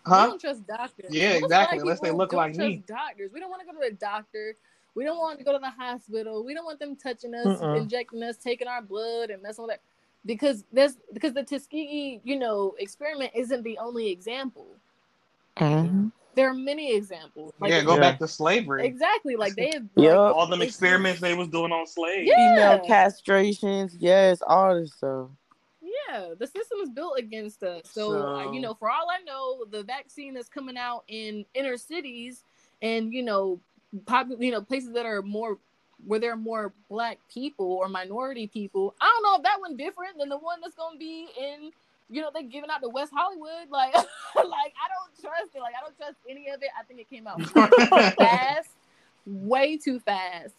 We 0.07 0.13
huh? 0.13 0.27
don't 0.27 0.41
trust 0.41 0.67
doctors. 0.67 1.11
Yeah, 1.11 1.31
Most 1.33 1.43
exactly, 1.43 1.77
black 1.77 1.83
unless 1.83 2.01
they 2.01 2.11
look 2.11 2.31
don't 2.31 2.39
like 2.39 2.55
trust 2.55 2.71
me. 2.71 2.83
Doctors. 2.87 3.31
We 3.33 3.41
don't 3.41 3.51
want 3.51 3.61
to 3.61 3.67
go 3.67 3.81
to 3.81 3.87
a 3.87 3.93
doctor. 3.93 4.57
We 4.95 5.05
don't 5.05 5.19
want 5.19 5.39
to 5.39 5.45
go 5.45 5.53
to 5.53 5.59
the 5.59 5.71
hospital. 5.71 6.45
We 6.45 6.55
don't 6.55 6.65
want 6.65 6.79
them 6.81 6.97
touching 6.97 7.35
us, 7.35 7.47
Mm-mm. 7.47 7.77
injecting 7.77 8.23
us, 8.23 8.37
taking 8.37 8.67
our 8.69 8.83
blood, 8.83 9.31
and 9.31 9.43
messing 9.43 9.65
with 9.65 9.75
that. 9.75 9.81
Because 10.27 10.65
there's 10.73 10.97
because 11.13 11.33
the 11.33 11.43
Tuskegee, 11.43 12.21
you 12.25 12.39
know, 12.39 12.75
experiment 12.79 13.33
isn't 13.35 13.63
the 13.63 13.79
only 13.79 14.11
example. 14.11 14.67
Mhm. 15.61 16.13
There 16.37 16.49
are 16.49 16.55
many 16.55 16.95
examples. 16.95 17.53
Like, 17.61 17.71
yeah, 17.71 17.83
go 17.83 17.95
Yeah. 17.95 18.01
back 18.01 18.19
to 18.21 18.29
slavery. 18.29 18.87
Exactly. 18.87 19.37
Like 19.37 19.55
they 19.57 19.71
have. 19.75 19.85
Yup. 19.97 20.17
Like, 20.19 20.35
All 20.37 20.47
them 20.47 20.63
experiments 20.63 21.21
they 21.21 21.35
was 21.35 21.49
doing 21.49 21.73
on 21.73 21.87
slaves. 21.87 22.29
Yeah. 22.29 22.79
Female 22.79 22.87
castrations, 22.89 23.97
yes, 23.99 24.41
all 24.47 24.75
this 24.81 24.95
stuff. 24.95 25.29
Yeah, 25.83 26.35
the 26.39 26.47
system 26.47 26.79
is 26.83 26.91
built 26.91 27.19
against 27.19 27.63
us. 27.63 27.83
So, 27.91 28.13
uh, 28.17 28.45
So- 28.45 28.53
you 28.53 28.61
know, 28.61 28.75
for 28.75 28.91
all 28.91 29.09
I 29.11 29.23
know, 29.25 29.65
the 29.67 29.83
vaccine 29.83 30.35
that's 30.35 30.49
coming 30.49 30.77
out 30.77 31.05
in 31.09 31.45
inner 31.55 31.77
cities 31.77 32.43
and 32.81 33.13
you 33.13 33.23
know, 33.23 33.61
pop, 34.07 34.29
you 34.39 34.53
know, 34.53 34.63
places 34.63 34.93
that 34.93 35.07
are 35.07 35.23
more 35.23 35.59
where 36.07 36.19
there 36.19 36.33
are 36.33 36.37
more 36.37 36.73
black 36.89 37.19
people 37.29 37.73
or 37.73 37.87
minority 37.89 38.47
people. 38.47 38.95
I 39.01 39.07
don't 39.07 39.23
know 39.23 39.37
if 39.37 39.43
that 39.43 39.61
one 39.61 39.77
different 39.77 40.17
than 40.17 40.31
the 40.31 40.39
one 40.39 40.61
that's 40.63 40.75
gonna 40.75 40.97
be 40.97 41.29
in, 41.39 41.73
you 42.11 42.21
know, 42.21 42.31
they're 42.35 42.43
giving 42.43 42.71
out 42.71 42.83
to 42.83 42.89
West 42.89 43.13
Hollywood. 43.15 43.71
Like, 43.71 43.95
like 43.95 44.05
I 44.37 44.89
don't 44.91 45.21
trust 45.21 45.55
it. 45.55 45.61
Like 45.61 45.75
I 45.79 45.85
don't 45.85 45.97
trust 45.97 46.17
any 46.29 46.49
of 46.51 46.63
it. 46.63 46.69
I 46.79 46.85
think 46.85 47.01
it 47.01 47.09
came 47.11 47.27
out 47.27 47.41
fast, 48.19 48.71
way 49.27 49.77
too 49.77 50.01
fast. 50.01 50.55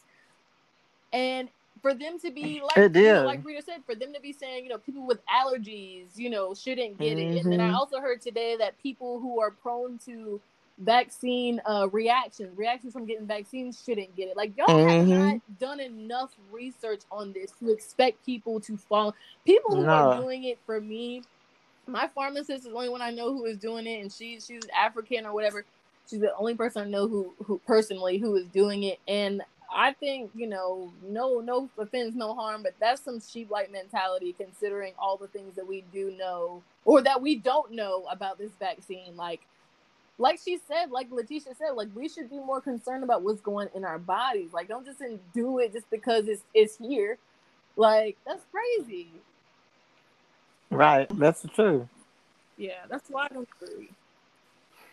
And 1.13 1.49
for 1.81 1.93
them 1.93 2.19
to 2.19 2.31
be 2.31 2.61
like, 2.61 2.77
It 2.77 2.95
you 2.95 3.03
know, 3.03 3.19
did. 3.19 3.25
like 3.25 3.43
Rita 3.43 3.61
said, 3.63 3.83
for 3.85 3.95
them 3.95 4.13
to 4.13 4.21
be 4.21 4.31
saying, 4.33 4.63
you 4.63 4.69
know, 4.69 4.77
people 4.77 5.05
with 5.05 5.19
allergies, 5.25 6.17
you 6.17 6.29
know, 6.29 6.53
shouldn't 6.53 6.97
get 6.99 7.17
it. 7.17 7.43
And 7.43 7.51
then 7.51 7.59
I 7.59 7.69
Mhm. 7.69 7.75
also 7.75 7.99
heard 7.99 8.21
today 8.21 8.55
that 8.57 8.77
people 8.81 9.19
who 9.19 9.39
are 9.41 9.51
prone 9.51 9.97
to 10.05 10.41
vaccine 10.77 11.61
uh 11.65 11.87
reactions, 11.91 12.57
reactions 12.57 12.93
from 12.93 13.05
getting 13.05 13.27
vaccines 13.27 13.83
shouldn't 13.83 14.15
get 14.15 14.29
it. 14.29 14.37
Like 14.37 14.55
y'all 14.57 14.67
have 14.79 14.97
Mhm. 15.05 15.09
not 15.09 15.59
done 15.59 15.79
enough 15.79 16.33
research 16.51 17.01
on 17.11 17.33
this 17.33 17.51
to 17.59 17.71
expect 17.71 18.25
people 18.25 18.59
to 18.61 18.77
fall. 18.77 19.13
People 19.45 19.75
who 19.75 19.85
are 19.87 20.17
doing 20.21 20.45
it 20.45 20.59
for 20.65 20.81
me, 20.81 21.23
my 21.87 22.07
pharmacist 22.07 22.49
is 22.51 22.63
the 22.63 22.71
only 22.71 22.89
one 22.89 23.01
I 23.01 23.11
know 23.11 23.33
who 23.33 23.45
is 23.45 23.57
doing 23.57 23.87
it, 23.87 24.01
and 24.01 24.11
she's 24.11 24.45
she's 24.45 24.61
African 24.75 25.25
or 25.25 25.33
whatever. 25.33 25.65
She's 26.09 26.19
the 26.19 26.35
only 26.35 26.55
person 26.55 26.83
I 26.83 26.89
know 26.89 27.07
who 27.07 27.33
who 27.45 27.59
personally 27.67 28.17
who 28.17 28.35
is 28.35 28.47
doing 28.47 28.83
it, 28.83 28.99
and 29.07 29.41
I 29.73 29.93
think 29.93 30.31
you 30.35 30.47
know, 30.47 30.91
no 31.07 31.39
no 31.39 31.69
offense, 31.77 32.15
no 32.15 32.35
harm, 32.35 32.63
but 32.63 32.73
that's 32.79 33.01
some 33.01 33.19
sheep 33.21 33.49
like 33.49 33.71
mentality 33.71 34.33
considering 34.33 34.93
all 34.99 35.17
the 35.17 35.27
things 35.27 35.55
that 35.55 35.67
we 35.67 35.83
do 35.93 36.11
know 36.17 36.61
or 36.85 37.01
that 37.01 37.21
we 37.21 37.35
don't 37.35 37.71
know 37.71 38.05
about 38.09 38.37
this 38.37 38.51
vaccine. 38.59 39.15
Like 39.15 39.41
like 40.17 40.39
she 40.43 40.59
said, 40.67 40.91
like 40.91 41.11
Letitia 41.11 41.55
said, 41.57 41.71
like 41.75 41.89
we 41.95 42.07
should 42.09 42.29
be 42.29 42.37
more 42.37 42.61
concerned 42.61 43.03
about 43.03 43.23
what's 43.23 43.41
going 43.41 43.69
in 43.75 43.85
our 43.85 43.99
bodies. 43.99 44.53
Like 44.53 44.67
don't 44.67 44.85
just 44.85 45.01
do 45.33 45.59
it 45.59 45.73
just 45.73 45.89
because 45.89 46.27
it's 46.27 46.43
it's 46.53 46.77
here. 46.77 47.17
Like 47.75 48.17
that's 48.25 48.43
crazy. 48.51 49.09
Right, 50.71 51.07
that's 51.19 51.41
the 51.41 51.49
truth. 51.49 51.87
Yeah, 52.57 52.71
that's 52.89 53.09
why 53.09 53.25
I 53.25 53.27
don't 53.33 53.47
agree. 53.61 53.89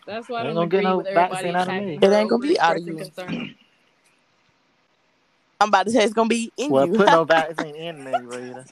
That's 0.05 0.27
why 0.27 0.41
I 0.41 0.43
Ain't 0.45 0.55
don't 0.55 0.55
gonna 0.55 0.69
get 0.69 0.77
agree 0.77 0.85
no 0.85 0.97
with 0.97 1.07
everybody 1.07 1.31
vaccine 1.31 1.55
out 1.55 1.67
of 1.69 1.75
me. 1.75 1.99
It 2.01 2.11
ain't 2.11 2.29
gonna 2.29 2.41
be 2.41 2.59
out 2.59 2.75
of 2.77 2.87
you. 2.87 2.95
concern. 2.95 3.55
I'm 5.61 5.67
about 5.69 5.85
to 5.85 5.91
say 5.91 6.03
it's 6.03 6.13
gonna 6.13 6.29
be 6.29 6.51
in 6.57 6.73
Well, 6.73 6.87
you. 6.87 6.93
put 6.93 7.11
no 7.11 7.23
vaccine 7.25 7.75
in 7.75 8.03
me, 8.03 8.21
Rita. 8.21 8.65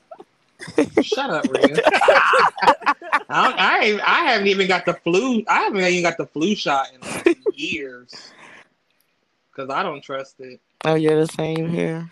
Shut 1.02 1.30
up, 1.30 1.50
Rita. 1.50 1.84
I, 3.30 3.52
I, 3.52 3.80
ain't, 3.84 4.02
I 4.02 4.20
haven't 4.32 4.48
even 4.48 4.68
got 4.68 4.86
the 4.86 4.94
flu. 4.96 5.44
I 5.48 5.64
haven't 5.64 5.82
even 5.82 6.02
got 6.04 6.18
the 6.18 6.28
flu 6.28 6.56
shot 6.56 6.88
in 6.94 7.02
like 7.02 7.38
years 7.52 8.34
because 9.52 9.70
I 9.70 9.84
don't 9.84 10.02
trust 10.02 10.40
it. 10.40 10.60
oh, 10.86 10.96
you're 10.96 11.20
the 11.20 11.28
same 11.28 11.70
here. 11.70 12.10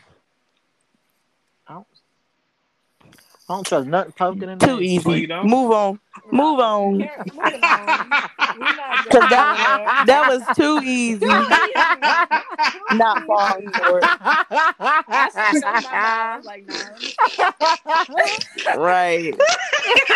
I 3.48 3.54
don't 3.54 3.66
trust 3.68 3.88
nothing 3.88 4.14
poking 4.14 4.50
in 4.50 4.58
Too 4.58 4.66
me. 4.68 4.74
Oh, 4.74 4.80
you 4.80 4.86
easy. 5.16 5.28
don't? 5.28 5.48
Move 5.48 5.72
on. 5.72 6.00
Move 6.32 6.60
on. 6.60 7.00
Here, 7.00 7.12
on. 7.20 7.26
Cause 9.12 9.12
that, 9.30 10.04
that 10.08 10.28
was 10.28 10.42
too 10.56 10.82
easy. 10.84 11.26
Not 12.98 13.24
falling 13.28 13.70
for 13.72 14.00
it. 14.00 14.04
I 14.08 15.52
shut 15.54 15.64
my 15.64 15.82
mouth. 15.82 15.94
I 15.94 16.38
was 16.38 16.46
like, 16.46 16.66
no. 18.76 18.82
Right. 18.82 19.36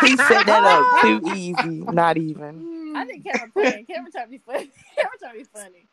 He 0.01 0.17
set 0.17 0.45
that 0.47 0.63
up 0.63 1.01
too 1.01 1.21
easy. 1.35 1.83
Not 1.91 2.17
even. 2.17 2.93
I 2.95 3.05
think 3.05 3.23
Cameron 3.25 3.51
playing. 3.51 3.85
Cameron 3.85 4.11
trying 4.11 4.25
to 4.25 4.31
be 4.31 4.39
funny. 4.39 4.71
Cameron 4.95 5.19
trying 5.19 5.33
to 5.33 5.39
be 5.39 5.45
funny. 5.53 5.85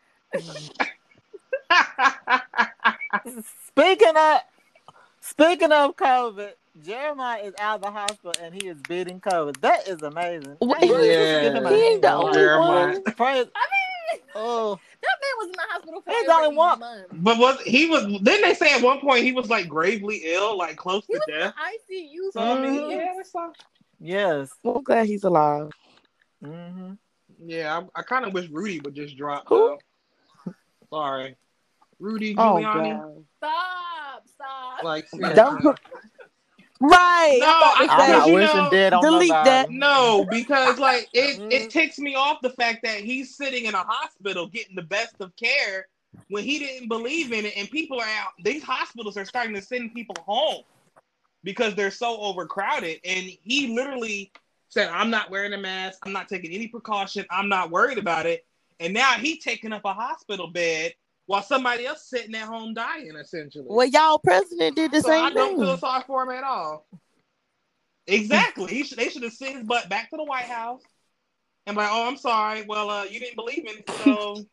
speaking 3.66 4.16
of 4.16 4.40
speaking 5.28 5.72
of 5.72 5.96
COVID, 5.96 6.52
Jeremiah 6.84 7.42
is 7.42 7.54
out 7.58 7.76
of 7.76 7.82
the 7.82 7.90
hospital 7.90 8.32
and 8.42 8.54
he 8.54 8.68
is 8.68 8.76
beating 8.88 9.20
COVID. 9.20 9.60
That 9.60 9.88
is 9.88 10.02
amazing. 10.02 10.56
Wait, 10.60 10.80
Hey, 10.80 10.88
let's 10.92 11.06
yeah. 11.06 11.42
give 11.42 11.54
him 11.54 11.66
a 11.66 11.70
He 11.70 11.82
ain't 11.84 12.02
the 12.02 12.12
only 12.12 12.32
Jeremiah. 12.34 12.92
one. 12.92 13.02
Praise- 13.04 13.46
I 13.54 13.66
mean, 14.14 14.22
Oh, 14.38 14.78
that 15.02 15.16
man 15.22 15.38
was 15.38 15.46
in 15.46 15.52
the 15.52 15.62
hospital 15.70 16.00
for 16.02 16.10
He's 16.12 16.28
over 16.28 16.32
only 16.32 16.46
a 16.46 16.58
one- 16.58 16.78
month. 16.78 17.06
but 17.12 17.38
was 17.38 17.60
he 17.62 17.86
was? 17.86 18.04
Didn't 18.04 18.42
they 18.42 18.54
say 18.54 18.72
at 18.74 18.82
one 18.82 19.00
point 19.00 19.24
he 19.24 19.32
was 19.32 19.48
like 19.48 19.66
gravely 19.68 20.20
ill, 20.24 20.56
like 20.58 20.76
close 20.76 21.04
He 21.06 21.14
to 21.14 21.18
was 21.18 21.26
death? 21.26 21.54
the 21.88 21.94
ICU 21.94 22.32
So 22.32 22.40
for 22.40 22.40
I 22.40 22.60
mean, 22.60 22.74
months. 22.82 22.94
yeah, 22.94 23.12
that's 23.16 23.34
all. 23.34 23.52
yes. 23.98 24.50
I'm 24.64 24.82
glad 24.82 25.06
he's 25.06 25.24
alive. 25.24 25.70
hmm 26.42 26.92
Yeah, 27.44 27.80
I, 27.96 28.00
I 28.00 28.02
kind 28.02 28.26
of 28.26 28.32
wish 28.34 28.48
Rudy 28.50 28.80
would 28.80 28.94
just 28.94 29.16
drop. 29.16 29.44
Who? 29.48 29.78
Sorry, 30.92 31.36
Rudy 31.98 32.34
Oh 32.36 32.54
Giuliani. 32.56 32.92
god. 32.98 33.24
Stop, 33.38 34.28
stop. 34.28 34.82
like, 34.84 35.06
Don't 35.34 35.60
seriously. 35.62 35.74
Right. 36.78 37.38
No, 37.40 37.46
I'm 37.46 37.90
I- 37.90 37.94
I'm 37.94 38.00
say, 38.06 38.12
not 38.12 38.28
you 38.28 38.34
wishing 38.34 38.56
know, 38.56 38.70
dead 38.70 38.92
on 38.92 39.02
delete 39.02 39.28
nobody. 39.30 39.50
that. 39.50 39.70
No, 39.70 40.26
because 40.30 40.78
like 40.78 41.08
it, 41.12 41.38
it 41.38 41.40
mm-hmm. 41.40 41.68
ticks 41.68 41.98
me 41.98 42.14
off 42.14 42.38
the 42.42 42.50
fact 42.50 42.80
that 42.84 43.00
he's 43.00 43.34
sitting 43.34 43.64
in 43.64 43.74
a 43.74 43.78
hospital 43.82 44.46
getting 44.46 44.76
the 44.76 44.82
best 44.82 45.14
of 45.20 45.34
care 45.36 45.88
when 46.28 46.44
he 46.44 46.58
didn't 46.58 46.88
believe 46.88 47.32
in 47.32 47.46
it, 47.46 47.54
and 47.56 47.70
people 47.70 47.98
are 48.00 48.06
out. 48.06 48.30
These 48.44 48.62
hospitals 48.62 49.16
are 49.16 49.24
starting 49.24 49.54
to 49.54 49.62
send 49.62 49.94
people 49.94 50.16
home 50.26 50.62
because 51.44 51.74
they're 51.74 51.90
so 51.90 52.18
overcrowded, 52.20 53.00
and 53.04 53.24
he 53.24 53.74
literally 53.74 54.30
said, 54.68 54.90
"I'm 54.90 55.08
not 55.08 55.30
wearing 55.30 55.54
a 55.54 55.58
mask. 55.58 56.00
I'm 56.04 56.12
not 56.12 56.28
taking 56.28 56.50
any 56.52 56.68
precaution. 56.68 57.24
I'm 57.30 57.48
not 57.48 57.70
worried 57.70 57.98
about 57.98 58.26
it." 58.26 58.44
And 58.80 58.92
now 58.92 59.12
he 59.12 59.38
taking 59.38 59.72
up 59.72 59.82
a 59.86 59.94
hospital 59.94 60.48
bed 60.48 60.92
while 61.26 61.42
somebody 61.42 61.86
else 61.86 62.08
sitting 62.08 62.34
at 62.34 62.46
home 62.46 62.74
dying, 62.74 63.14
essentially. 63.20 63.66
Well, 63.68 63.86
y'all 63.86 64.18
president 64.18 64.76
did 64.76 64.92
the 64.92 65.02
same 65.02 65.26
thing. 65.26 65.34
so 65.34 65.42
I 65.42 65.48
don't 65.48 65.58
feel 65.58 65.76
sorry 65.76 66.04
for 66.06 66.22
him 66.22 66.30
at 66.30 66.44
all. 66.44 66.86
Exactly. 68.06 68.68
he 68.68 68.84
should, 68.84 68.98
they 68.98 69.08
should 69.08 69.24
have 69.24 69.32
sent 69.32 69.56
his 69.56 69.64
butt 69.64 69.88
back 69.88 70.10
to 70.10 70.16
the 70.16 70.24
White 70.24 70.44
House 70.44 70.82
and 71.66 71.76
like, 71.76 71.88
oh, 71.90 72.06
I'm 72.06 72.16
sorry. 72.16 72.64
Well, 72.66 72.88
uh, 72.88 73.04
you 73.04 73.18
didn't 73.18 73.34
believe 73.36 73.66
in 73.66 73.82
so 74.04 74.44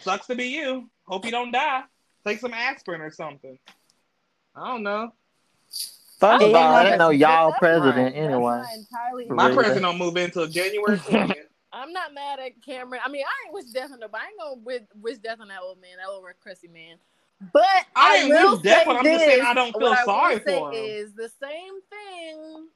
sucks 0.00 0.26
to 0.26 0.34
be 0.34 0.46
you. 0.46 0.90
Hope 1.04 1.24
you 1.24 1.30
don't 1.30 1.52
die. 1.52 1.82
Take 2.26 2.40
some 2.40 2.52
aspirin 2.52 3.00
or 3.00 3.12
something. 3.12 3.58
I 4.54 4.66
don't 4.66 4.82
know. 4.82 5.12
First 6.18 6.44
of 6.44 6.54
all, 6.54 6.74
I 6.74 6.84
didn't 6.84 6.98
know 6.98 7.10
y'all 7.10 7.52
president 7.58 8.14
anyway. 8.14 8.58
not 8.58 8.66
entirely 8.74 9.26
For 9.26 9.34
My 9.34 9.52
president 9.52 9.82
don't 9.82 9.98
move 9.98 10.16
in 10.16 10.24
until 10.24 10.46
January 10.46 10.96
20th. 10.98 11.34
I'm 11.72 11.92
not 11.92 12.12
mad 12.14 12.38
at 12.38 12.60
Cameron. 12.62 13.00
I 13.04 13.08
mean, 13.08 13.24
I 13.24 13.46
ain't 13.46 13.54
wish 13.54 13.66
death 13.72 13.90
on 13.92 14.00
nobody. 14.00 14.24
I 14.24 14.28
ain't 14.28 14.38
gonna 14.38 14.60
wish, 14.62 14.82
wish 15.00 15.18
death 15.18 15.40
on 15.40 15.48
that 15.48 15.60
old 15.62 15.80
man, 15.80 15.96
that 15.98 16.08
old 16.08 16.24
crusty 16.40 16.68
man. 16.68 16.96
But 17.52 17.62
I 17.96 18.14
I, 18.14 18.16
ain't 18.18 18.28
will 18.34 18.52
wish 18.52 18.62
death 18.62 18.84
say. 18.84 18.90
I'm 18.96 19.04
just 19.04 19.24
saying. 19.24 19.42
I 19.42 19.54
don't 19.54 19.72
feel 19.72 19.80
What 19.88 19.98
I 19.98 20.04
will 20.04 20.12
sorry 20.12 20.38
say 20.40 20.58
for 20.58 20.72
him. 20.72 20.84
Is 20.84 21.12
the 21.14 21.30
same 21.40 21.80
thing 21.90 22.68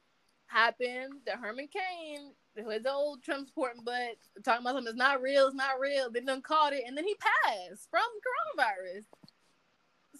happened 0.47 1.13
to 1.27 1.33
Herman 1.33 1.67
Cain, 1.67 2.31
his 2.55 2.85
old 2.85 3.21
Trump 3.23 3.47
supporting, 3.47 3.83
but 3.85 4.17
talking 4.43 4.61
about 4.61 4.75
something 4.75 4.85
that's 4.85 4.97
not 4.97 5.21
real, 5.21 5.47
it's 5.47 5.55
not 5.55 5.79
real. 5.79 6.09
They 6.09 6.21
done 6.21 6.41
caught 6.41 6.73
it, 6.73 6.83
and 6.87 6.97
then 6.97 7.05
he 7.05 7.15
passed 7.15 7.87
from 7.89 8.01
coronavirus. 8.25 9.03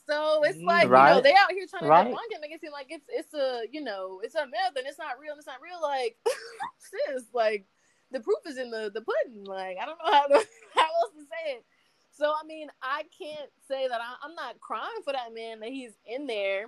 So 0.07 0.43
it's 0.43 0.59
Mm, 0.59 0.65
like 0.65 0.83
you 0.85 1.03
know 1.03 1.21
they 1.21 1.31
out 1.33 1.51
here 1.51 1.65
trying 1.67 1.83
to 1.83 1.89
Right. 1.89 2.07
debunk 2.13 2.31
it, 2.31 2.41
make 2.41 2.51
it 2.51 2.61
seem 2.61 2.71
like 2.71 2.87
it's 2.89 3.05
it's 3.09 3.33
a 3.33 3.63
you 3.71 3.81
know 3.81 4.21
it's 4.23 4.35
a 4.35 4.45
myth 4.45 4.75
and 4.77 4.85
it's 4.87 4.99
not 4.99 5.19
real 5.19 5.31
and 5.31 5.39
it's 5.39 5.47
not 5.47 5.61
real. 5.61 5.81
Like 5.81 6.15
sis, 6.77 7.23
like 7.33 7.65
the 8.11 8.19
proof 8.19 8.39
is 8.45 8.57
in 8.57 8.71
the 8.71 8.91
the 8.93 9.01
pudding. 9.01 9.43
Like 9.43 9.77
I 9.81 9.85
don't 9.85 9.99
know 10.03 10.11
how 10.11 10.27
to, 10.27 10.33
how 10.75 10.81
else 10.81 11.13
to 11.15 11.21
say 11.23 11.53
it. 11.53 11.65
So 12.11 12.25
I 12.31 12.45
mean, 12.45 12.67
I 12.81 13.03
can't 13.17 13.49
say 13.67 13.87
that 13.87 14.01
I, 14.01 14.15
I'm 14.23 14.35
not 14.35 14.59
crying 14.59 15.01
for 15.03 15.13
that 15.13 15.33
man 15.33 15.59
that 15.59 15.69
he's 15.69 15.93
in 16.05 16.25
there 16.27 16.65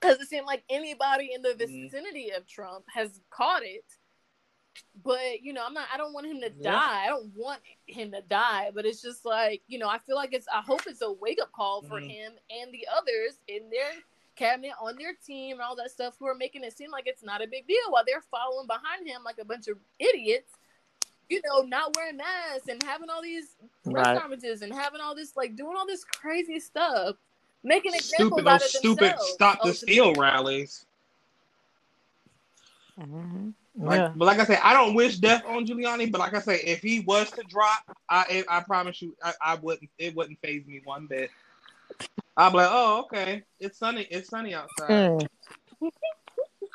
because 0.00 0.18
it 0.20 0.28
seemed 0.28 0.46
like 0.46 0.62
anybody 0.70 1.30
in 1.34 1.42
the 1.42 1.50
Mhm. 1.50 1.58
vicinity 1.90 2.30
of 2.30 2.46
Trump 2.46 2.84
has 2.94 3.20
caught 3.30 3.62
it. 3.64 3.84
But 5.02 5.42
you 5.42 5.52
know, 5.52 5.64
I'm 5.64 5.74
not. 5.74 5.88
I 5.92 5.96
don't 5.96 6.12
want 6.12 6.26
him 6.26 6.40
to 6.40 6.52
Yeah. 6.58 6.70
die. 6.72 7.04
I 7.04 7.08
don't 7.08 7.32
want 7.34 7.60
him 7.86 8.12
to 8.12 8.20
die. 8.22 8.70
But 8.74 8.84
it's 8.86 9.00
just 9.02 9.24
like 9.24 9.62
you 9.66 9.78
know, 9.78 9.88
I 9.88 9.98
feel 9.98 10.16
like 10.16 10.32
it's. 10.34 10.46
I 10.52 10.60
hope 10.60 10.86
it's 10.86 11.02
a 11.02 11.10
wake 11.12 11.40
up 11.40 11.52
call 11.52 11.82
for 11.82 12.00
Mhm. 12.00 12.10
him 12.10 12.32
and 12.50 12.72
the 12.72 12.86
others 12.94 13.40
in 13.48 13.70
their 13.70 13.90
cabinet 14.36 14.72
on 14.78 14.96
their 14.96 15.14
team 15.14 15.52
and 15.52 15.62
all 15.62 15.74
that 15.76 15.90
stuff 15.90 16.14
who 16.18 16.26
are 16.26 16.34
making 16.34 16.62
it 16.62 16.76
seem 16.76 16.90
like 16.90 17.06
it's 17.06 17.22
not 17.22 17.42
a 17.42 17.46
big 17.46 17.66
deal 17.66 17.90
while 17.90 18.04
they're 18.06 18.20
following 18.20 18.66
behind 18.66 19.06
him 19.08 19.24
like 19.24 19.38
a 19.38 19.44
bunch 19.46 19.66
of 19.66 19.78
idiots 19.98 20.52
you 21.28 21.40
know, 21.44 21.62
not 21.62 21.94
wearing 21.96 22.16
masks 22.16 22.68
and 22.68 22.82
having 22.84 23.10
all 23.10 23.22
these 23.22 23.56
press 23.84 24.06
Right. 24.06 24.18
conferences 24.20 24.62
and 24.62 24.72
having 24.72 25.00
all 25.00 25.14
this, 25.14 25.36
like, 25.36 25.56
doing 25.56 25.76
all 25.76 25.86
this 25.86 26.04
crazy 26.04 26.60
stuff, 26.60 27.16
making 27.64 27.94
examples 27.94 28.40
Stupid, 28.40 28.48
out 28.48 28.60
those 28.60 28.74
of 28.74 28.78
stupid 28.78 28.98
themselves. 29.10 29.32
stop 29.32 29.54
the 29.62 29.68
ultimately. 29.68 29.92
steal 29.94 30.14
rallies. 30.14 30.86
Mhm. 33.00 33.52
Like, 33.78 33.98
yeah. 33.98 34.12
But 34.16 34.24
like 34.24 34.38
I 34.38 34.44
said, 34.44 34.60
I 34.62 34.72
don't 34.72 34.94
wish 34.94 35.16
death 35.16 35.44
on 35.46 35.66
Giuliani. 35.66 36.10
But 36.10 36.18
like 36.20 36.32
I 36.34 36.40
say, 36.40 36.60
if 36.60 36.80
he 36.80 37.00
was 37.00 37.30
to 37.32 37.42
drop, 37.42 37.82
I 38.08 38.42
I 38.48 38.60
promise 38.60 39.02
you, 39.02 39.14
I, 39.22 39.34
I 39.42 39.54
wouldn't. 39.56 39.90
It 39.98 40.14
wouldn't 40.16 40.40
phase 40.40 40.64
me 40.66 40.80
one 40.84 41.06
bit. 41.06 41.30
I'd 42.38 42.50
be 42.52 42.56
like, 42.58 42.68
oh, 42.70 43.00
okay, 43.00 43.42
it's 43.60 43.78
sunny. 43.78 44.06
It's 44.10 44.28
sunny 44.30 44.54
outside. 44.54 44.88
Mm. 44.90 45.28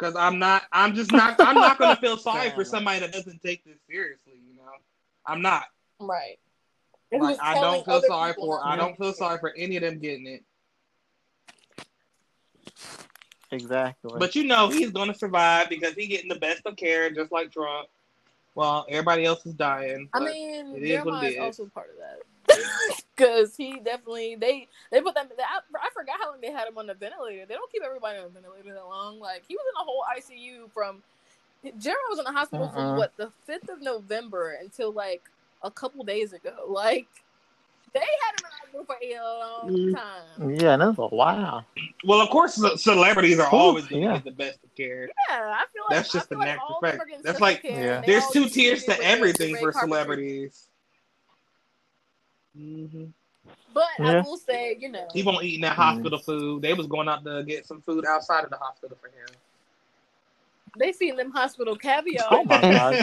Because 0.01 0.15
I'm 0.15 0.39
not. 0.39 0.63
I'm 0.71 0.95
just 0.95 1.11
not. 1.11 1.35
I'm 1.39 1.55
not 1.55 1.77
gonna 1.77 1.95
feel 1.95 2.17
sorry 2.29 2.49
for 2.49 2.65
somebody 2.65 3.01
that 3.01 3.11
doesn't 3.11 3.39
take 3.43 3.63
this 3.63 3.77
seriously. 3.87 4.33
You 4.49 4.55
know, 4.55 4.71
I'm 5.27 5.43
not. 5.43 5.65
Right. 5.99 6.39
Like, 7.11 7.37
I 7.39 7.53
don't 7.55 7.85
feel 7.85 8.01
sorry 8.07 8.33
for. 8.33 8.65
I 8.65 8.75
don't 8.75 8.97
feel 8.97 9.13
sorry 9.13 9.37
for 9.37 9.53
any 9.55 9.77
of 9.77 9.83
them 9.83 9.99
getting 9.99 10.25
it. 10.25 10.43
Exactly. 13.51 14.17
But 14.17 14.33
you 14.33 14.45
know 14.45 14.69
he's 14.69 14.89
gonna 14.89 15.13
survive 15.13 15.69
because 15.69 15.93
he's 15.93 16.07
getting 16.07 16.29
the 16.29 16.39
best 16.39 16.63
of 16.65 16.77
care, 16.77 17.11
just 17.11 17.31
like 17.31 17.51
Trump. 17.51 17.87
Well, 18.55 18.87
everybody 18.89 19.25
else 19.25 19.45
is 19.45 19.53
dying. 19.53 20.09
I 20.13 20.19
mean, 20.19 20.75
it 20.75 20.83
is 20.83 21.05
what 21.05 21.21
Jeremiah 21.21 21.25
it 21.25 21.29
is 21.29 21.35
is. 21.35 21.41
also 21.41 21.65
part 21.73 21.89
of 21.91 21.97
that 21.97 22.21
because 23.15 23.55
he 23.55 23.79
definitely 23.79 24.35
they 24.35 24.67
they 24.91 25.01
put 25.01 25.15
them. 25.15 25.27
I, 25.39 25.59
I 25.77 25.89
forgot 25.93 26.15
how 26.21 26.31
long 26.31 26.41
they 26.41 26.51
had 26.51 26.67
him 26.67 26.77
on 26.77 26.87
the 26.87 26.93
ventilator. 26.93 27.45
They 27.45 27.53
don't 27.55 27.71
keep 27.71 27.83
everybody 27.85 28.17
on 28.19 28.25
the 28.25 28.29
ventilator 28.39 28.73
that 28.73 28.85
long. 28.85 29.19
Like 29.19 29.43
he 29.47 29.55
was 29.55 29.65
in 29.75 29.81
a 29.81 29.85
whole 29.85 30.03
ICU 30.17 30.71
from. 30.73 31.01
Jeremiah 31.63 31.95
was 32.09 32.17
in 32.17 32.25
the 32.25 32.31
hospital 32.31 32.65
Uh-uh. 32.65 32.73
from 32.73 32.97
what 32.97 33.15
the 33.17 33.29
fifth 33.45 33.69
of 33.69 33.81
November 33.83 34.57
until 34.59 34.91
like 34.91 35.21
a 35.61 35.69
couple 35.69 36.03
days 36.03 36.33
ago. 36.33 36.53
Like 36.67 37.05
they 37.93 37.99
had 37.99 38.39
him 38.39 38.45
in 38.73 38.73
the 38.73 38.79
hospital 38.79 38.85
for 38.85 38.97
a 38.99 39.39
long 39.39 39.69
Mm. 39.69 39.95
time. 39.95 40.55
yeah, 40.59 40.77
that's 40.77 40.97
a 40.97 41.07
while. 41.07 41.63
well, 42.03 42.19
of 42.21 42.29
course, 42.29 42.55
ce- 42.55 42.81
celebrities 42.81 43.37
are 43.37 43.47
Ooh, 43.53 43.57
always 43.59 43.85
gonna 43.85 44.01
yeah. 44.01 44.13
get 44.13 44.23
the 44.23 44.31
best 44.31 44.57
of 44.63 44.73
care. 44.75 45.03
Yeah, 45.29 45.53
I 45.53 45.65
feel 45.71 45.83
like 45.87 45.97
That's 45.97 46.11
just 46.11 46.29
the 46.29 46.37
like 46.37 46.47
natural 46.47 46.67
all 46.67 46.75
of 46.77 46.81
them 46.81 46.97
fact. 46.99 47.23
That's 47.23 47.39
like- 47.41 47.61
care, 47.61 47.83
Yeah. 47.85 48.01
There's 48.07 48.25
two 48.29 48.49
tiers 48.49 48.83
to 48.85 48.99
everything 49.03 49.55
for 49.57 49.67
red 49.67 49.73
carpet 49.73 49.87
celebrities. 49.89 50.67
Hmm 52.55 53.05
But 53.73 53.85
I 53.99 54.21
will 54.21 54.37
say, 54.37 54.77
you 54.79 54.89
know, 54.89 55.07
He 55.13 55.23
won't 55.23 55.43
eat 55.43 55.61
that 55.61 55.75
hospital 55.75 56.19
food. 56.19 56.61
They 56.61 56.73
was 56.73 56.87
going 56.87 57.07
out 57.07 57.23
to 57.25 57.43
get 57.43 57.65
some 57.65 57.81
food 57.81 58.05
outside 58.05 58.43
of 58.43 58.49
the 58.49 58.57
hospital 58.57 58.97
for 59.01 59.07
him. 59.07 59.29
they 60.77 60.91
feeding 60.93 61.17
them 61.17 61.31
hospital 61.31 61.75
caviar. 61.75 62.27
Oh 62.29 62.43
my 62.43 62.61
god. 62.69 62.97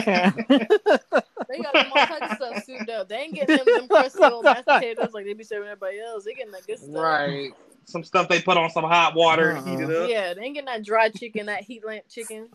They 1.49 1.57
got 1.63 1.73
them 1.73 1.91
all 1.91 2.05
types 2.05 2.29
of 2.29 2.35
stuff 2.35 2.63
souped 2.63 2.89
up. 2.89 3.09
They 3.09 3.15
ain't 3.17 3.33
getting 3.33 3.55
them, 3.55 3.65
them 3.75 3.87
crusty 3.87 4.21
old 4.23 4.45
mashed 4.45 4.67
potatoes 4.67 5.13
like 5.13 5.25
they 5.25 5.33
be 5.33 5.43
serving 5.43 5.67
everybody 5.67 5.99
else. 5.99 6.25
They 6.25 6.33
getting 6.35 6.51
that 6.51 6.67
good 6.67 6.77
stuff. 6.77 6.95
Right. 6.95 7.51
Some 7.85 8.03
stuff 8.03 8.29
they 8.29 8.39
put 8.39 8.55
on 8.55 8.69
some 8.69 8.83
hot 8.83 9.15
water 9.15 9.49
and 9.49 9.67
heat 9.67 9.79
it 9.83 9.89
up. 10.03 10.09
Yeah, 10.09 10.35
they 10.35 10.41
ain't 10.43 10.53
getting 10.53 10.67
that 10.67 10.85
dry 10.85 11.09
chicken, 11.09 11.47
that 11.47 11.63
heat 11.63 11.83
lamp 11.83 12.03
chicken. 12.07 12.49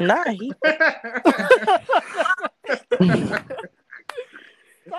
Not 0.00 0.28
he. 0.30 0.52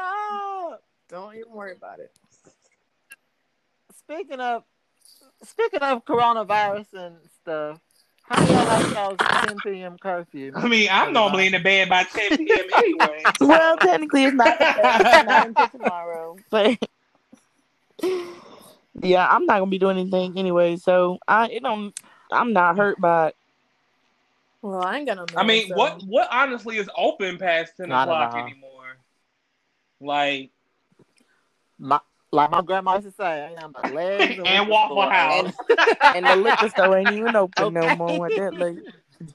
Stop. 0.04 0.84
Don't 1.10 1.36
even 1.36 1.52
worry 1.52 1.74
about 1.74 2.00
it. 2.00 2.12
Speaking 3.98 4.40
of 4.40 4.64
speaking 5.44 5.80
of 5.80 6.04
coronavirus 6.06 6.94
and 6.94 7.16
stuff, 7.42 7.80
how 8.24 8.44
y'all 8.46 8.66
like 8.66 8.94
y'all's 8.94 9.46
10 9.48 9.60
p.m. 9.62 9.98
curfew? 9.98 10.52
I 10.56 10.68
mean, 10.68 10.90
I'm 10.92 11.14
normally 11.14 11.46
in 11.48 11.54
the 11.54 11.60
bed 11.60 11.90
by 11.90 12.04
10 12.04 12.38
p.m. 12.38 12.66
anyway. 12.78 13.24
Well, 13.40 13.78
technically, 13.78 14.26
it's 14.26 14.36
not, 14.36 14.58
it's 14.60 15.26
not 15.26 15.48
until 15.48 15.68
tomorrow, 15.70 16.38
but 16.50 16.78
yeah, 19.02 19.28
I'm 19.30 19.46
not 19.46 19.60
gonna 19.60 19.72
be 19.72 19.80
doing 19.80 19.98
anything 19.98 20.38
anyway. 20.38 20.76
So 20.78 21.20
I, 21.28 21.48
it 21.50 21.64
don't. 21.64 21.94
I'm 22.32 22.52
not 22.54 22.78
hurt 22.78 23.00
by 23.00 23.30
it. 23.30 23.36
Well, 24.62 24.82
I 24.82 24.98
ain't 24.98 25.08
got 25.08 25.18
no. 25.18 25.26
I 25.38 25.44
mean, 25.44 25.68
so- 25.68 25.76
what 25.76 26.02
what 26.04 26.28
honestly 26.32 26.78
is 26.78 26.90
open 26.98 27.38
past 27.38 27.78
10 27.78 27.90
Not 27.90 28.08
o'clock 28.08 28.36
anymore? 28.36 28.73
Like, 30.04 30.52
My, 31.80 32.00
like 32.32 32.52
my 32.52 32.62
grandma 32.62 32.96
used 32.96 33.08
to 33.08 33.12
say, 33.14 33.46
ain't 33.48 33.56
nothing 33.56 33.72
but 33.74 33.94
legs 33.94 34.32
and, 34.38 34.48
and 34.48 34.60
liquor 34.62 34.72
Waffle 34.72 34.98
store. 34.98 35.12
House. 35.12 35.54
And 36.14 36.26
the 36.26 36.36
liquor 36.36 36.70
store 36.70 36.98
ain't 36.98 37.12
even 37.12 37.36
open 37.36 37.74
no 37.74 37.96
more 37.96 38.28
at 38.28 38.36
that 38.36 38.54
late. 38.54 38.80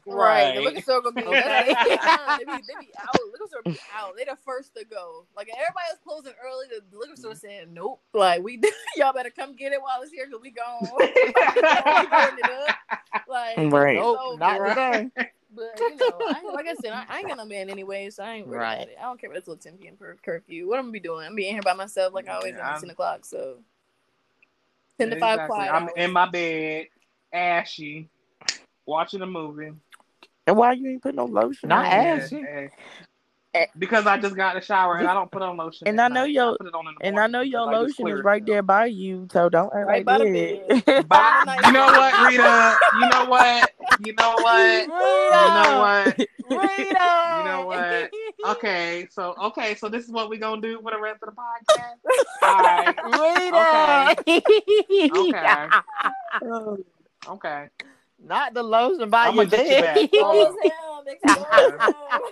Right, 0.06 0.52
the 0.54 0.60
Right. 0.60 0.64
liquor 0.64 0.80
store 0.80 1.00
gonna 1.02 1.16
be 1.16 1.24
Okay. 1.24 1.64
they, 1.66 2.44
be, 2.44 2.52
they 2.68 2.74
be 2.78 2.92
out. 2.98 3.16
Liquor 3.32 3.46
store 3.48 3.62
be 3.64 3.78
out. 3.98 4.16
They 4.16 4.24
the 4.24 4.36
first 4.44 4.74
to 4.76 4.84
go. 4.84 5.26
Like 5.36 5.48
everybody 5.48 5.86
was 5.90 5.98
closing 6.04 6.32
early. 6.44 6.66
The 6.70 6.96
liquor 6.98 7.16
store 7.16 7.34
saying 7.34 7.72
nope. 7.72 8.02
Like 8.12 8.42
we, 8.42 8.60
y'all 8.96 9.12
better 9.12 9.30
come 9.30 9.56
get 9.56 9.72
it 9.72 9.80
while 9.82 10.02
it's 10.02 10.12
here 10.12 10.26
because 10.26 10.42
we 10.42 10.50
gone. 10.50 10.90
Burning 12.10 12.44
it 12.44 12.50
up. 12.50 12.74
Like 13.28 13.56
Right. 13.72 13.96
it's 13.96 14.02
Nope, 14.02 14.18
over. 14.22 14.38
not 14.38 14.68
today. 14.68 15.10
But 15.54 15.72
you 15.78 15.96
know, 16.00 16.20
I, 16.26 16.42
like 16.54 16.66
I 16.66 16.74
said, 16.74 16.92
I, 16.92 17.04
I 17.08 17.18
ain't 17.20 17.28
got 17.28 17.36
no 17.38 17.44
man 17.44 17.70
anyway, 17.70 18.10
so 18.10 18.22
I 18.22 18.34
ain't 18.34 18.46
worried 18.46 18.58
Right. 18.58 18.74
about 18.74 18.88
it. 18.88 18.96
I 18.98 19.02
don't 19.02 19.20
care 19.20 19.30
about 19.30 19.40
this 19.40 19.48
little 19.48 19.62
10 19.62 19.78
p.m. 19.78 19.96
cur- 19.96 20.16
curfew. 20.24 20.68
What 20.68 20.78
I'm 20.78 20.86
gonna 20.86 20.92
be 20.92 21.00
doing? 21.00 21.26
I'm 21.26 21.34
being 21.34 21.54
here 21.54 21.62
by 21.62 21.74
myself, 21.74 22.12
like 22.12 22.28
I 22.28 22.34
always 22.34 22.54
Yeah, 22.56 22.74
am 22.74 22.80
10 22.80 22.90
o'clock. 22.90 23.24
So 23.24 23.58
10 24.98 25.10
to 25.10 25.16
5 25.16 25.34
Exactly. 25.34 25.56
quiet. 25.56 25.72
I'm 25.72 25.88
in 25.96 26.12
my 26.12 26.28
bed, 26.28 26.86
ashy, 27.32 28.08
watching 28.86 29.22
a 29.22 29.26
movie. 29.26 29.72
And 30.46 30.56
why 30.56 30.72
you 30.72 30.88
ain't 30.90 31.02
put 31.02 31.14
no 31.14 31.26
lotion? 31.26 31.68
Not 31.68 31.86
on? 31.86 32.02
Yeah, 32.02 32.14
Ashy. 32.16 32.68
Because 33.78 34.06
I 34.06 34.18
just 34.18 34.34
got 34.36 34.54
in 34.56 34.60
the 34.60 34.66
shower 34.66 34.96
and 34.96 35.06
I 35.08 35.14
don't 35.14 35.30
put 35.30 35.42
on 35.42 35.56
lotion. 35.56 35.88
And 35.88 36.00
I 36.00 36.08
know 36.08 36.22
night. 36.24 36.32
your- 36.32 36.56
put 36.56 36.66
it 36.66 36.74
on 36.74 36.86
in 36.88 36.94
the 36.98 37.06
And 37.06 37.18
I 37.18 37.26
know 37.26 37.40
your 37.40 37.68
I 37.68 37.78
lotion 37.78 38.08
is 38.08 38.22
right 38.22 38.42
up. 38.42 38.46
there 38.46 38.62
by 38.62 38.86
you, 38.86 39.28
so 39.32 39.48
don't 39.48 39.72
act 39.74 39.86
Right 39.86 40.04
like 40.06 40.06
by 40.06 40.18
the 40.18 40.24
that. 40.24 40.84
bed. 40.86 41.06
You 41.66 41.72
know 41.72 41.86
what, 41.86 42.28
Rita? 42.28 42.76
You 43.00 43.08
know 43.08 43.24
what? 43.26 43.70
You 44.04 44.12
know 44.14 44.34
what? 44.42 44.86
You 44.86 44.92
know 44.92 45.78
what? 45.80 46.18
Rita! 46.18 47.08
You 47.38 47.44
know 47.44 47.64
what? 47.66 48.10
Okay, 48.56 49.06
so 49.10 49.34
okay, 49.42 49.74
so 49.74 49.88
this 49.88 50.04
is 50.04 50.10
what 50.10 50.28
we're 50.28 50.38
gonna 50.40 50.60
do 50.60 50.80
for 50.82 50.90
the 50.90 51.00
rest 51.00 51.22
of 51.22 51.34
the 51.34 51.40
podcast. 51.40 51.98
All 52.42 52.62
right. 52.62 54.16
Rita! 54.26 55.12
Okay. 55.18 55.68
Oh, 56.42 56.78
Okay. 57.28 57.68
Not 58.20 58.52
the 58.54 58.62
lotion 58.62 59.10
by 59.10 59.26
I'm 59.28 59.36
your 59.36 59.44
gonna 59.46 59.62
bed. 59.62 59.96
you 60.00 60.08
back. 60.08 60.20
Slow 60.20 60.46
as 60.48 60.54
hell, 60.72 61.04
Nick, 61.06 61.18
slow 61.26 61.44
as 61.52 61.72
hell. 61.80 62.22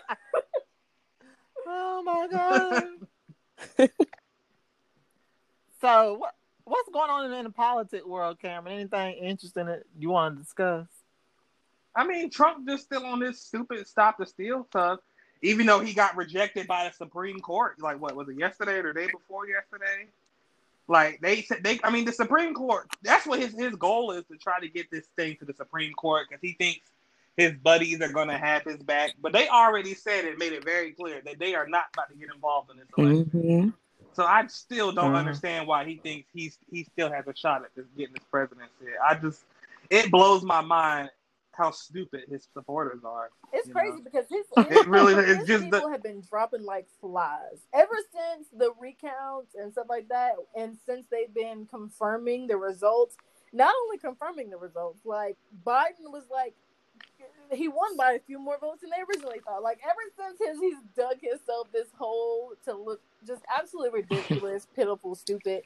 Oh 1.66 2.02
my 2.02 2.28
god. 2.30 2.84
so 5.80 6.14
what 6.14 6.34
what's 6.64 6.88
going 6.90 7.10
on 7.10 7.32
in 7.32 7.44
the 7.44 7.50
politic 7.50 8.06
world, 8.06 8.38
Cameron? 8.40 8.80
Anything 8.80 9.14
interesting 9.14 9.66
that 9.66 9.82
you 9.98 10.10
want 10.10 10.36
to 10.36 10.42
discuss? 10.42 10.86
I 11.94 12.06
mean, 12.06 12.28
Trump 12.28 12.68
just 12.68 12.84
still 12.84 13.06
on 13.06 13.20
this 13.20 13.40
stupid 13.40 13.86
stop 13.86 14.18
the 14.18 14.26
steal 14.26 14.64
stuff, 14.64 15.00
even 15.42 15.66
though 15.66 15.80
he 15.80 15.94
got 15.94 16.16
rejected 16.16 16.66
by 16.66 16.84
the 16.84 16.92
Supreme 16.92 17.40
Court. 17.40 17.80
Like, 17.80 18.00
what 18.00 18.14
was 18.14 18.28
it 18.28 18.38
yesterday 18.38 18.74
or 18.74 18.92
the 18.92 19.00
day 19.00 19.06
before 19.06 19.48
yesterday? 19.48 20.08
Like 20.88 21.20
they 21.20 21.42
said, 21.42 21.64
they. 21.64 21.80
I 21.82 21.90
mean, 21.90 22.04
the 22.04 22.12
Supreme 22.12 22.54
Court. 22.54 22.88
That's 23.02 23.26
what 23.26 23.40
his 23.40 23.54
his 23.54 23.74
goal 23.74 24.12
is 24.12 24.24
to 24.30 24.36
try 24.36 24.60
to 24.60 24.68
get 24.68 24.90
this 24.90 25.06
thing 25.16 25.36
to 25.38 25.44
the 25.44 25.54
Supreme 25.54 25.92
Court 25.94 26.26
because 26.28 26.40
he 26.42 26.52
thinks 26.52 26.86
his 27.36 27.52
buddies 27.54 28.00
are 28.00 28.12
going 28.12 28.28
to 28.28 28.38
have 28.38 28.62
his 28.64 28.78
back. 28.78 29.14
But 29.20 29.32
they 29.32 29.48
already 29.48 29.94
said 29.94 30.24
it, 30.24 30.38
made 30.38 30.52
it 30.52 30.64
very 30.64 30.92
clear 30.92 31.20
that 31.24 31.38
they 31.38 31.54
are 31.54 31.68
not 31.68 31.84
about 31.94 32.08
to 32.10 32.16
get 32.16 32.30
involved 32.34 32.70
in 32.70 32.78
this 32.78 32.86
election. 32.96 33.30
mhm. 33.34 33.74
So 34.14 34.24
I 34.24 34.46
still 34.46 34.92
don't 34.92 35.12
Mhm. 35.12 35.18
understand 35.18 35.66
why 35.68 35.84
he 35.84 35.96
thinks 35.98 36.28
he's 36.32 36.58
he 36.70 36.84
still 36.84 37.10
has 37.12 37.26
a 37.26 37.36
shot 37.36 37.64
at 37.64 37.74
this 37.74 37.84
getting 37.96 38.14
this 38.14 38.24
presidency. 38.30 38.86
I 39.04 39.14
just 39.14 39.44
it 39.90 40.10
blows 40.10 40.42
my 40.42 40.62
mind 40.62 41.10
how 41.52 41.70
stupid 41.70 42.24
his 42.28 42.48
supporters 42.52 43.04
are. 43.04 43.30
It's 43.52 43.70
crazy 43.70 43.98
know? 43.98 44.04
because 44.04 44.26
his, 44.28 44.46
It 44.70 44.86
really 44.86 45.14
his 45.14 45.38
it's 45.38 45.46
just 45.46 45.64
people 45.64 45.80
the 45.80 45.88
have 45.90 46.02
been 46.02 46.22
dropping 46.22 46.64
like 46.64 46.86
flies 47.00 47.66
ever 47.74 47.94
since 48.12 48.48
the 48.56 48.72
recounts 48.80 49.54
and 49.54 49.72
stuff 49.72 49.86
like 49.88 50.08
that, 50.08 50.36
and 50.54 50.76
since 50.86 51.06
they've 51.10 51.32
been 51.32 51.66
confirming 51.66 52.46
the 52.46 52.56
results. 52.56 53.16
Not 53.52 53.72
only 53.84 53.96
confirming 53.98 54.50
the 54.50 54.58
results, 54.58 55.00
like 55.04 55.36
Biden 55.64 56.10
was 56.10 56.24
like 56.30 56.54
he 57.52 57.68
won 57.68 57.96
by 57.96 58.12
a 58.12 58.20
few 58.20 58.38
more 58.38 58.58
votes 58.60 58.82
than 58.82 58.90
they 58.90 59.02
originally 59.08 59.40
thought. 59.46 59.62
Like 59.62 59.80
ever 59.84 60.00
since 60.18 60.38
his, 60.40 60.60
he's 60.60 60.78
dug 60.96 61.18
himself 61.22 61.68
this 61.72 61.88
hole 61.98 62.52
to 62.64 62.74
look 62.74 63.02
just 63.26 63.42
absolutely 63.56 64.00
ridiculous, 64.02 64.66
pitiful, 64.76 65.14
stupid. 65.16 65.64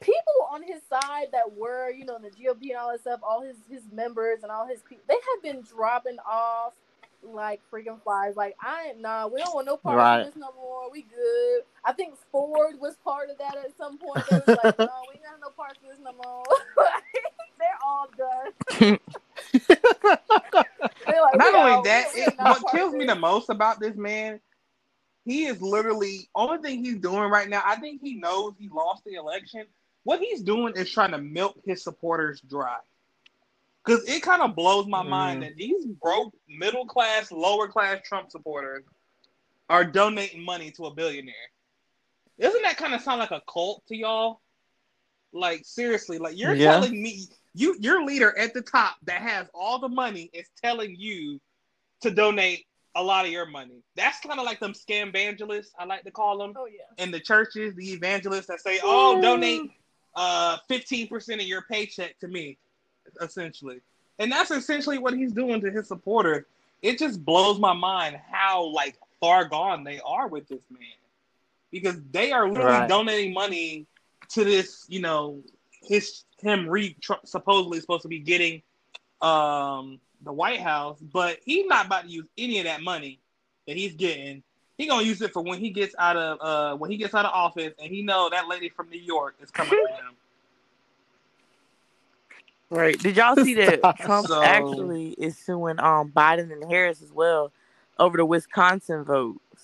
People 0.00 0.34
on 0.52 0.62
his 0.62 0.82
side 0.88 1.28
that 1.32 1.52
were, 1.56 1.90
you 1.90 2.04
know, 2.06 2.16
in 2.16 2.22
the 2.22 2.30
GOP 2.30 2.70
and 2.70 2.78
all 2.78 2.92
that 2.92 3.00
stuff, 3.00 3.20
all 3.22 3.42
his 3.42 3.56
his 3.70 3.84
members 3.92 4.40
and 4.42 4.52
all 4.52 4.66
his 4.68 4.82
people, 4.82 5.04
they 5.08 5.14
have 5.14 5.42
been 5.42 5.62
dropping 5.62 6.18
off 6.30 6.74
like 7.22 7.62
freaking 7.72 8.02
flies. 8.02 8.36
Like 8.36 8.56
I 8.62 8.88
ain't 8.90 9.00
nah, 9.00 9.28
we 9.28 9.40
don't 9.40 9.54
want 9.54 9.66
no 9.66 9.76
part 9.78 9.96
Right. 9.96 10.16
of 10.20 10.22
this 10.34 10.36
no 10.36 10.52
more. 10.56 10.90
We 10.92 11.02
good. 11.02 11.62
I 11.84 11.92
think 11.94 12.16
Ford 12.32 12.76
was 12.80 12.96
part 13.04 13.30
of 13.30 13.38
that 13.38 13.56
at 13.56 13.76
some 13.78 13.98
point. 13.98 14.26
They 14.26 14.36
was 14.38 14.52
like, 14.54 14.74
no, 14.84 14.92
we 15.08 15.16
ain't 15.16 15.24
got 15.24 15.40
no 15.40 15.50
part 15.56 15.72
of 15.72 15.82
this 15.88 15.98
no 16.02 16.12
more. 16.12 16.44
They're 17.58 17.78
all 17.84 18.08
done. 18.18 18.52
They're 21.06 21.20
like, 21.22 21.36
not 21.36 21.54
only 21.54 21.72
out. 21.72 21.84
that, 21.84 22.06
it, 22.14 22.34
what 22.38 22.64
kills 22.70 22.94
me 22.94 23.06
the 23.06 23.14
most 23.14 23.50
about 23.50 23.80
this 23.80 23.96
man, 23.96 24.40
he 25.24 25.44
is 25.46 25.60
literally 25.62 26.28
only 26.34 26.58
thing 26.58 26.84
he's 26.84 26.98
doing 26.98 27.30
right 27.30 27.48
now. 27.48 27.62
I 27.64 27.76
think 27.76 28.00
he 28.02 28.14
knows 28.16 28.54
he 28.58 28.68
lost 28.68 29.04
the 29.04 29.14
election. 29.14 29.64
What 30.04 30.20
he's 30.20 30.42
doing 30.42 30.74
is 30.76 30.90
trying 30.90 31.12
to 31.12 31.18
milk 31.18 31.58
his 31.64 31.82
supporters 31.82 32.40
dry. 32.42 32.76
Because 33.84 34.04
it 34.08 34.22
kind 34.22 34.42
of 34.42 34.54
blows 34.54 34.86
my 34.86 35.02
Mm. 35.02 35.08
mind 35.08 35.42
that 35.42 35.56
these 35.56 35.84
broke 35.86 36.34
middle 36.48 36.86
class, 36.86 37.30
lower 37.32 37.68
class 37.68 38.00
Trump 38.06 38.30
supporters 38.30 38.84
are 39.68 39.84
donating 39.84 40.42
money 40.44 40.70
to 40.72 40.86
a 40.86 40.94
billionaire. 40.94 41.34
Doesn't 42.38 42.62
that 42.62 42.76
kind 42.76 42.94
of 42.94 43.00
sound 43.00 43.20
like 43.20 43.30
a 43.30 43.42
cult 43.50 43.82
to 43.88 43.96
y'all? 43.96 44.40
Like 45.34 45.62
seriously, 45.64 46.18
like 46.18 46.38
you're 46.38 46.54
Yeah. 46.54 46.72
telling 46.72 47.02
me 47.02 47.26
you 47.54 47.76
your 47.80 48.04
leader 48.04 48.36
at 48.38 48.54
the 48.54 48.62
top 48.62 48.96
that 49.04 49.20
has 49.20 49.48
all 49.52 49.78
the 49.80 49.88
money 49.88 50.30
is 50.32 50.46
telling 50.62 50.94
you 50.96 51.40
to 52.00 52.10
donate 52.10 52.66
a 52.94 53.02
lot 53.02 53.24
of 53.26 53.32
your 53.32 53.46
money. 53.46 53.82
That's 53.96 54.20
kind 54.20 54.38
of 54.38 54.46
like 54.46 54.60
them 54.60 54.72
scam 54.72 55.08
evangelists, 55.08 55.72
I 55.78 55.84
like 55.84 56.04
to 56.04 56.12
call 56.12 56.38
them 56.38 56.54
Oh 56.56 56.66
yeah. 56.66 57.02
in 57.02 57.10
the 57.10 57.18
churches, 57.18 57.74
the 57.74 57.92
evangelists 57.92 58.46
that 58.46 58.60
say, 58.60 58.78
"Oh, 58.82 59.20
donate 59.20 59.72
uh 60.14 60.58
15% 60.70 61.40
of 61.40 61.46
your 61.46 61.62
paycheck 61.62 62.16
to 62.20 62.28
me," 62.28 62.56
essentially. 63.20 63.80
And 64.20 64.30
that's 64.30 64.52
essentially 64.52 64.98
what 64.98 65.14
he's 65.14 65.32
doing 65.32 65.60
to 65.62 65.70
his 65.70 65.88
supporters. 65.88 66.44
It 66.82 66.98
just 66.98 67.24
blows 67.24 67.58
my 67.58 67.72
mind 67.72 68.20
how 68.30 68.66
like 68.66 68.96
far 69.18 69.44
gone 69.46 69.82
they 69.82 69.98
are 70.06 70.28
with 70.28 70.46
this 70.46 70.62
man. 70.70 70.82
Because 71.72 71.96
they 72.12 72.30
are 72.30 72.48
literally 72.48 72.78
Right. 72.78 72.88
donating 72.88 73.34
money 73.34 73.86
to 74.34 74.44
this, 74.44 74.84
you 74.88 75.00
know, 75.00 75.40
his 75.82 76.24
him 76.40 76.68
re 76.68 76.96
supposedly 77.24 77.80
supposed 77.80 78.02
to 78.02 78.08
be 78.08 78.18
getting 78.18 78.62
um 79.22 79.98
the 80.22 80.32
White 80.32 80.60
House, 80.60 80.98
but 81.00 81.38
he's 81.44 81.66
not 81.66 81.86
about 81.86 82.04
to 82.04 82.08
use 82.10 82.26
any 82.38 82.58
of 82.58 82.64
that 82.64 82.82
money 82.82 83.18
that 83.66 83.76
he's 83.76 83.94
getting 83.94 84.42
he 84.76 84.86
gonna 84.86 85.04
use 85.04 85.22
it 85.22 85.32
for 85.32 85.42
when 85.42 85.58
he 85.58 85.70
gets 85.70 85.94
out 85.98 86.16
of 86.16 86.38
uh 86.40 86.76
when 86.76 86.90
he 86.90 86.96
gets 86.96 87.14
out 87.14 87.24
of 87.24 87.32
office 87.32 87.72
and 87.78 87.90
he 87.92 88.02
know 88.02 88.28
that 88.30 88.48
lady 88.48 88.68
from 88.68 88.88
New 88.90 89.00
York 89.00 89.36
is 89.42 89.50
coming 89.50 89.70
for 89.70 89.94
him. 89.94 90.14
Right. 92.70 92.98
Did 92.98 93.16
y'all 93.16 93.36
see 93.36 93.54
that 93.54 93.80
Trump 94.00 94.26
So- 94.26 94.42
actually 94.42 95.10
is 95.18 95.36
suing 95.38 95.78
um 95.80 96.10
Biden 96.10 96.52
and 96.52 96.64
Harris 96.64 97.02
as 97.02 97.12
well 97.12 97.52
over 97.98 98.16
the 98.16 98.24
Wisconsin 98.24 99.04
votes? 99.04 99.63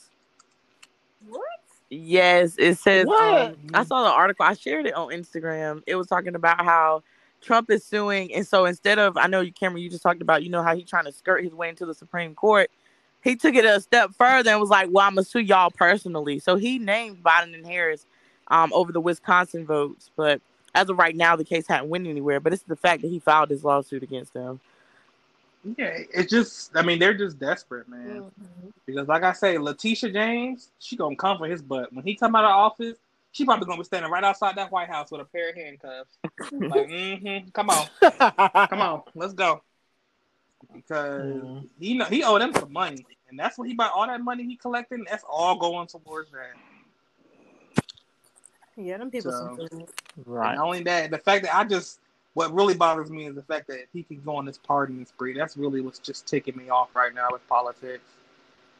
Yes, 1.90 2.54
it 2.56 2.78
says. 2.78 3.06
What? 3.06 3.48
Um, 3.48 3.56
I 3.74 3.84
saw 3.84 4.04
the 4.04 4.10
article. 4.10 4.46
I 4.46 4.54
shared 4.54 4.86
it 4.86 4.94
on 4.94 5.08
Instagram. 5.08 5.82
It 5.86 5.96
was 5.96 6.06
talking 6.06 6.36
about 6.36 6.64
how 6.64 7.02
Trump 7.40 7.68
is 7.70 7.84
suing, 7.84 8.32
and 8.32 8.46
so 8.46 8.64
instead 8.64 8.98
of, 9.00 9.16
I 9.16 9.26
know 9.26 9.40
you, 9.40 9.52
Cameron, 9.52 9.82
you 9.82 9.90
just 9.90 10.02
talked 10.02 10.22
about, 10.22 10.44
you 10.44 10.50
know, 10.50 10.62
how 10.62 10.76
he 10.76 10.84
trying 10.84 11.06
to 11.06 11.12
skirt 11.12 11.42
his 11.42 11.52
way 11.52 11.68
into 11.68 11.84
the 11.84 11.94
Supreme 11.94 12.34
Court. 12.34 12.70
He 13.22 13.34
took 13.36 13.54
it 13.54 13.64
a 13.64 13.80
step 13.80 14.12
further 14.14 14.50
and 14.50 14.60
was 14.60 14.70
like, 14.70 14.88
"Well, 14.90 15.04
I'm 15.04 15.16
gonna 15.16 15.24
sue 15.24 15.40
y'all 15.40 15.70
personally." 15.70 16.38
So 16.38 16.56
he 16.56 16.78
named 16.78 17.22
Biden 17.24 17.54
and 17.54 17.66
Harris 17.66 18.06
um, 18.48 18.72
over 18.72 18.92
the 18.92 19.00
Wisconsin 19.00 19.66
votes, 19.66 20.10
but 20.16 20.40
as 20.74 20.88
of 20.88 20.98
right 20.98 21.16
now, 21.16 21.34
the 21.34 21.44
case 21.44 21.66
hadn't 21.66 21.88
went 21.88 22.06
anywhere. 22.06 22.38
But 22.38 22.52
it's 22.52 22.62
the 22.62 22.76
fact 22.76 23.02
that 23.02 23.08
he 23.08 23.18
filed 23.18 23.50
his 23.50 23.64
lawsuit 23.64 24.02
against 24.02 24.32
them. 24.32 24.60
Yeah, 25.76 25.98
it's 26.14 26.30
just 26.30 26.76
I 26.76 26.82
mean 26.82 26.98
they're 26.98 27.14
just 27.14 27.38
desperate, 27.38 27.88
man. 27.88 28.22
Mhm. 28.40 28.72
Because 28.86 29.08
like 29.08 29.22
I 29.22 29.32
say, 29.32 29.58
Letitia 29.58 30.10
James, 30.10 30.70
she 30.78 30.96
gonna 30.96 31.16
come 31.16 31.38
for 31.38 31.46
his 31.46 31.60
butt. 31.62 31.92
When 31.92 32.04
he 32.04 32.14
come 32.14 32.34
out 32.34 32.44
of 32.44 32.50
office, 32.50 32.96
she 33.32 33.44
probably 33.44 33.66
gonna 33.66 33.78
be 33.78 33.84
standing 33.84 34.10
right 34.10 34.24
outside 34.24 34.56
that 34.56 34.72
White 34.72 34.88
House 34.88 35.10
with 35.10 35.20
a 35.20 35.24
pair 35.24 35.50
of 35.50 35.56
handcuffs. 35.56 36.16
like, 36.52 36.88
mm-hmm, 36.88 37.48
come 37.50 37.68
on, 37.70 37.86
come 38.68 38.80
on, 38.80 39.02
let's 39.14 39.34
go. 39.34 39.62
Because 40.74 41.26
Mhm. 41.44 41.68
he 41.78 41.94
know 41.94 42.04
he 42.06 42.22
owe 42.24 42.38
them 42.38 42.52
some 42.54 42.72
money. 42.72 43.06
And 43.28 43.38
that's 43.38 43.56
what 43.56 43.68
he 43.68 43.74
bought 43.74 43.92
all 43.92 44.06
that 44.06 44.20
money 44.20 44.44
he 44.44 44.56
collecting, 44.56 45.04
that's 45.08 45.24
all 45.28 45.56
going 45.56 45.86
towards 45.86 46.30
that. 46.32 46.56
Yeah, 48.76 48.98
them 48.98 49.10
people. 49.10 49.30
So- 49.30 49.68
Right. 50.26 50.48
And 50.50 50.56
not 50.56 50.64
only 50.66 50.82
that, 50.84 51.10
the 51.10 51.18
fact 51.18 51.44
that 51.44 51.54
I 51.56 51.64
just 51.64 52.00
what 52.34 52.54
really 52.54 52.74
bothers 52.74 53.10
me 53.10 53.26
is 53.26 53.34
the 53.34 53.42
fact 53.42 53.66
that 53.68 53.86
he 53.92 54.02
can 54.02 54.20
go 54.22 54.36
on 54.36 54.44
this 54.44 54.58
pardoning 54.58 55.04
spree. 55.04 55.36
That's 55.36 55.56
really 55.56 55.80
what's 55.80 55.98
just 55.98 56.26
ticking 56.26 56.56
me 56.56 56.68
off 56.68 56.94
right 56.94 57.14
now 57.14 57.28
with 57.30 57.46
politics. 57.48 58.04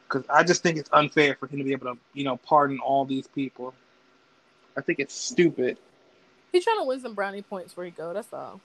Because 0.09 0.25
I 0.29 0.43
just 0.43 0.63
think 0.63 0.77
it's 0.77 0.91
unfair 0.93 1.37
for 1.37 1.47
him 1.47 1.59
to 1.59 1.65
be 1.65 1.73
able 1.73 1.95
to, 1.95 1.99
you 2.15 2.25
know, 2.25 2.37
pardon 2.37 2.79
all 2.81 3.05
these 3.05 3.27
people. 3.29 3.75
I 4.77 4.81
think 4.81 4.99
it's 4.99 5.15
stupid. 5.15 5.79
He's 6.53 6.65
trying 6.65 6.79
to 6.79 6.85
win 6.85 7.01
some 7.01 7.15
brownie 7.15 7.43
points 7.43 7.77
where 7.77 7.87
he 7.87 7.93
go. 7.93 8.13
That's 8.13 8.33
all. 8.33 8.61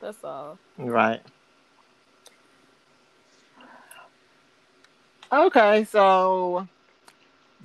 That's 0.00 0.22
all. 0.24 0.58
Right. 0.78 1.20
Okay, 5.32 5.84
so 5.84 6.68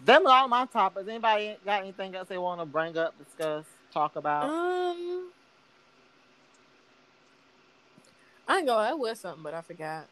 them 0.05 0.25
are 0.25 0.41
all 0.41 0.47
my 0.47 0.65
topics. 0.67 1.07
Anybody 1.09 1.57
got 1.65 1.81
anything 1.81 2.15
else 2.15 2.29
they 2.29 2.37
want 2.37 2.61
to 2.61 2.65
bring 2.65 2.97
up, 2.97 3.13
discuss, 3.17 3.65
talk 3.97 4.15
about? 4.15 4.49
Um, 4.49 5.29
I 8.47 8.57
ain't 8.57 8.67
gonna. 8.67 8.89
That 8.89 8.99
was 8.99 9.19
something, 9.19 9.43
but 9.43 9.53
I 9.53 9.61
forgot. 9.61 10.07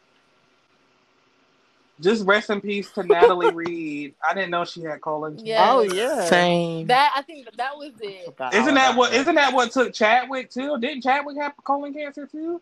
Just 1.98 2.26
rest 2.26 2.50
in 2.50 2.60
peace 2.60 2.90
to 2.92 3.02
Natalie 3.04 3.50
Reid. 3.54 4.14
I 4.28 4.34
didn't 4.34 4.50
know 4.50 4.64
she 4.66 4.82
had 4.82 5.00
colon 5.00 5.32
cancer. 5.36 5.46
Yeah. 5.46 5.72
Oh 5.72 5.80
yeah. 5.82 6.24
Same. 6.26 6.86
That 6.88 7.12
I 7.16 7.22
think 7.22 7.46
that, 7.46 7.56
that 7.56 7.76
was 7.76 7.92
it. 8.00 8.26
Forgot 8.26 8.54
all 8.54 8.60
Isn't 8.60 8.74
that 8.74 8.90
about 8.90 8.98
what? 8.98 9.14
Isn't 9.14 9.34
that 9.36 9.54
what 9.54 9.70
took 9.70 9.94
Chadwick 9.94 10.50
too? 10.50 10.78
Didn't 10.78 11.02
Chadwick 11.02 11.36
have 11.38 11.54
colon 11.64 11.94
cancer 11.94 12.26
too? 12.26 12.60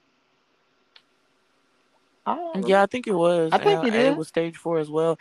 Oh, 2.26 2.62
Yeah, 2.64 2.82
I 2.82 2.86
think 2.86 3.06
it 3.06 3.12
was. 3.12 3.52
I 3.52 3.58
think 3.58 3.84
and, 3.84 3.94
it. 3.94 4.06
It 4.06 4.16
was 4.16 4.28
stage 4.28 4.56
four 4.56 4.78
as 4.78 4.88
well. 4.88 5.18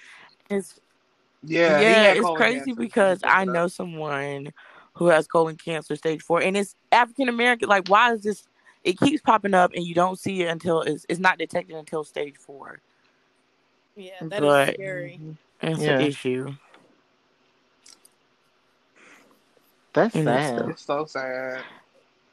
It's 0.49 0.79
Yeah, 1.41 1.81
yeah, 1.81 2.13
it's 2.13 2.29
crazy 2.37 2.73
because 2.73 3.19
I 3.23 3.45
know 3.45 3.67
someone 3.67 4.53
who 4.93 5.07
has 5.07 5.27
colon 5.27 5.55
cancer 5.57 5.95
stage 5.95 6.21
four, 6.21 6.41
and 6.41 6.55
it's 6.55 6.75
African 6.91 7.29
American. 7.29 7.69
Like, 7.69 7.87
why 7.87 8.13
is 8.13 8.21
this? 8.21 8.43
It 8.83 8.99
keeps 8.99 9.21
popping 9.21 9.53
up, 9.53 9.71
and 9.73 9.85
you 9.85 9.93
don't 9.95 10.19
see 10.19 10.41
it 10.43 10.47
until 10.47 10.81
it's 10.81 11.05
it's 11.09 11.19
not 11.19 11.37
detected 11.37 11.75
until 11.75 12.03
stage 12.03 12.35
four. 12.37 12.79
Yeah, 13.95 14.11
that 14.21 14.43
is 14.43 14.47
But- 14.47 14.73
scary. 14.73 15.19
It's 15.61 15.79
Yeah. 15.81 15.91
an 15.99 16.01
issue. 16.01 16.53
That's 19.93 20.15
And 20.15 20.25
sad. 20.25 20.69
It's 20.69 20.81
so 20.83 21.05
sad. 21.05 21.63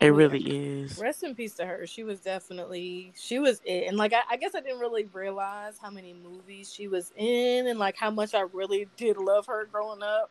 It 0.01 0.09
really 0.15 0.41
is. 0.41 0.99
Rest 0.99 1.23
in 1.25 1.35
peace 1.35 1.55
to 1.57 1.67
her. 1.67 1.87
She 1.87 2.05
was 2.05 2.21
definitely 2.21 3.13
she 3.15 3.39
was 3.39 3.61
it, 3.67 3.87
and 3.87 3.99
like 3.99 4.15
I, 4.15 4.23
I 4.31 4.37
guess 4.39 4.55
I 4.55 4.61
didn't 4.61 4.81
really 4.81 5.05
realize 5.13 5.77
how 5.81 5.91
many 5.91 6.15
movies 6.15 6.73
she 6.73 6.89
was 6.89 7.13
in, 7.17 7.67
and 7.67 7.79
like 7.79 7.97
how 7.97 8.11
much 8.11 8.35
I 8.35 8.41
really 8.41 8.89
did 8.97 9.19
love 9.19 9.47
her 9.47 9.67
growing 9.71 10.03
up. 10.03 10.31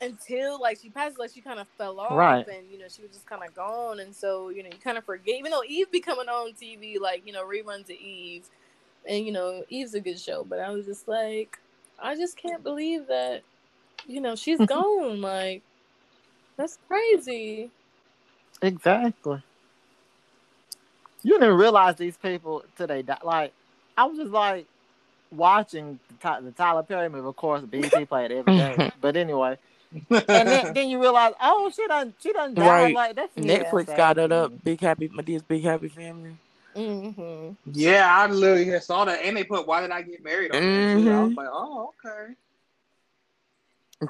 Until 0.00 0.60
like 0.60 0.78
she 0.80 0.90
passed, 0.90 1.18
like 1.18 1.30
she 1.34 1.40
kind 1.40 1.58
of 1.58 1.66
fell 1.76 1.98
off, 1.98 2.12
Right. 2.12 2.46
and 2.46 2.70
you 2.70 2.78
know 2.78 2.86
she 2.88 3.02
was 3.02 3.10
just 3.10 3.26
kind 3.26 3.42
of 3.42 3.52
gone, 3.54 3.98
and 3.98 4.14
so 4.14 4.48
you 4.48 4.62
know 4.62 4.68
you 4.70 4.78
kind 4.82 4.96
of 4.96 5.04
forget. 5.04 5.34
Even 5.36 5.50
though 5.50 5.64
Eve 5.66 5.90
be 5.90 5.98
coming 6.00 6.28
on 6.28 6.52
TV, 6.52 7.00
like 7.00 7.26
you 7.26 7.32
know 7.32 7.44
reruns 7.44 7.80
of 7.84 7.90
Eve, 7.90 8.44
and 9.08 9.26
you 9.26 9.32
know 9.32 9.64
Eve's 9.68 9.94
a 9.94 10.00
good 10.00 10.20
show, 10.20 10.44
but 10.48 10.60
I 10.60 10.70
was 10.70 10.86
just 10.86 11.08
like, 11.08 11.58
I 12.00 12.14
just 12.14 12.36
can't 12.36 12.62
believe 12.62 13.08
that, 13.08 13.42
you 14.06 14.20
know 14.20 14.36
she's 14.36 14.60
gone. 14.66 15.20
Like 15.20 15.62
that's 16.56 16.78
crazy. 16.86 17.70
Exactly. 18.62 19.42
You 21.22 21.38
didn't 21.38 21.56
realize 21.56 21.96
these 21.96 22.16
people 22.16 22.64
today. 22.76 23.04
Like, 23.24 23.52
I 23.96 24.04
was 24.04 24.18
just 24.18 24.30
like 24.30 24.66
watching 25.32 25.98
the, 26.08 26.14
Ty- 26.20 26.40
the 26.42 26.52
Tyler 26.52 26.82
Perry 26.84 27.08
movie. 27.08 27.26
Of 27.26 27.36
course, 27.36 27.62
BT 27.62 28.04
played 28.06 28.30
every 28.30 28.56
day. 28.56 28.92
but 29.00 29.16
anyway, 29.16 29.58
and 30.10 30.48
then, 30.48 30.72
then 30.74 30.88
you 30.88 31.00
realize, 31.00 31.32
oh, 31.40 31.70
she 31.74 31.86
done, 31.86 32.14
she 32.20 32.32
done 32.32 32.54
died. 32.54 32.64
Right. 32.66 32.94
Like 32.94 33.16
that's 33.16 33.34
Netflix 33.36 33.88
yeah, 33.88 33.96
got 33.96 34.16
sad. 34.16 34.18
it 34.18 34.32
up. 34.32 34.52
Big 34.64 34.80
happy, 34.80 35.08
Madea's 35.08 35.42
Big 35.42 35.62
Happy 35.62 35.88
Family. 35.88 36.36
hmm 36.74 37.50
Yeah, 37.72 38.06
I 38.10 38.26
literally 38.26 38.66
had 38.66 38.82
saw 38.82 39.04
that, 39.04 39.22
and 39.22 39.36
they 39.36 39.44
put 39.44 39.66
"Why 39.66 39.80
did 39.80 39.90
I 39.90 40.02
get 40.02 40.22
married?" 40.22 40.52
on 40.52 40.60
there 40.62 41.02
too. 41.02 41.10
I 41.10 41.22
was 41.22 41.32
Mhm. 41.32 41.36
like, 41.36 41.48
"Oh, 41.50 41.92
okay." 42.04 42.34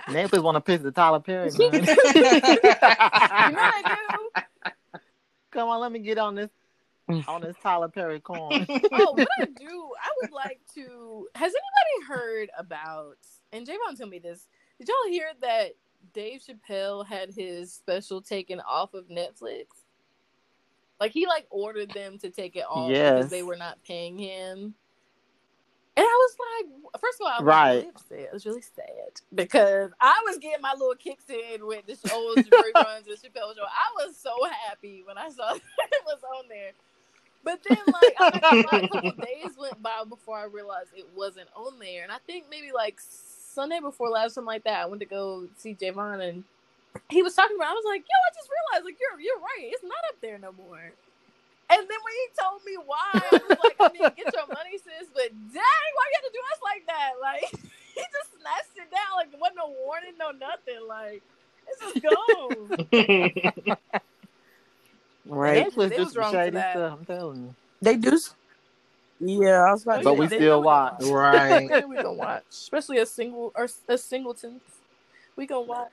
Netflix 0.09 0.43
want 0.43 0.57
to 0.57 0.61
piss 0.61 0.83
the 0.83 0.91
Tyler 0.91 1.21
Perry. 1.21 1.51
Man. 1.59 1.73
You 1.73 1.81
know 1.81 3.63
I 3.63 3.83
do. 3.87 4.31
Come 5.51 5.69
on, 5.71 5.81
let 5.81 5.91
me 5.93 6.01
get 6.01 6.19
on 6.19 6.35
this 6.35 6.51
on 7.27 7.41
this 7.41 7.57
Tyler 7.63 7.89
Perry 7.89 8.21
corn. 8.21 8.67
Oh, 8.93 9.13
what 9.13 9.29
I 9.41 9.47
do, 9.47 9.91
I 10.03 10.11
would 10.23 10.33
like 10.33 10.61
to. 10.75 11.29
Has 11.35 11.53
anybody 11.53 12.07
heard 12.09 12.51
about? 12.59 13.17
And 13.53 13.67
Javon 13.67 13.97
told 13.99 14.11
me 14.11 14.19
this. 14.19 14.47
Did 14.79 14.89
y'all 14.89 15.11
hear 15.13 15.31
that 15.41 15.73
Dave 16.13 16.41
Chappelle 16.43 17.05
had 17.07 17.31
his 17.35 17.73
special 17.73 18.21
taken 18.23 18.61
off 18.61 18.95
of 18.95 19.09
Netflix? 19.09 19.67
Like 21.01 21.13
he 21.13 21.27
like 21.27 21.47
ordered 21.51 21.93
them 21.93 22.19
to 22.19 22.31
take 22.31 22.57
it 22.57 22.65
off 22.69 22.91
Yes. 22.91 23.15
because 23.15 23.31
they 23.31 23.43
were 23.43 23.57
not 23.57 23.79
paying 23.85 24.19
him. 24.19 24.75
And 25.97 26.07
I 26.07 26.29
was 26.29 26.37
like, 26.63 27.01
first 27.01 27.21
of 27.21 27.27
all, 27.27 27.33
I 27.33 27.39
was 27.41 27.45
Right. 27.47 27.75
really 27.75 27.89
upset. 27.89 28.29
I 28.31 28.33
was 28.33 28.47
really 28.47 28.63
sad 28.63 29.21
because 29.35 29.91
I 30.01 30.23
was 30.27 30.39
getting 30.39 30.61
my 30.63 30.73
little 30.73 30.95
kicks 30.95 31.25
in 31.29 31.67
with 31.67 31.87
the 31.87 31.97
old 32.13 32.39
reruns 32.39 33.01
of 33.01 33.05
the 33.07 33.15
Chappelle 33.29 33.55
show. 33.57 33.63
I 33.65 34.07
was 34.07 34.17
so 34.17 34.33
happy 34.69 35.03
when 35.05 35.19
I 35.19 35.29
saw 35.31 35.53
that 35.55 35.89
it 35.91 36.03
was 36.07 36.21
on 36.39 36.49
there. 36.49 36.71
But 37.45 37.61
then, 37.69 37.79
like, 37.93 38.15
not 38.43 38.63
gonna 38.65 38.85
a 38.85 38.89
couple 38.89 39.13
days 39.23 39.57
went 39.59 39.83
by 39.83 40.03
before 40.09 40.37
I 40.39 40.45
realized 40.45 40.91
it 40.95 41.07
wasn't 41.17 41.49
on 41.57 41.79
there. 41.81 42.03
And 42.05 42.13
I 42.13 42.19
think 42.27 42.47
maybe 42.51 42.71
like 42.73 43.01
Sunday 43.49 43.81
before 43.81 44.09
last, 44.11 44.35
something 44.35 44.47
like 44.47 44.65
that, 44.65 44.83
I 44.83 44.87
went 44.87 45.01
to 45.01 45.07
go 45.07 45.47
see 45.57 45.75
Javon 45.75 46.21
and 46.27 46.45
he 47.11 47.23
was 47.23 47.35
talking 47.35 47.57
about. 47.57 47.69
I 47.71 47.75
was 47.75 47.85
like, 47.87 48.03
"Yo, 48.03 48.17
I 48.17 48.31
just 48.35 48.49
realized, 48.51 48.85
like, 48.85 48.99
you're 49.01 49.21
you're 49.21 49.41
right. 49.41 49.71
It's 49.73 49.83
not 49.83 49.99
up 50.09 50.21
there 50.21 50.39
no 50.39 50.53
more." 50.53 50.93
And 51.71 51.81
then 51.85 52.01
when 52.01 52.15
he 52.17 52.25
told 52.41 52.65
me 52.65 52.77
why, 52.85 53.13
I 53.13 53.41
was 53.49 53.59
like, 53.63 53.77
"I 53.81 53.89
mean, 53.93 54.03
get 54.17 54.33
your 54.35 54.47
money, 54.49 54.79
sis." 54.79 55.09
But 55.13 55.31
dang, 55.53 55.91
why 55.95 56.05
you 56.09 56.17
have 56.17 56.27
to 56.29 56.33
do 56.33 56.43
us 56.53 56.61
like 56.65 56.87
that? 56.87 57.13
Like, 57.21 57.51
he 57.95 58.03
just 58.03 58.31
snatched 58.41 58.77
it 58.77 58.91
down. 58.91 59.17
Like, 59.17 59.31
there 59.31 59.41
wasn't 59.41 59.59
no 59.59 59.75
warning, 59.85 60.17
no 60.19 60.31
nothing. 60.33 60.87
Like, 60.87 61.23
It's 61.69 61.81
just 61.83 62.03
gone. 62.03 63.77
Right. 65.27 65.67
Netflix 65.67 65.89
They 65.91 65.97
do 65.97 66.05
was 66.05 66.13
some 66.15 66.23
wrong 66.23 66.33
for 66.33 66.39
shady 66.39 66.57
that. 66.57 66.73
stuff. 66.73 66.99
I'm 66.99 67.05
telling 67.05 67.43
you. 67.43 67.55
They 67.83 67.97
do. 67.97 68.19
S- 69.21 69.29
Yeah, 69.29 69.65
I 69.65 69.71
was 69.73 69.83
about 69.83 69.99
oh, 69.99 69.99
to 69.99 70.05
But 70.05 70.13
say, 70.15 70.19
we 70.21 70.27
they- 70.27 70.37
still 70.37 70.63
watch. 70.63 71.03
right. 71.05 71.69
Yeah, 71.71 71.85
we 71.85 71.97
gonna 71.97 72.13
watch, 72.13 72.45
especially 72.51 72.99
a 72.99 73.07
single 73.07 73.53
or 73.57 73.69
a 73.89 73.99
singleton. 73.99 74.61
We 75.37 75.47
gonna 75.47 75.63
watch. 75.63 75.91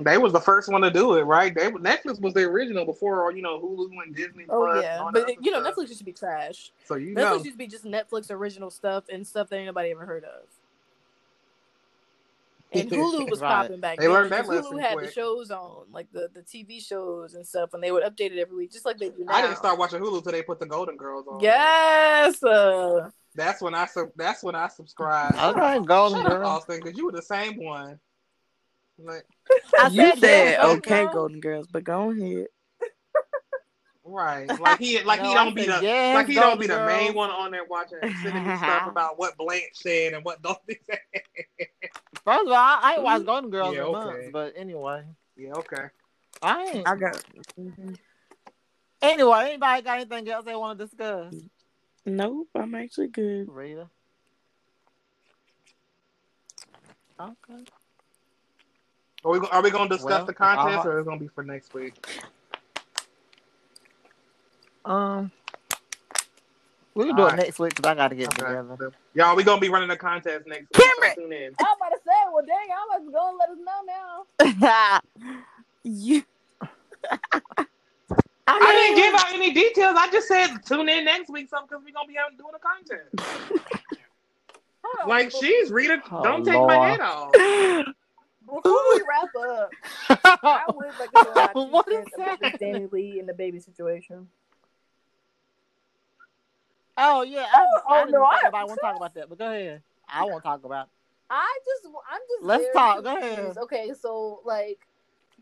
They 0.00 0.18
was 0.18 0.32
the 0.32 0.40
first 0.40 0.68
one 0.72 0.82
to 0.82 0.90
do 0.90 1.14
it, 1.14 1.22
right? 1.22 1.54
They 1.54 1.70
Netflix 1.70 2.20
was 2.20 2.34
the 2.34 2.40
original 2.42 2.84
before 2.84 3.30
you 3.32 3.42
know 3.42 3.60
Hulu 3.60 3.90
and 4.04 4.14
Disney. 4.16 4.44
Oh 4.48 4.64
Plus 4.64 4.74
and 4.76 4.82
yeah, 4.84 5.08
but 5.12 5.26
that 5.28 5.44
you 5.44 5.52
know 5.52 5.62
stuff. 5.62 5.76
Netflix 5.76 5.88
used 5.88 5.98
to 6.00 6.04
be 6.04 6.12
trash. 6.12 6.72
So 6.84 6.96
you 6.96 7.14
Netflix 7.14 7.16
know, 7.16 7.34
used 7.34 7.44
to 7.52 7.56
be 7.56 7.66
just 7.68 7.84
Netflix 7.84 8.30
original 8.30 8.70
stuff 8.70 9.04
and 9.08 9.24
stuff 9.24 9.48
that 9.50 9.56
anybody 9.58 9.92
ever 9.92 10.04
heard 10.04 10.24
of. 10.24 10.42
And 12.74 12.90
Hulu 12.90 13.30
was 13.30 13.40
Right. 13.40 13.48
popping 13.48 13.80
back 13.80 13.98
They 13.98 14.04
then. 14.06 14.12
learned 14.14 14.32
that 14.32 14.42
because 14.42 14.64
lesson 14.64 14.78
Hulu 14.78 14.80
had 14.82 14.98
the 14.98 15.10
shows 15.12 15.50
on, 15.50 15.86
like 15.90 16.08
the, 16.12 16.28
the 16.34 16.42
TV 16.42 16.84
shows 16.84 17.34
and 17.34 17.46
stuff, 17.46 17.70
and 17.74 17.82
they 17.82 17.92
would 17.92 18.02
update 18.04 18.32
it 18.32 18.38
every 18.38 18.56
week, 18.56 18.72
just 18.72 18.84
like 18.84 18.98
they 18.98 19.10
do 19.10 19.24
now. 19.24 19.34
I 19.34 19.42
didn't 19.42 19.56
start 19.56 19.78
watching 19.78 20.00
Hulu 20.00 20.22
till 20.22 20.32
they 20.32 20.42
put 20.42 20.60
the 20.60 20.66
Golden 20.66 20.96
Girls 20.96 21.26
on. 21.28 21.40
Yes. 21.40 22.42
Uh, 22.42 23.10
that's 23.34 23.60
when 23.60 23.74
I 23.74 23.86
sub. 23.86 24.08
That's 24.16 24.42
when 24.42 24.54
I 24.54 24.68
subscribed. 24.68 25.36
Okay, 25.38 25.80
Golden 25.84 26.22
Shut 26.22 26.32
up, 26.32 26.44
Austin, 26.44 26.80
because 26.82 26.96
you 26.96 27.06
were 27.06 27.12
the 27.12 27.22
same 27.22 27.56
one. 27.64 27.98
Like, 28.98 29.24
I 29.80 29.88
you 29.88 30.10
said 30.10 30.18
said 30.18 30.60
okay, 30.60 31.06
Golden 31.12 31.40
Girls, 31.40 31.66
but 31.66 31.82
go 31.84 32.10
ahead. 32.12 32.46
Right? 34.04 34.48
Like 34.60 34.78
he, 34.78 35.02
like 35.02 35.22
No, 35.22 35.28
he 35.28 35.34
don't 35.34 35.54
be 35.54 35.66
the, 35.66 35.80
yes, 35.82 36.14
like 36.14 36.26
he 36.26 36.34
don't 36.34 36.60
be 36.60 36.66
the 36.66 36.78
main 36.84 37.14
one 37.14 37.30
on 37.30 37.50
there 37.50 37.64
watching, 37.64 37.98
sending 38.22 38.46
me 38.46 38.56
stuff 38.56 38.86
about 38.88 39.18
what 39.18 39.36
Blanche 39.36 39.62
said 39.74 40.12
and 40.14 40.24
what 40.24 40.42
Dorothy 40.42 40.78
said. 40.86 40.98
First 42.24 42.46
of 42.46 42.48
all, 42.48 42.54
I, 42.54 42.80
I 42.82 42.92
ain't 42.94 43.02
watched 43.02 43.26
Golden 43.26 43.50
Girls 43.50 43.74
Yeah, 43.74 43.82
in 43.82 43.86
okay. 43.88 44.06
months, 44.06 44.28
but 44.32 44.54
anyway, 44.56 45.02
yeah, 45.36 45.52
okay. 45.54 45.84
I 46.42 46.62
ain't. 46.74 46.88
I 46.88 46.96
got. 46.96 47.24
Mhm. 47.58 47.98
Anyway, 49.02 49.38
anybody 49.48 49.82
got 49.82 49.96
anything 49.98 50.28
else 50.28 50.44
they 50.46 50.56
want 50.56 50.78
to 50.78 50.86
discuss? 50.86 51.34
Nope, 52.06 52.48
I'm 52.54 52.74
actually 52.74 53.08
good. 53.08 53.48
Rita. 53.48 53.88
Okay. 57.20 57.64
Are 59.24 59.30
we, 59.30 59.38
are 59.50 59.62
we 59.62 59.70
going 59.70 59.88
to 59.88 59.96
discuss 59.96 60.18
Well, 60.18 60.26
the 60.26 60.34
contest, 60.34 60.78
uh-huh. 60.78 60.88
or 60.88 60.98
is 60.98 61.02
it 61.02 61.06
going 61.06 61.18
to 61.18 61.24
be 61.24 61.28
for 61.28 61.44
next 61.44 61.72
week? 61.74 61.94
Um, 64.84 65.30
we 66.94 67.06
can 67.06 67.16
do 67.16 67.22
it 67.22 67.24
Alright. 67.24 67.38
next 67.38 67.58
week 67.58 67.74
because 67.74 67.90
I 67.90 67.94
got 67.94 68.08
to 68.08 68.14
get 68.14 68.28
Okay. 68.28 68.42
together. 68.42 68.92
Y'all, 69.14 69.34
we 69.36 69.42
gonna 69.44 69.60
be 69.60 69.68
running 69.68 69.90
a 69.90 69.96
contest 69.96 70.46
next 70.46 70.70
week. 70.70 70.82
so 70.82 70.82
Cameron! 71.00 71.14
tune 71.16 71.32
in. 71.32 71.52
I'm 71.58 71.66
about 71.76 71.88
to 71.90 71.98
say, 72.04 72.12
well, 72.32 72.44
dang, 72.46 72.68
I 72.70 72.98
was 72.98 73.08
going 73.12 73.34
to 73.34 73.38
let 73.38 73.50
us 73.50 73.58
know 73.64 73.80
now. 74.92 75.00
you. 75.84 76.22
I 78.46 78.58
didn't 78.72 78.96
give 78.96 79.14
out 79.14 79.32
any 79.32 79.52
details. 79.52 79.96
I 79.98 80.10
just 80.10 80.28
said 80.28 80.48
tune 80.66 80.88
in 80.88 81.04
next 81.06 81.30
week, 81.30 81.48
something 81.48 81.68
because 81.68 81.82
we're 81.84 81.92
gonna 81.92 82.06
be 82.08 82.14
having 82.14 82.36
doing 82.36 82.52
a 82.54 82.58
contest. 82.58 83.14
Like 85.08 85.30
she's 85.30 85.70
Rita, 85.70 86.00
Oh, 86.10 86.22
don't 86.22 86.44
take 86.44 86.54
my 86.66 86.76
head 86.76 87.00
off. 87.00 87.32
Before 88.46 88.62
we 88.64 89.02
wrap 89.08 89.34
up, 89.34 89.72
I 90.42 90.62
would 90.72 90.86
like 90.98 91.10
to 91.12 91.22
know 91.24 91.34
my 91.34 91.52
What 91.54 91.86
two 91.88 91.94
is 91.94 92.04
cents 92.04 92.14
about 92.16 92.40
this 92.40 92.50
that? 92.52 92.60
Danny 92.60 92.86
Lee 92.90 93.18
in 93.18 93.26
DaBaby 93.26 93.62
situation. 93.62 94.28
Oh 96.96 97.22
yeah, 97.22 97.46
I, 97.52 97.66
Oh, 97.88 97.94
I 97.94 98.04
no, 98.04 98.22
I- 98.22 98.40
about. 98.48 98.54
I 98.54 98.64
want 98.64 98.78
to 98.78 98.86
talk 98.86 98.96
about 98.96 99.14
that, 99.14 99.28
but 99.28 99.38
go 99.38 99.46
ahead. 99.48 99.82
I 100.08 100.24
won't 100.24 100.42
talk 100.42 100.64
about. 100.64 100.88
I 101.30 101.58
just, 101.64 101.86
I'm 102.10 102.20
just. 102.28 102.42
Let's 102.44 102.72
talk. 102.72 103.02
Go 103.02 103.16
ahead. 103.16 103.56
Okay, 103.58 103.92
so 103.98 104.40
like, 104.44 104.86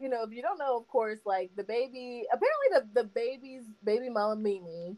you 0.00 0.08
know, 0.08 0.22
if 0.22 0.32
you 0.32 0.40
don't 0.40 0.58
know, 0.58 0.76
of 0.78 0.88
course, 0.88 1.18
like 1.26 1.50
DaBaby, 1.56 2.22
apparently 2.32 2.68
the 2.94 3.02
DaBaby's 3.02 3.64
baby 3.84 4.08
mama 4.08 4.36
Mimi, 4.36 4.96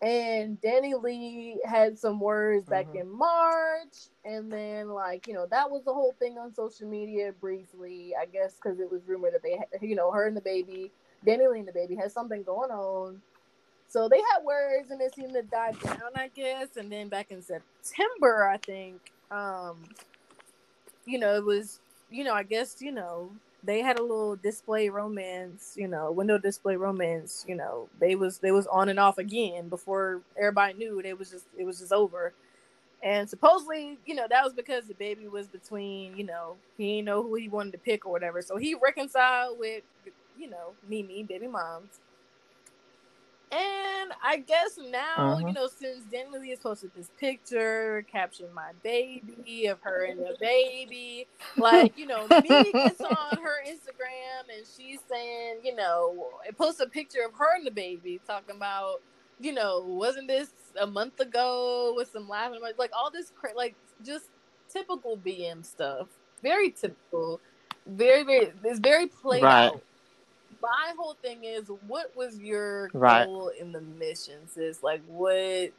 and 0.00 0.58
DaniLeigh 0.62 1.56
had 1.66 1.98
some 1.98 2.20
words 2.20 2.64
back 2.66 2.86
Mhm. 2.86 3.00
in 3.02 3.10
March, 3.10 4.08
and 4.24 4.50
then 4.50 4.88
like 4.88 5.26
you 5.26 5.34
know 5.34 5.46
that 5.50 5.70
was 5.70 5.84
the 5.84 5.92
whole 5.92 6.12
thing 6.18 6.38
on 6.38 6.54
social 6.54 6.88
media 6.88 7.32
briefly, 7.38 8.14
I 8.18 8.24
guess, 8.26 8.54
because 8.54 8.80
it 8.80 8.90
was 8.90 9.02
rumored 9.06 9.34
that 9.34 9.42
they, 9.42 9.56
had, 9.58 9.82
you 9.82 9.96
know, 9.96 10.10
her 10.12 10.26
and 10.26 10.36
DaBaby, 10.38 10.90
Danny 11.26 11.46
Lee 11.48 11.58
and 11.58 11.68
DaBaby 11.68 11.98
had 12.00 12.12
something 12.12 12.42
going 12.42 12.70
on. 12.70 13.20
So 13.90 14.08
they 14.08 14.18
had 14.18 14.44
words 14.44 14.92
and 14.92 15.00
it 15.00 15.16
seemed 15.16 15.32
to 15.34 15.42
die 15.42 15.72
down, 15.82 16.12
I 16.14 16.28
guess. 16.28 16.76
And 16.76 16.90
then 16.92 17.08
back 17.08 17.32
in 17.32 17.42
September, 17.42 18.48
I 18.48 18.56
think, 18.58 19.00
um, 19.32 19.78
you 21.04 21.18
know, 21.18 21.34
it 21.34 21.44
was, 21.44 21.80
you 22.08 22.22
know, 22.22 22.32
I 22.32 22.44
guess, 22.44 22.76
you 22.80 22.92
know, 22.92 23.32
they 23.64 23.82
had 23.82 23.98
a 23.98 24.02
little 24.02 24.36
display 24.36 24.88
romance, 24.90 25.74
you 25.76 25.88
know, 25.88 26.12
window 26.12 26.38
display 26.38 26.76
romance, 26.76 27.44
you 27.48 27.56
know, 27.56 27.88
they 27.98 28.14
was 28.14 28.38
they 28.38 28.52
was 28.52 28.68
on 28.68 28.88
and 28.88 29.00
off 29.00 29.18
again 29.18 29.68
before 29.68 30.20
everybody 30.38 30.74
knew 30.74 31.00
it 31.00 31.18
was 31.18 31.30
just 31.30 31.46
it 31.58 31.64
was 31.64 31.80
just 31.80 31.92
over. 31.92 32.32
And 33.02 33.28
supposedly, 33.28 33.98
you 34.06 34.14
know, 34.14 34.26
that 34.30 34.44
was 34.44 34.52
because 34.52 34.84
DaBaby 34.84 35.28
was 35.30 35.48
between, 35.48 36.16
you 36.16 36.24
know, 36.24 36.56
he 36.78 36.96
didn't 36.96 37.06
know 37.06 37.22
who 37.22 37.34
he 37.34 37.48
wanted 37.48 37.72
to 37.72 37.78
pick 37.78 38.06
or 38.06 38.12
whatever. 38.12 38.40
So 38.42 38.56
he 38.56 38.74
reconciled 38.74 39.58
with, 39.58 39.82
you 40.38 40.48
know, 40.48 40.74
Mimi, 40.88 41.24
baby 41.24 41.48
moms. 41.48 41.98
And 43.52 44.12
I 44.22 44.38
guess 44.38 44.78
now, 44.78 45.38
you 45.38 45.46
Mhm. 45.46 45.54
know, 45.54 45.66
since 45.68 46.04
DaniLeigh 46.12 46.50
has 46.50 46.60
posted 46.60 46.92
this 46.94 47.10
picture, 47.18 48.04
caption 48.10 48.46
my 48.54 48.72
baby 48.82 49.66
of 49.66 49.80
her 49.82 50.04
and 50.04 50.20
DaBaby, 50.20 51.26
like, 51.56 51.98
you 51.98 52.06
know, 52.06 52.28
me 52.28 52.74
gets 52.74 53.02
on 53.04 53.38
her 53.42 53.62
Instagram 53.66 54.56
and 54.56 54.66
she's 54.76 55.00
saying, 55.10 55.58
you 55.64 55.74
know, 55.74 56.28
it 56.46 56.56
posts 56.56 56.80
a 56.80 56.86
picture 56.86 57.22
of 57.26 57.34
her 57.34 57.56
and 57.56 57.66
DaBaby 57.66 58.20
talking 58.26 58.56
about, 58.56 59.02
you 59.40 59.52
know, 59.52 59.80
wasn't 59.84 60.28
this 60.28 60.50
a 60.80 60.86
month 60.86 61.18
ago 61.20 61.94
with 61.96 62.08
some 62.10 62.28
laughing, 62.28 62.60
like 62.78 62.92
all 62.96 63.10
this, 63.10 63.32
cra- 63.34 63.56
like 63.56 63.74
just 64.04 64.26
typical 64.72 65.16
BM 65.16 65.64
stuff. 65.64 66.06
Very 66.42 66.70
typical. 66.70 67.40
Very, 67.86 68.22
very, 68.22 68.52
it's 68.64 68.78
very 68.78 69.06
played 69.08 69.42
Right. 69.42 69.66
out 69.66 69.82
my 70.62 70.92
whole 70.98 71.16
thing 71.22 71.44
is 71.44 71.70
what 71.86 72.16
was 72.16 72.38
your 72.40 72.92
Right. 72.94 73.28
goal 73.28 73.50
in 73.60 73.72
the 73.72 73.80
mission 73.80 74.48
sis 74.48 74.82
like 74.82 75.02
what 75.06 75.72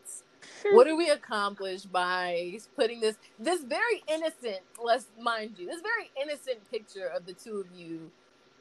hmm. 0.66 0.76
what 0.76 0.86
do 0.88 0.98
we 0.98 1.10
accomplish 1.10 1.84
by 1.84 2.60
putting 2.76 3.02
this 3.02 3.18
this 3.40 3.64
very 3.64 4.04
innocent 4.08 4.62
let's 4.84 5.08
mind 5.20 5.56
you 5.58 5.68
this 5.68 5.82
very 5.82 6.12
innocent 6.22 6.60
picture 6.72 7.08
of 7.08 7.26
the 7.26 7.34
two 7.34 7.58
of 7.60 7.68
you 7.72 8.12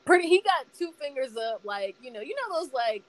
pretty 0.06 0.28
he 0.28 0.42
got 0.42 0.66
two 0.78 0.92
fingers 1.00 1.36
up 1.36 1.60
like 1.64 1.96
you 2.00 2.12
know 2.12 2.20
you 2.20 2.34
know 2.36 2.60
those 2.60 2.72
like 2.72 3.04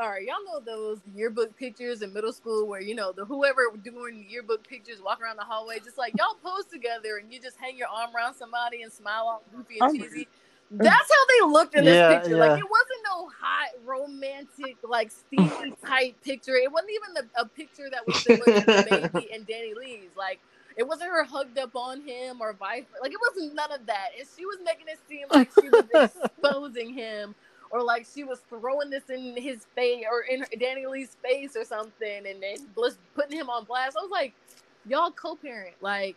all 0.00 0.08
right 0.08 0.24
y'all 0.26 0.36
know 0.46 0.60
those 0.64 1.00
yearbook 1.14 1.56
pictures 1.56 2.02
in 2.02 2.12
middle 2.12 2.32
school 2.32 2.66
where 2.66 2.80
you 2.82 2.94
know 2.94 3.12
the 3.12 3.24
whoever 3.26 3.62
doing 3.84 4.26
yearbook 4.28 4.66
pictures 4.68 5.02
walk 5.02 5.20
around 5.22 5.36
the 5.36 5.44
hallway 5.44 5.78
just 5.80 5.98
like 5.98 6.14
y'all 6.18 6.36
pose 6.42 6.66
together 6.66 7.18
and 7.18 7.32
you 7.32 7.40
just 7.40 7.58
hang 7.60 7.76
your 7.76 7.88
arm 7.88 8.10
around 8.16 8.34
somebody 8.34 8.82
and 8.82 8.92
smile 8.92 9.24
all 9.28 9.44
goofy 9.54 9.80
and 9.80 9.88
Oh. 9.88 9.92
cheesy 9.92 10.28
that's 10.70 11.10
how 11.10 11.26
they 11.28 11.52
looked 11.52 11.74
in 11.76 11.84
this 11.84 12.02
Yeah, 12.02 12.02
picture. 12.02 12.36
yeah. 12.36 12.36
Like 12.36 12.58
it 12.58 12.64
wasn't 12.70 13.00
no 13.04 13.28
hot, 13.40 13.70
romantic, 13.84 14.78
like 14.88 15.10
steamy 15.10 15.74
type 15.86 16.14
picture. 16.24 16.54
It 16.56 16.72
wasn't 16.72 16.92
even 16.92 17.14
the, 17.14 17.40
a 17.42 17.46
picture 17.46 17.88
that 17.90 18.06
was 18.06 18.16
similar 18.18 18.68
baby 18.84 19.30
and 19.34 19.46
DaniLeigh's. 19.46 20.16
Like 20.16 20.40
it 20.76 20.86
wasn't 20.86 21.10
her 21.10 21.24
hugged 21.24 21.58
up 21.58 21.76
on 21.76 22.02
him 22.02 22.40
or 22.40 22.52
vice. 22.54 22.84
Like 23.02 23.12
it 23.12 23.18
wasn't 23.34 23.54
none 23.54 23.72
of 23.72 23.86
that. 23.86 24.10
And 24.18 24.28
she 24.36 24.46
was 24.46 24.58
making 24.64 24.86
it 24.88 24.98
seem 25.08 25.26
like 25.30 25.50
she 25.60 25.68
was 25.70 25.84
exposing 25.92 26.94
him 26.94 27.34
or 27.70 27.82
like 27.82 28.06
she 28.12 28.24
was 28.24 28.40
throwing 28.48 28.90
this 28.90 29.10
in 29.10 29.36
his 29.36 29.66
face 29.74 30.04
or 30.10 30.22
in 30.22 30.42
DaniLeigh's 30.60 31.16
face 31.22 31.56
or 31.56 31.64
something, 31.64 32.26
and 32.26 32.42
then 32.42 32.58
putting 33.14 33.38
him 33.38 33.50
on 33.50 33.64
blast. 33.64 33.96
I 33.98 34.02
was 34.02 34.10
like, 34.10 34.34
y'all 34.86 35.10
co-parent, 35.10 35.76
like 35.80 36.16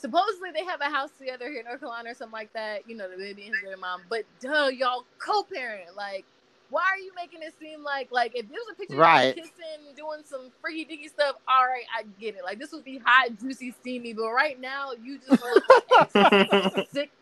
supposedly 0.00 0.50
they 0.54 0.64
have 0.64 0.80
a 0.80 0.90
house 0.90 1.10
together 1.18 1.48
here 1.50 1.60
in 1.60 1.66
North 1.66 1.80
Carolina 1.80 2.10
or 2.10 2.14
something 2.14 2.32
like 2.32 2.52
that. 2.54 2.88
You 2.88 2.96
know, 2.96 3.08
DaBaby 3.08 3.46
and 3.46 3.54
his 3.56 3.78
mom. 3.80 4.02
But 4.08 4.24
duh, 4.40 4.68
y'all 4.68 5.06
co-parent. 5.18 5.96
Like, 5.96 6.26
why 6.70 6.82
are 6.92 6.98
you 6.98 7.12
making 7.16 7.42
it 7.42 7.54
seem 7.60 7.82
like 7.84 8.08
like 8.12 8.32
if 8.34 8.48
there 8.48 8.58
was 8.58 8.68
a 8.72 8.76
picture 8.76 8.96
Right. 8.96 9.30
of 9.32 9.36
you 9.36 9.42
kissing, 9.42 9.94
doing 9.96 10.22
some 10.24 10.50
freaky 10.60 10.84
dicky 10.86 11.08
stuff? 11.08 11.36
All 11.48 11.66
right, 11.66 11.84
I 11.96 12.04
get 12.20 12.36
it. 12.36 12.44
Like 12.44 12.58
this 12.58 12.72
would 12.72 12.84
be 12.84 13.00
hot, 13.04 13.38
juicy, 13.40 13.72
steamy. 13.72 14.14
But 14.14 14.30
right 14.32 14.58
now, 14.60 14.92
you 15.00 15.18
just 15.18 15.30
look 15.42 15.62
like 15.90 16.10
sick, 16.92 17.12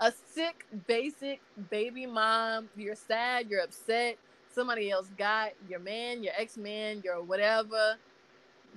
a 0.00 0.12
sick, 0.34 0.64
basic 0.86 1.42
baby 1.70 2.06
mom. 2.06 2.70
You're 2.76 2.96
sad. 2.96 3.48
You're 3.48 3.62
upset. 3.62 4.18
Somebody 4.48 4.90
else 4.90 5.10
got 5.18 5.50
your 5.68 5.80
man, 5.80 6.22
your 6.22 6.32
ex 6.38 6.56
man, 6.56 7.02
your 7.04 7.22
whatever 7.22 7.96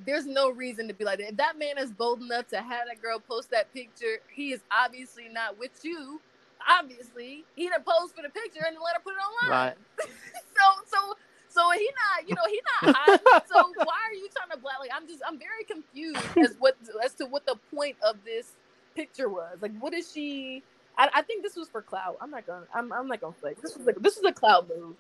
there's 0.05 0.25
no 0.25 0.49
reason 0.49 0.87
to 0.87 0.93
be 0.93 1.03
like 1.03 1.19
that. 1.19 1.29
If 1.29 1.37
that 1.37 1.57
man 1.57 1.77
is 1.77 1.91
bold 1.91 2.21
enough 2.21 2.47
to 2.49 2.57
have 2.57 2.87
that 2.87 3.01
girl 3.01 3.19
post 3.19 3.51
that 3.51 3.73
picture, 3.73 4.19
he 4.33 4.51
is 4.51 4.61
obviously 4.71 5.27
not 5.29 5.57
with 5.57 5.71
you. 5.83 6.21
Obviously, 6.67 7.43
he 7.55 7.69
done 7.69 7.83
posed 7.85 8.15
for 8.15 8.21
the 8.21 8.29
picture 8.29 8.63
and 8.65 8.75
let 8.83 8.95
her 8.95 9.01
put 9.03 9.13
it 9.13 9.47
online. 9.47 9.67
Right. 9.67 9.75
so, 9.99 10.65
so, 10.87 11.15
so 11.49 11.71
he 11.71 11.89
not, 11.89 12.27
you 12.27 12.35
know, 12.35 12.41
he 12.47 12.61
not 12.83 13.21
so 13.47 13.71
why 13.75 13.95
are 14.09 14.13
you 14.13 14.27
trying 14.35 14.49
to 14.51 14.57
black? 14.57 14.79
Like, 14.79 14.91
I'm 14.93 15.07
just, 15.07 15.21
I'm 15.25 15.39
very 15.39 15.63
confused 15.63 16.19
as 16.37 16.55
what 16.59 16.75
as 17.03 17.13
to 17.15 17.25
what 17.25 17.45
the 17.45 17.55
point 17.73 17.95
of 18.05 18.17
this 18.25 18.51
picture 18.95 19.29
was. 19.29 19.57
Like, 19.61 19.77
what 19.79 19.93
is 19.93 20.11
she 20.11 20.63
I, 20.97 21.09
I 21.15 21.21
think 21.21 21.43
this 21.43 21.55
was 21.55 21.69
for 21.69 21.81
clout. 21.81 22.17
I'm 22.21 22.31
not 22.31 22.45
gonna. 22.47 22.65
I'm, 22.73 22.91
I'm 22.91 23.07
not 23.07 23.21
gonna 23.21 23.33
flex. 23.39 23.61
This 23.61 23.77
was 23.77 23.87
a 23.87 23.93
this 23.99 24.15
was 24.17 24.25
a 24.25 24.33
clout 24.33 24.67
move. 24.67 24.95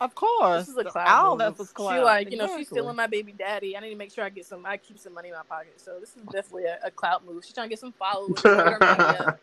Of 0.00 0.14
course, 0.14 0.66
This 0.66 0.68
is 0.68 0.78
a 0.78 0.84
clout 0.84 1.08
all 1.08 1.30
move. 1.30 1.38
that 1.40 1.58
was 1.58 1.72
clout. 1.72 1.94
She 1.94 2.00
like, 2.00 2.30
you 2.30 2.36
know, 2.38 2.56
she's 2.56 2.68
stealing 2.68 2.94
my 2.94 3.08
baby 3.08 3.32
daddy. 3.32 3.76
I 3.76 3.80
need 3.80 3.90
to 3.90 3.96
make 3.96 4.12
sure 4.12 4.24
I 4.24 4.28
get 4.28 4.46
some. 4.46 4.64
I 4.64 4.76
keep 4.76 4.98
some 4.98 5.12
money 5.12 5.28
in 5.28 5.34
my 5.34 5.42
pocket. 5.48 5.80
So 5.80 5.98
this 5.98 6.10
is 6.10 6.22
definitely 6.30 6.64
a, 6.64 6.78
a 6.84 6.90
clout 6.90 7.26
move. 7.26 7.44
She's 7.44 7.52
trying 7.54 7.66
to 7.68 7.70
get 7.70 7.80
some 7.80 7.92
followers, 7.92 8.40
get 8.40 8.58
her 8.58 8.78
money 8.78 9.16
up, 9.18 9.40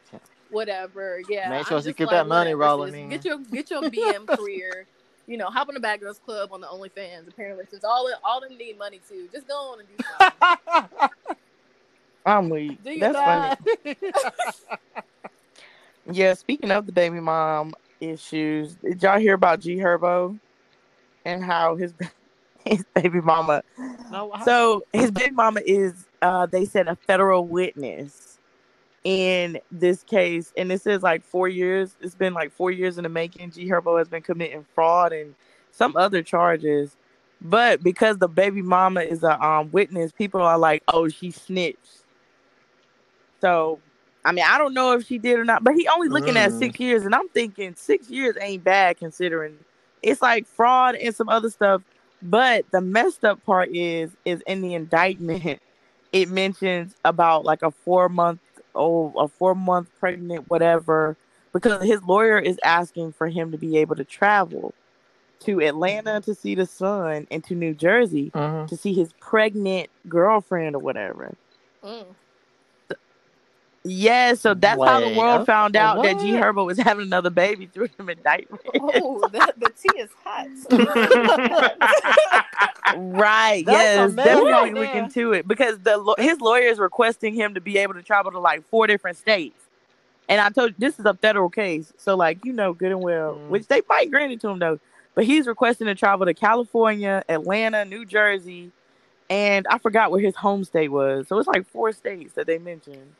whatever. 0.49 1.22
Yeah, 1.30 1.49
Make 1.49 1.68
sure 1.68 1.82
she 1.82 1.91
keep 1.91 2.08
like, 2.08 2.12
that 2.12 2.28
money 2.28 2.53
rolling 2.53 2.93
in. 2.95 3.10
Get 3.10 3.26
your 3.26 3.39
get 3.39 3.70
your 3.70 3.82
BM 3.84 4.28
career. 4.38 4.88
You 5.28 5.38
know, 5.38 5.47
hop 5.47 5.68
on 5.68 5.74
the 5.74 5.80
Bad 5.82 5.99
Girls 5.99 6.20
Club 6.20 6.53
on 6.53 6.62
the 6.62 6.68
OnlyFans. 6.68 7.28
Apparently, 7.28 7.66
since 7.70 7.84
all 7.84 8.10
all 8.24 8.39
them 8.39 8.56
need 8.58 8.78
money 8.78 9.01
too, 9.10 9.28
just 9.34 9.47
go 9.47 9.56
on 9.74 9.80
and 9.80 9.89
do 9.89 10.03
something. 10.20 11.10
I'm 12.26 12.49
weak. 12.49 12.82
Do 12.84 12.91
you 12.91 12.99
That's 13.01 13.14
not? 13.14 13.60
funny. 13.84 13.97
Yeah, 16.12 16.36
speaking 16.36 16.70
of 16.70 16.86
the 16.86 16.91
baby 16.91 17.20
mom 17.20 17.74
issues, 17.99 18.76
did 18.76 19.01
y'all 19.01 19.20
hear 19.20 19.34
about 19.34 19.60
G 19.60 19.78
Herbo 19.78 20.39
and 21.26 21.43
how 21.43 21.76
his 21.76 21.93
his 22.65 22.86
baby 22.95 23.21
mama? 23.21 23.63
no, 24.11 24.32
I- 24.34 24.45
So 24.45 24.84
his 24.93 25.11
baby 25.11 25.32
mama 25.32 25.61
is, 25.65 26.05
uh, 26.21 26.45
they 26.45 26.65
said, 26.65 26.88
a 26.88 26.95
federal 26.95 27.45
witness 27.45 28.39
in 29.03 29.59
this 29.71 30.03
case, 30.03 30.51
and 30.57 30.69
this 30.71 30.88
is 30.88 31.03
like 31.03 31.23
four 31.23 31.47
years. 31.47 31.95
It's 32.01 32.15
been 32.15 32.34
like 32.34 32.51
four 32.51 32.71
years 32.71 32.97
in 32.97 33.03
the 33.03 33.09
making. 33.09 33.51
G 33.51 33.67
Herbo 33.69 33.99
has 33.99 34.07
been 34.09 34.23
committing 34.23 34.65
fraud 34.73 35.13
and 35.13 35.36
some 35.71 35.95
other 35.95 36.23
charges, 36.23 36.95
but 37.41 37.84
because 37.84 38.17
the 38.17 38.28
baby 38.28 38.61
mama 38.63 39.01
is 39.01 39.23
a 39.23 39.43
um 39.45 39.71
witness, 39.71 40.11
people 40.11 40.41
are 40.41 40.57
like, 40.57 40.84
oh, 40.88 41.07
she 41.07 41.32
snitched. 41.32 42.03
So, 43.41 43.80
I 44.23 44.32
mean, 44.32 44.45
I 44.47 44.57
don't 44.57 44.73
know 44.73 44.93
if 44.93 45.05
she 45.05 45.19
did 45.19 45.38
or 45.38 45.45
not, 45.45 45.63
but 45.63 45.76
he 45.76 45.88
only 45.88 46.07
looking 46.09 46.38
at 46.38 46.51
Mm. 46.51 46.57
six 46.59 46.80
years, 46.80 47.03
and 47.05 47.13
I'm 47.13 47.30
thinking 47.30 47.76
six 47.76 48.09
years 48.09 48.36
ain't 48.41 48.63
bad 48.63 48.97
considering 48.97 49.57
it's 50.01 50.21
like 50.21 50.45
fraud 50.47 50.95
and 50.95 51.15
some 51.15 51.29
other 51.29 51.49
stuff. 51.49 51.81
But 52.21 52.65
the 52.71 52.81
messed 52.81 53.23
up 53.23 53.43
part 53.45 53.69
is, 53.75 54.11
is 54.25 54.41
in 54.47 54.61
the 54.61 54.73
indictment, 54.73 55.59
it 56.11 56.29
mentions 56.29 56.95
about 57.03 57.45
like 57.45 57.61
a 57.61 57.71
four 57.71 58.09
month 58.09 58.39
old, 58.73 59.13
a 59.17 59.27
four 59.27 59.55
month 59.55 59.89
pregnant, 59.99 60.49
whatever, 60.49 61.17
because 61.53 61.83
his 61.83 62.01
lawyer 62.03 62.39
is 62.39 62.59
asking 62.63 63.13
for 63.13 63.27
him 63.27 63.51
to 63.51 63.57
be 63.57 63.77
able 63.77 63.95
to 63.95 64.03
travel 64.03 64.73
to 65.41 65.61
Atlanta 65.61 66.21
to 66.21 66.33
see 66.33 66.55
the 66.55 66.65
son 66.65 67.27
and 67.29 67.43
to 67.43 67.55
New 67.55 67.73
Jersey 67.73 68.31
Mhm. 68.33 68.67
to 68.67 68.77
see 68.77 68.93
his 68.93 69.13
pregnant 69.19 69.89
girlfriend 70.07 70.75
or 70.75 70.79
whatever. 70.79 71.35
Mm. 71.83 72.15
Yeah, 73.88 74.33
so 74.33 74.55
that's 74.55 74.83
how 74.83 74.99
the 74.99 75.15
world 75.15 75.41
okay, 75.41 75.45
found 75.45 75.75
out 75.75 76.01
that 76.01 76.19
G 76.19 76.33
what? 76.33 76.41
Herbo 76.41 76.65
was 76.65 76.79
having 76.79 77.05
another 77.05 77.29
baby 77.29 77.67
through 77.67 77.89
him 77.99 78.09
indictment. 78.09 78.63
Oh, 78.81 79.19
the, 79.31 79.53
the 79.57 79.69
tea 79.69 79.99
is 79.99 80.09
hot. 80.23 80.47
right. 82.97 83.63
That's 83.63 83.65
yes, 83.65 84.13
definitely 84.15 84.51
right 84.51 84.73
look 84.73 84.91
there. 84.91 85.03
into 85.03 85.33
it 85.33 85.47
because 85.47 85.77
the 85.79 86.15
his 86.17 86.41
lawyer 86.41 86.67
is 86.67 86.79
requesting 86.79 87.36
him 87.36 87.53
to 87.53 87.61
be 87.61 87.77
able 87.77 87.93
to 87.93 88.01
travel 88.01 88.31
to 88.31 88.39
like 88.39 88.67
four 88.69 88.88
different 88.88 89.17
states. 89.17 89.61
And 90.27 90.41
I 90.41 90.49
told 90.49 90.71
you 90.71 90.75
this 90.79 90.99
is 90.99 91.05
a 91.05 91.13
federal 91.13 91.49
case, 91.49 91.93
so 91.97 92.15
like 92.15 92.43
you 92.43 92.53
know 92.53 92.73
good 92.73 92.91
and 92.91 93.03
well, 93.03 93.36
Mm. 93.36 93.49
which 93.49 93.67
they 93.67 93.83
might 93.88 94.09
grant 94.09 94.31
it 94.31 94.41
to 94.41 94.49
him 94.49 94.57
though. 94.57 94.79
But 95.13 95.25
he's 95.25 95.45
requesting 95.45 95.86
to 95.88 95.95
travel 95.95 96.25
to 96.25 96.33
California, 96.33 97.23
Atlanta, 97.29 97.86
New 97.86 98.03
Jersey, 98.03 98.71
and 99.29 99.67
I 99.69 99.77
forgot 99.77 100.09
where 100.09 100.21
his 100.21 100.36
home 100.36 100.63
state 100.63 100.89
was. 100.89 101.27
So 101.27 101.38
it's 101.38 101.47
like 101.47 101.67
four 101.67 101.91
states 101.91 102.33
that 102.33 102.47
they 102.47 102.57
mentioned. 102.57 103.13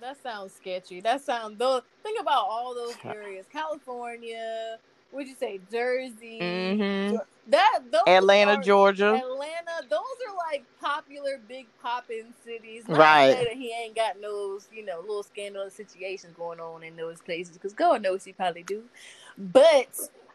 That 0.00 0.22
sounds 0.22 0.54
sketchy. 0.54 1.00
That 1.00 1.22
sounds 1.22 1.58
though. 1.58 1.82
Think 2.02 2.20
about 2.20 2.46
all 2.48 2.74
those 2.74 2.94
areas: 3.04 3.46
California. 3.52 4.78
Would 5.12 5.26
you 5.26 5.34
say 5.36 5.58
Jersey? 5.72 6.76
hmm 7.10 7.16
That 7.48 7.78
those 7.90 8.02
Atlanta, 8.06 8.52
are- 8.56 8.62
Georgia. 8.62 9.14
Atlanta. 9.14 9.86
Those 9.88 10.00
are 10.28 10.36
like 10.52 10.64
popular, 10.80 11.40
big 11.48 11.66
poppin' 11.82 12.34
cities. 12.44 12.86
Not 12.88 12.98
Right. 12.98 13.30
that 13.30 13.52
he 13.56 13.72
ain't 13.72 13.94
got 13.94 14.20
no, 14.20 14.58
you 14.70 14.84
know, 14.84 15.00
little 15.00 15.22
scandalous 15.22 15.74
situations 15.74 16.34
going 16.36 16.60
on 16.60 16.82
in 16.82 16.94
those 16.96 17.20
places 17.22 17.54
because 17.54 17.72
God 17.72 18.02
knows 18.02 18.24
he 18.24 18.32
probably 18.34 18.64
do. 18.64 18.82
But 19.38 19.88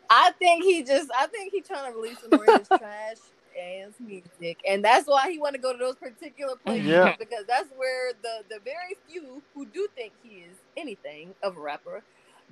I 0.10 0.32
think 0.40 0.64
he 0.64 0.82
just, 0.84 1.12
I 1.16 1.28
think 1.28 1.52
he 1.54 1.62
trying 1.62 1.92
to 1.92 1.96
release 2.00 2.20
some 2.20 2.32
more 2.32 2.46
of 2.46 2.58
his 2.58 2.68
trash 2.80 3.18
ass 3.58 3.94
music, 4.00 4.58
and 4.68 4.84
that's 4.84 5.08
why 5.08 5.32
he 5.32 5.40
want 5.40 5.56
to 5.56 5.62
go 5.62 5.74
to 5.74 5.80
those 5.80 5.96
particular 5.96 6.56
places 6.56 6.88
Yeah. 6.88 7.16
because 7.18 7.46
that's 7.48 7.70
where 7.78 8.14
the 8.22 8.44
the 8.50 8.60
very 8.64 8.96
few 9.08 9.42
who 9.54 9.66
do 9.66 9.88
think 9.96 10.14
he 10.24 10.40
is 10.40 10.58
anything 10.78 11.34
of 11.44 11.58
a 11.58 11.60
rapper 11.60 12.04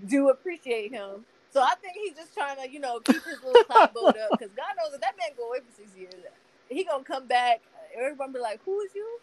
do 0.08 0.30
appreciate 0.30 0.92
him. 0.92 1.26
So 1.52 1.62
I 1.62 1.74
think 1.82 1.96
he's 2.02 2.16
just 2.16 2.34
trying 2.34 2.58
to, 2.64 2.72
you 2.72 2.80
know, 2.80 3.00
keep 3.02 3.24
his 3.26 3.44
little 3.44 3.64
clout 3.66 3.94
boat 3.94 4.16
up 4.18 4.32
because 4.40 4.52
God 4.56 4.74
knows 4.78 4.94
if 4.94 5.02
that 5.02 5.16
man 5.20 5.36
go 5.38 5.50
away 5.50 5.60
for 5.60 5.76
six 5.76 5.96
years, 5.96 6.14
he 6.70 6.84
gonna 6.86 7.04
come 7.04 7.28
back. 7.28 7.62
Everyone 7.98 8.32
be 8.32 8.40
like, 8.40 8.62
"Who 8.64 8.80
is 8.82 8.92
you?" 8.96 9.20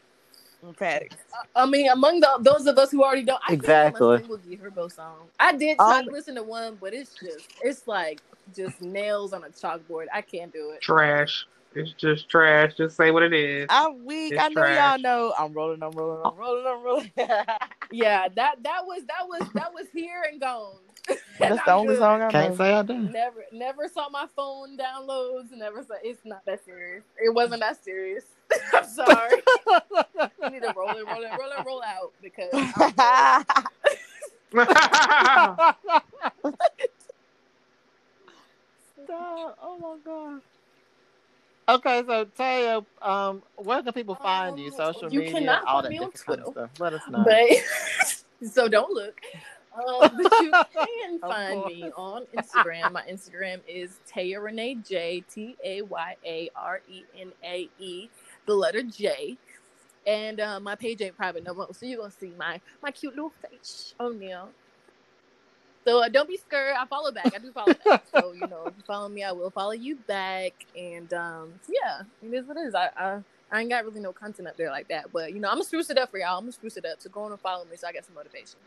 Facts. 0.77 1.17
I 1.55 1.67
mean, 1.67 1.89
among 1.89 2.21
the, 2.21 2.39
those 2.41 2.67
of 2.67 2.79
us 2.79 2.91
who 2.91 3.03
already 3.05 3.23
know, 3.23 3.39
I 3.49 3.53
Exactly. 3.53 4.17
Exactly. 4.17 4.57
G 4.57 4.57
Herbo 4.63 4.91
song. 4.93 5.29
I 5.39 5.53
did 5.53 5.79
try 5.79 6.01
Um, 6.01 6.07
to 6.07 6.11
listen 6.11 6.35
to 6.35 6.43
one, 6.43 6.77
but 6.81 6.93
it's 6.93 7.15
just, 7.15 7.47
it's 7.63 7.87
like 7.87 8.21
just 8.55 8.81
nails 8.83 9.33
on 9.33 9.45
a 9.45 9.49
chalkboard. 9.49 10.07
I 10.13 10.21
can't 10.21 10.53
do 10.53 10.71
it. 10.71 10.81
trash. 10.81 11.47
It's 11.75 11.93
just 11.93 12.29
trash. 12.29 12.75
Just 12.77 12.97
say 12.97 13.11
what 13.11 13.23
it 13.23 13.33
is. 13.33 13.67
I'm 13.69 14.05
weak. 14.05 14.33
It's 14.33 14.43
I 14.43 14.49
know 14.49 14.67
y'all 14.67 14.99
know. 14.99 15.35
I'm 15.39 15.53
rolling. 15.53 15.83
I'm 15.83 15.93
rolling. 15.93 16.23
I'm 16.25 16.37
rolling. 16.37 16.67
I'm 16.67 16.83
rolling. 16.83 17.13
Yeah, 17.91 18.29
that 18.37 18.63
that 18.65 18.85
was 18.85 19.03
that 19.07 19.27
was 19.27 19.49
that 19.55 19.73
was 19.73 19.87
here 19.95 20.23
and 20.31 20.39
gone. 20.41 20.77
That's 21.39 21.65
the 21.65 21.73
only 21.73 21.95
good. 21.95 22.01
song 22.01 22.21
I 22.21 22.31
Can't 22.31 22.57
say 22.57 22.75
I 22.75 22.83
do. 22.83 22.99
Never, 22.99 23.45
never 23.51 23.89
saw 23.89 24.11
my 24.11 24.27
phone 24.37 24.77
downloads. 24.77 25.51
Never 25.53 25.83
saw. 25.83 25.95
It's 26.03 26.21
not 26.25 26.45
that 26.45 26.63
serious. 26.67 27.05
It 27.17 27.33
wasn't 27.33 27.61
that 27.61 27.83
serious. 27.83 28.25
I'm 28.75 28.85
sorry. 28.85 29.41
You 30.43 30.51
need 30.51 30.63
to 30.63 30.75
roll 30.77 30.91
it, 30.91 31.07
roll 31.07 31.23
it, 31.23 31.31
roll 31.39 31.51
it, 31.51 31.65
roll 31.65 31.83
out 31.83 32.13
because 32.23 32.51
I'm. 32.53 33.45
Stop. 39.05 39.59
Oh 39.63 39.79
my 39.81 39.97
god. 40.05 40.41
Okay, 41.69 42.03
so 42.07 42.25
Taya, 42.25 42.85
um, 43.03 43.43
where 43.57 43.83
can 43.83 43.93
people 43.93 44.15
find 44.15 44.59
you? 44.59 44.69
Um, 44.69 44.73
Social 44.73 45.13
you 45.13 45.21
media, 45.21 45.61
all 45.67 45.83
that 45.83 45.91
different 45.91 46.15
kind 46.25 46.41
of 46.41 46.53
stuff. 46.53 46.71
Let 46.79 46.95
us 46.95 47.03
know. 47.11 47.25
but 47.25 48.49
so 48.51 48.69
don't 48.69 48.91
look. 48.91 49.21
Um, 49.75 50.11
but 50.17 50.33
you 50.41 50.51
can 50.73 51.19
find 51.21 51.65
me 51.67 51.91
on 51.95 52.25
Instagram. 52.37 52.93
My 52.93 53.03
Instagram 53.03 53.61
is 53.69 53.99
Taya 54.11 54.37
Renae 54.37 54.87
J 54.87 55.23
T 55.31 55.57
A 55.63 55.83
Y 55.83 56.17
A 56.25 56.51
R 56.57 56.81
E 56.89 57.03
N 57.21 57.33
A 57.45 57.69
E, 57.79 58.09
the 58.47 58.55
letter 58.55 58.83
J. 58.83 59.37
And 60.07 60.41
uh, 60.41 60.59
my 60.61 60.75
page 60.75 61.03
ain't 61.03 61.19
private 61.19 61.45
no 61.45 61.53
more, 61.53 61.69
so 61.73 61.85
you're 61.85 61.99
gonna 61.99 62.11
see 62.19 62.33
my 62.39 62.63
my 62.83 62.91
cute 62.91 63.15
little 63.15 63.33
face 63.43 63.95
on 64.01 64.19
there. 64.19 64.45
So 65.87 66.03
uh, 66.03 66.09
don't 66.09 66.29
be 66.29 66.37
scared. 66.37 66.77
I 66.79 66.85
follow 66.87 67.13
back. 67.13 67.35
I 67.35 67.39
do 67.39 67.53
follow 67.53 67.75
back. 67.85 68.05
So 68.15 68.33
you 68.33 68.47
know, 68.47 68.67
if 68.67 68.75
you 68.77 68.83
follow 68.87 69.09
me, 69.09 69.23
I 69.23 69.33
will 69.33 69.51
follow 69.51 69.73
you 69.73 69.97
back. 69.97 70.53
And 70.77 71.13
um, 71.13 71.53
yeah, 71.69 72.03
it 72.23 72.35
is 72.35 72.47
what 72.47 72.57
it 72.57 72.67
is. 72.67 72.75
I, 72.75 72.91
I 72.97 73.23
I 73.51 73.61
ain't 73.61 73.71
got 73.71 73.85
really 73.85 74.01
no 74.01 74.13
content 74.13 74.49
up 74.49 74.57
there 74.57 74.71
like 74.71 74.89
that, 74.89 75.13
but 75.13 75.33
you 75.33 75.41
know, 75.41 75.49
I'm 75.49 75.55
gonna 75.55 75.65
spruce 75.65 75.91
it 75.91 75.99
up 75.99 76.11
for 76.11 76.19
y'all. 76.19 76.39
I'm 76.39 76.45
gonna 76.45 76.53
spruce 76.53 76.77
it 76.77 76.85
up. 76.85 77.01
So 77.01 77.09
go 77.11 77.23
on 77.23 77.33
and 77.33 77.41
follow 77.41 77.65
me, 77.65 77.77
so 77.77 77.87
I 77.89 77.93
get 77.93 78.05
some 78.05 78.15
motivation. 78.15 78.59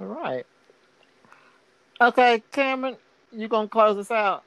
All 0.00 0.06
right. 0.06 0.46
Okay, 2.00 2.42
Cameron, 2.52 2.96
you 3.32 3.48
gonna 3.48 3.68
close 3.68 3.98
us 3.98 4.10
out? 4.10 4.44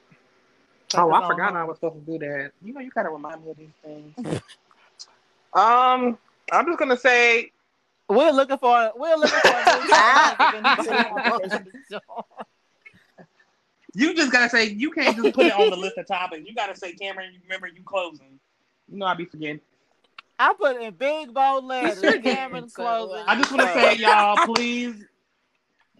Oh, 0.96 1.12
I 1.12 1.26
forgot 1.26 1.48
home. 1.48 1.56
I 1.56 1.64
was 1.64 1.76
supposed 1.76 2.04
to 2.06 2.12
do 2.12 2.18
that. 2.18 2.52
You 2.62 2.72
know, 2.72 2.80
you 2.80 2.90
gotta 2.90 3.10
remind 3.10 3.44
me 3.44 3.50
of 3.50 3.56
these 3.56 3.68
things. 3.84 4.14
um, 5.52 6.18
I'm 6.50 6.66
just 6.66 6.78
gonna 6.78 6.96
say, 6.96 7.52
We're 8.08 8.32
looking 8.32 8.58
for 8.58 8.92
we're 8.96 9.16
looking 9.16 9.38
for 9.40 9.48
a 9.48 9.80
new 9.80 9.88
guest 9.88 10.36
if 10.40 10.88
anybody 10.88 11.30
wants 11.30 11.48
to 11.56 11.64
join. 11.90 13.26
you 13.94 14.14
just 14.14 14.30
gotta 14.30 14.50
say, 14.50 14.66
you 14.68 14.90
can't 14.90 15.16
just 15.16 15.34
put 15.34 15.46
it 15.46 15.52
on 15.52 15.70
the 15.70 15.76
list 15.76 15.98
of 15.98 16.06
topics. 16.06 16.46
You 16.46 16.54
gotta 16.54 16.76
say, 16.76 16.92
Cameron, 16.92 17.32
you 17.32 17.40
remember 17.44 17.66
you 17.68 17.82
closing. 17.84 18.38
You 18.90 18.98
know, 18.98 19.06
I 19.06 19.14
be 19.14 19.24
forgetting. 19.24 19.60
I 20.38 20.52
put 20.58 20.76
it 20.76 20.82
in 20.82 20.94
big 20.94 21.32
bold 21.32 21.64
letters. 21.64 22.00
Cameron 22.22 22.68
closing. 22.68 23.24
I 23.26 23.36
just 23.36 23.52
want 23.52 23.62
to 23.62 23.72
say, 23.72 23.96
y'all, 23.96 24.36
please, 24.54 25.06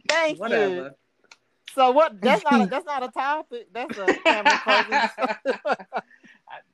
Thank 0.09 0.39
you. 0.39 0.91
So 1.75 1.91
what? 1.91 2.21
That's 2.21 2.45
not 2.45 2.61
a, 2.61 2.67
that's 2.71 2.87
not 2.87 3.03
a 3.03 3.09
topic. 3.09 3.69
That's 3.73 3.99
a 3.99 4.07
Cameron 4.07 4.59
closing. 4.63 5.55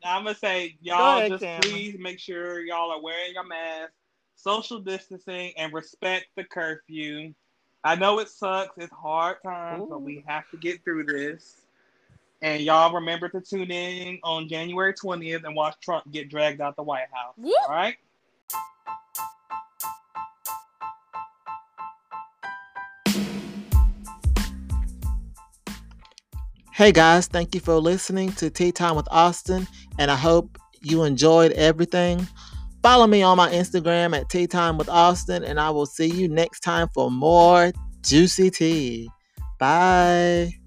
I'm 0.04 0.24
gonna 0.24 0.34
say, 0.34 0.76
y'all, 0.82 1.18
ahead, 1.18 1.30
just 1.30 1.42
Cameron. 1.42 1.62
please 1.62 1.96
make 1.98 2.18
sure 2.18 2.60
y'all 2.60 2.90
are 2.90 3.00
wearing 3.00 3.32
your 3.32 3.46
mask, 3.46 3.92
social 4.42 4.80
distancing 4.80 5.52
and 5.56 5.72
respect 5.72 6.26
the 6.36 6.44
curfew. 6.44 7.34
I 7.84 7.94
know 7.94 8.18
it 8.20 8.28
sucks. 8.28 8.76
It's 8.78 8.92
hard 8.92 9.38
times, 9.44 9.86
but 9.88 10.02
we 10.02 10.24
have 10.26 10.48
to 10.50 10.56
get 10.56 10.82
through 10.84 11.04
this. 11.04 11.62
And 12.42 12.62
y'all 12.62 12.92
remember 12.92 13.28
to 13.28 13.40
tune 13.40 13.70
in 13.70 14.18
on 14.24 14.48
January 14.48 14.94
20th 14.94 15.44
and 15.44 15.54
watch 15.54 15.76
Trump 15.82 16.10
get 16.10 16.30
dragged 16.30 16.60
out 16.60 16.76
the 16.76 16.82
White 16.82 17.08
House. 17.12 17.34
Whoop. 17.36 17.54
All 17.68 17.74
right? 17.74 17.96
Hey 26.72 26.92
guys, 26.92 27.26
thank 27.26 27.54
you 27.54 27.60
for 27.60 27.74
listening 27.74 28.32
to 28.32 28.48
Tea 28.48 28.72
Time 28.72 28.96
with 28.96 29.06
Austin, 29.10 29.68
and 29.98 30.10
I 30.10 30.16
hope 30.16 30.56
you 30.80 31.04
enjoyed 31.04 31.52
everything. 31.52 32.26
Follow 32.82 33.06
me 33.06 33.22
on 33.22 33.36
my 33.36 33.50
Instagram 33.50 34.16
at 34.18 34.28
Tea 34.30 34.46
Time 34.46 34.78
with 34.78 34.88
Austin, 34.88 35.44
and 35.44 35.60
I 35.60 35.70
will 35.70 35.86
see 35.86 36.06
you 36.06 36.28
next 36.28 36.60
time 36.60 36.88
for 36.94 37.10
more 37.10 37.72
juicy 38.02 38.50
tea. 38.50 39.10
Bye. 39.58 40.59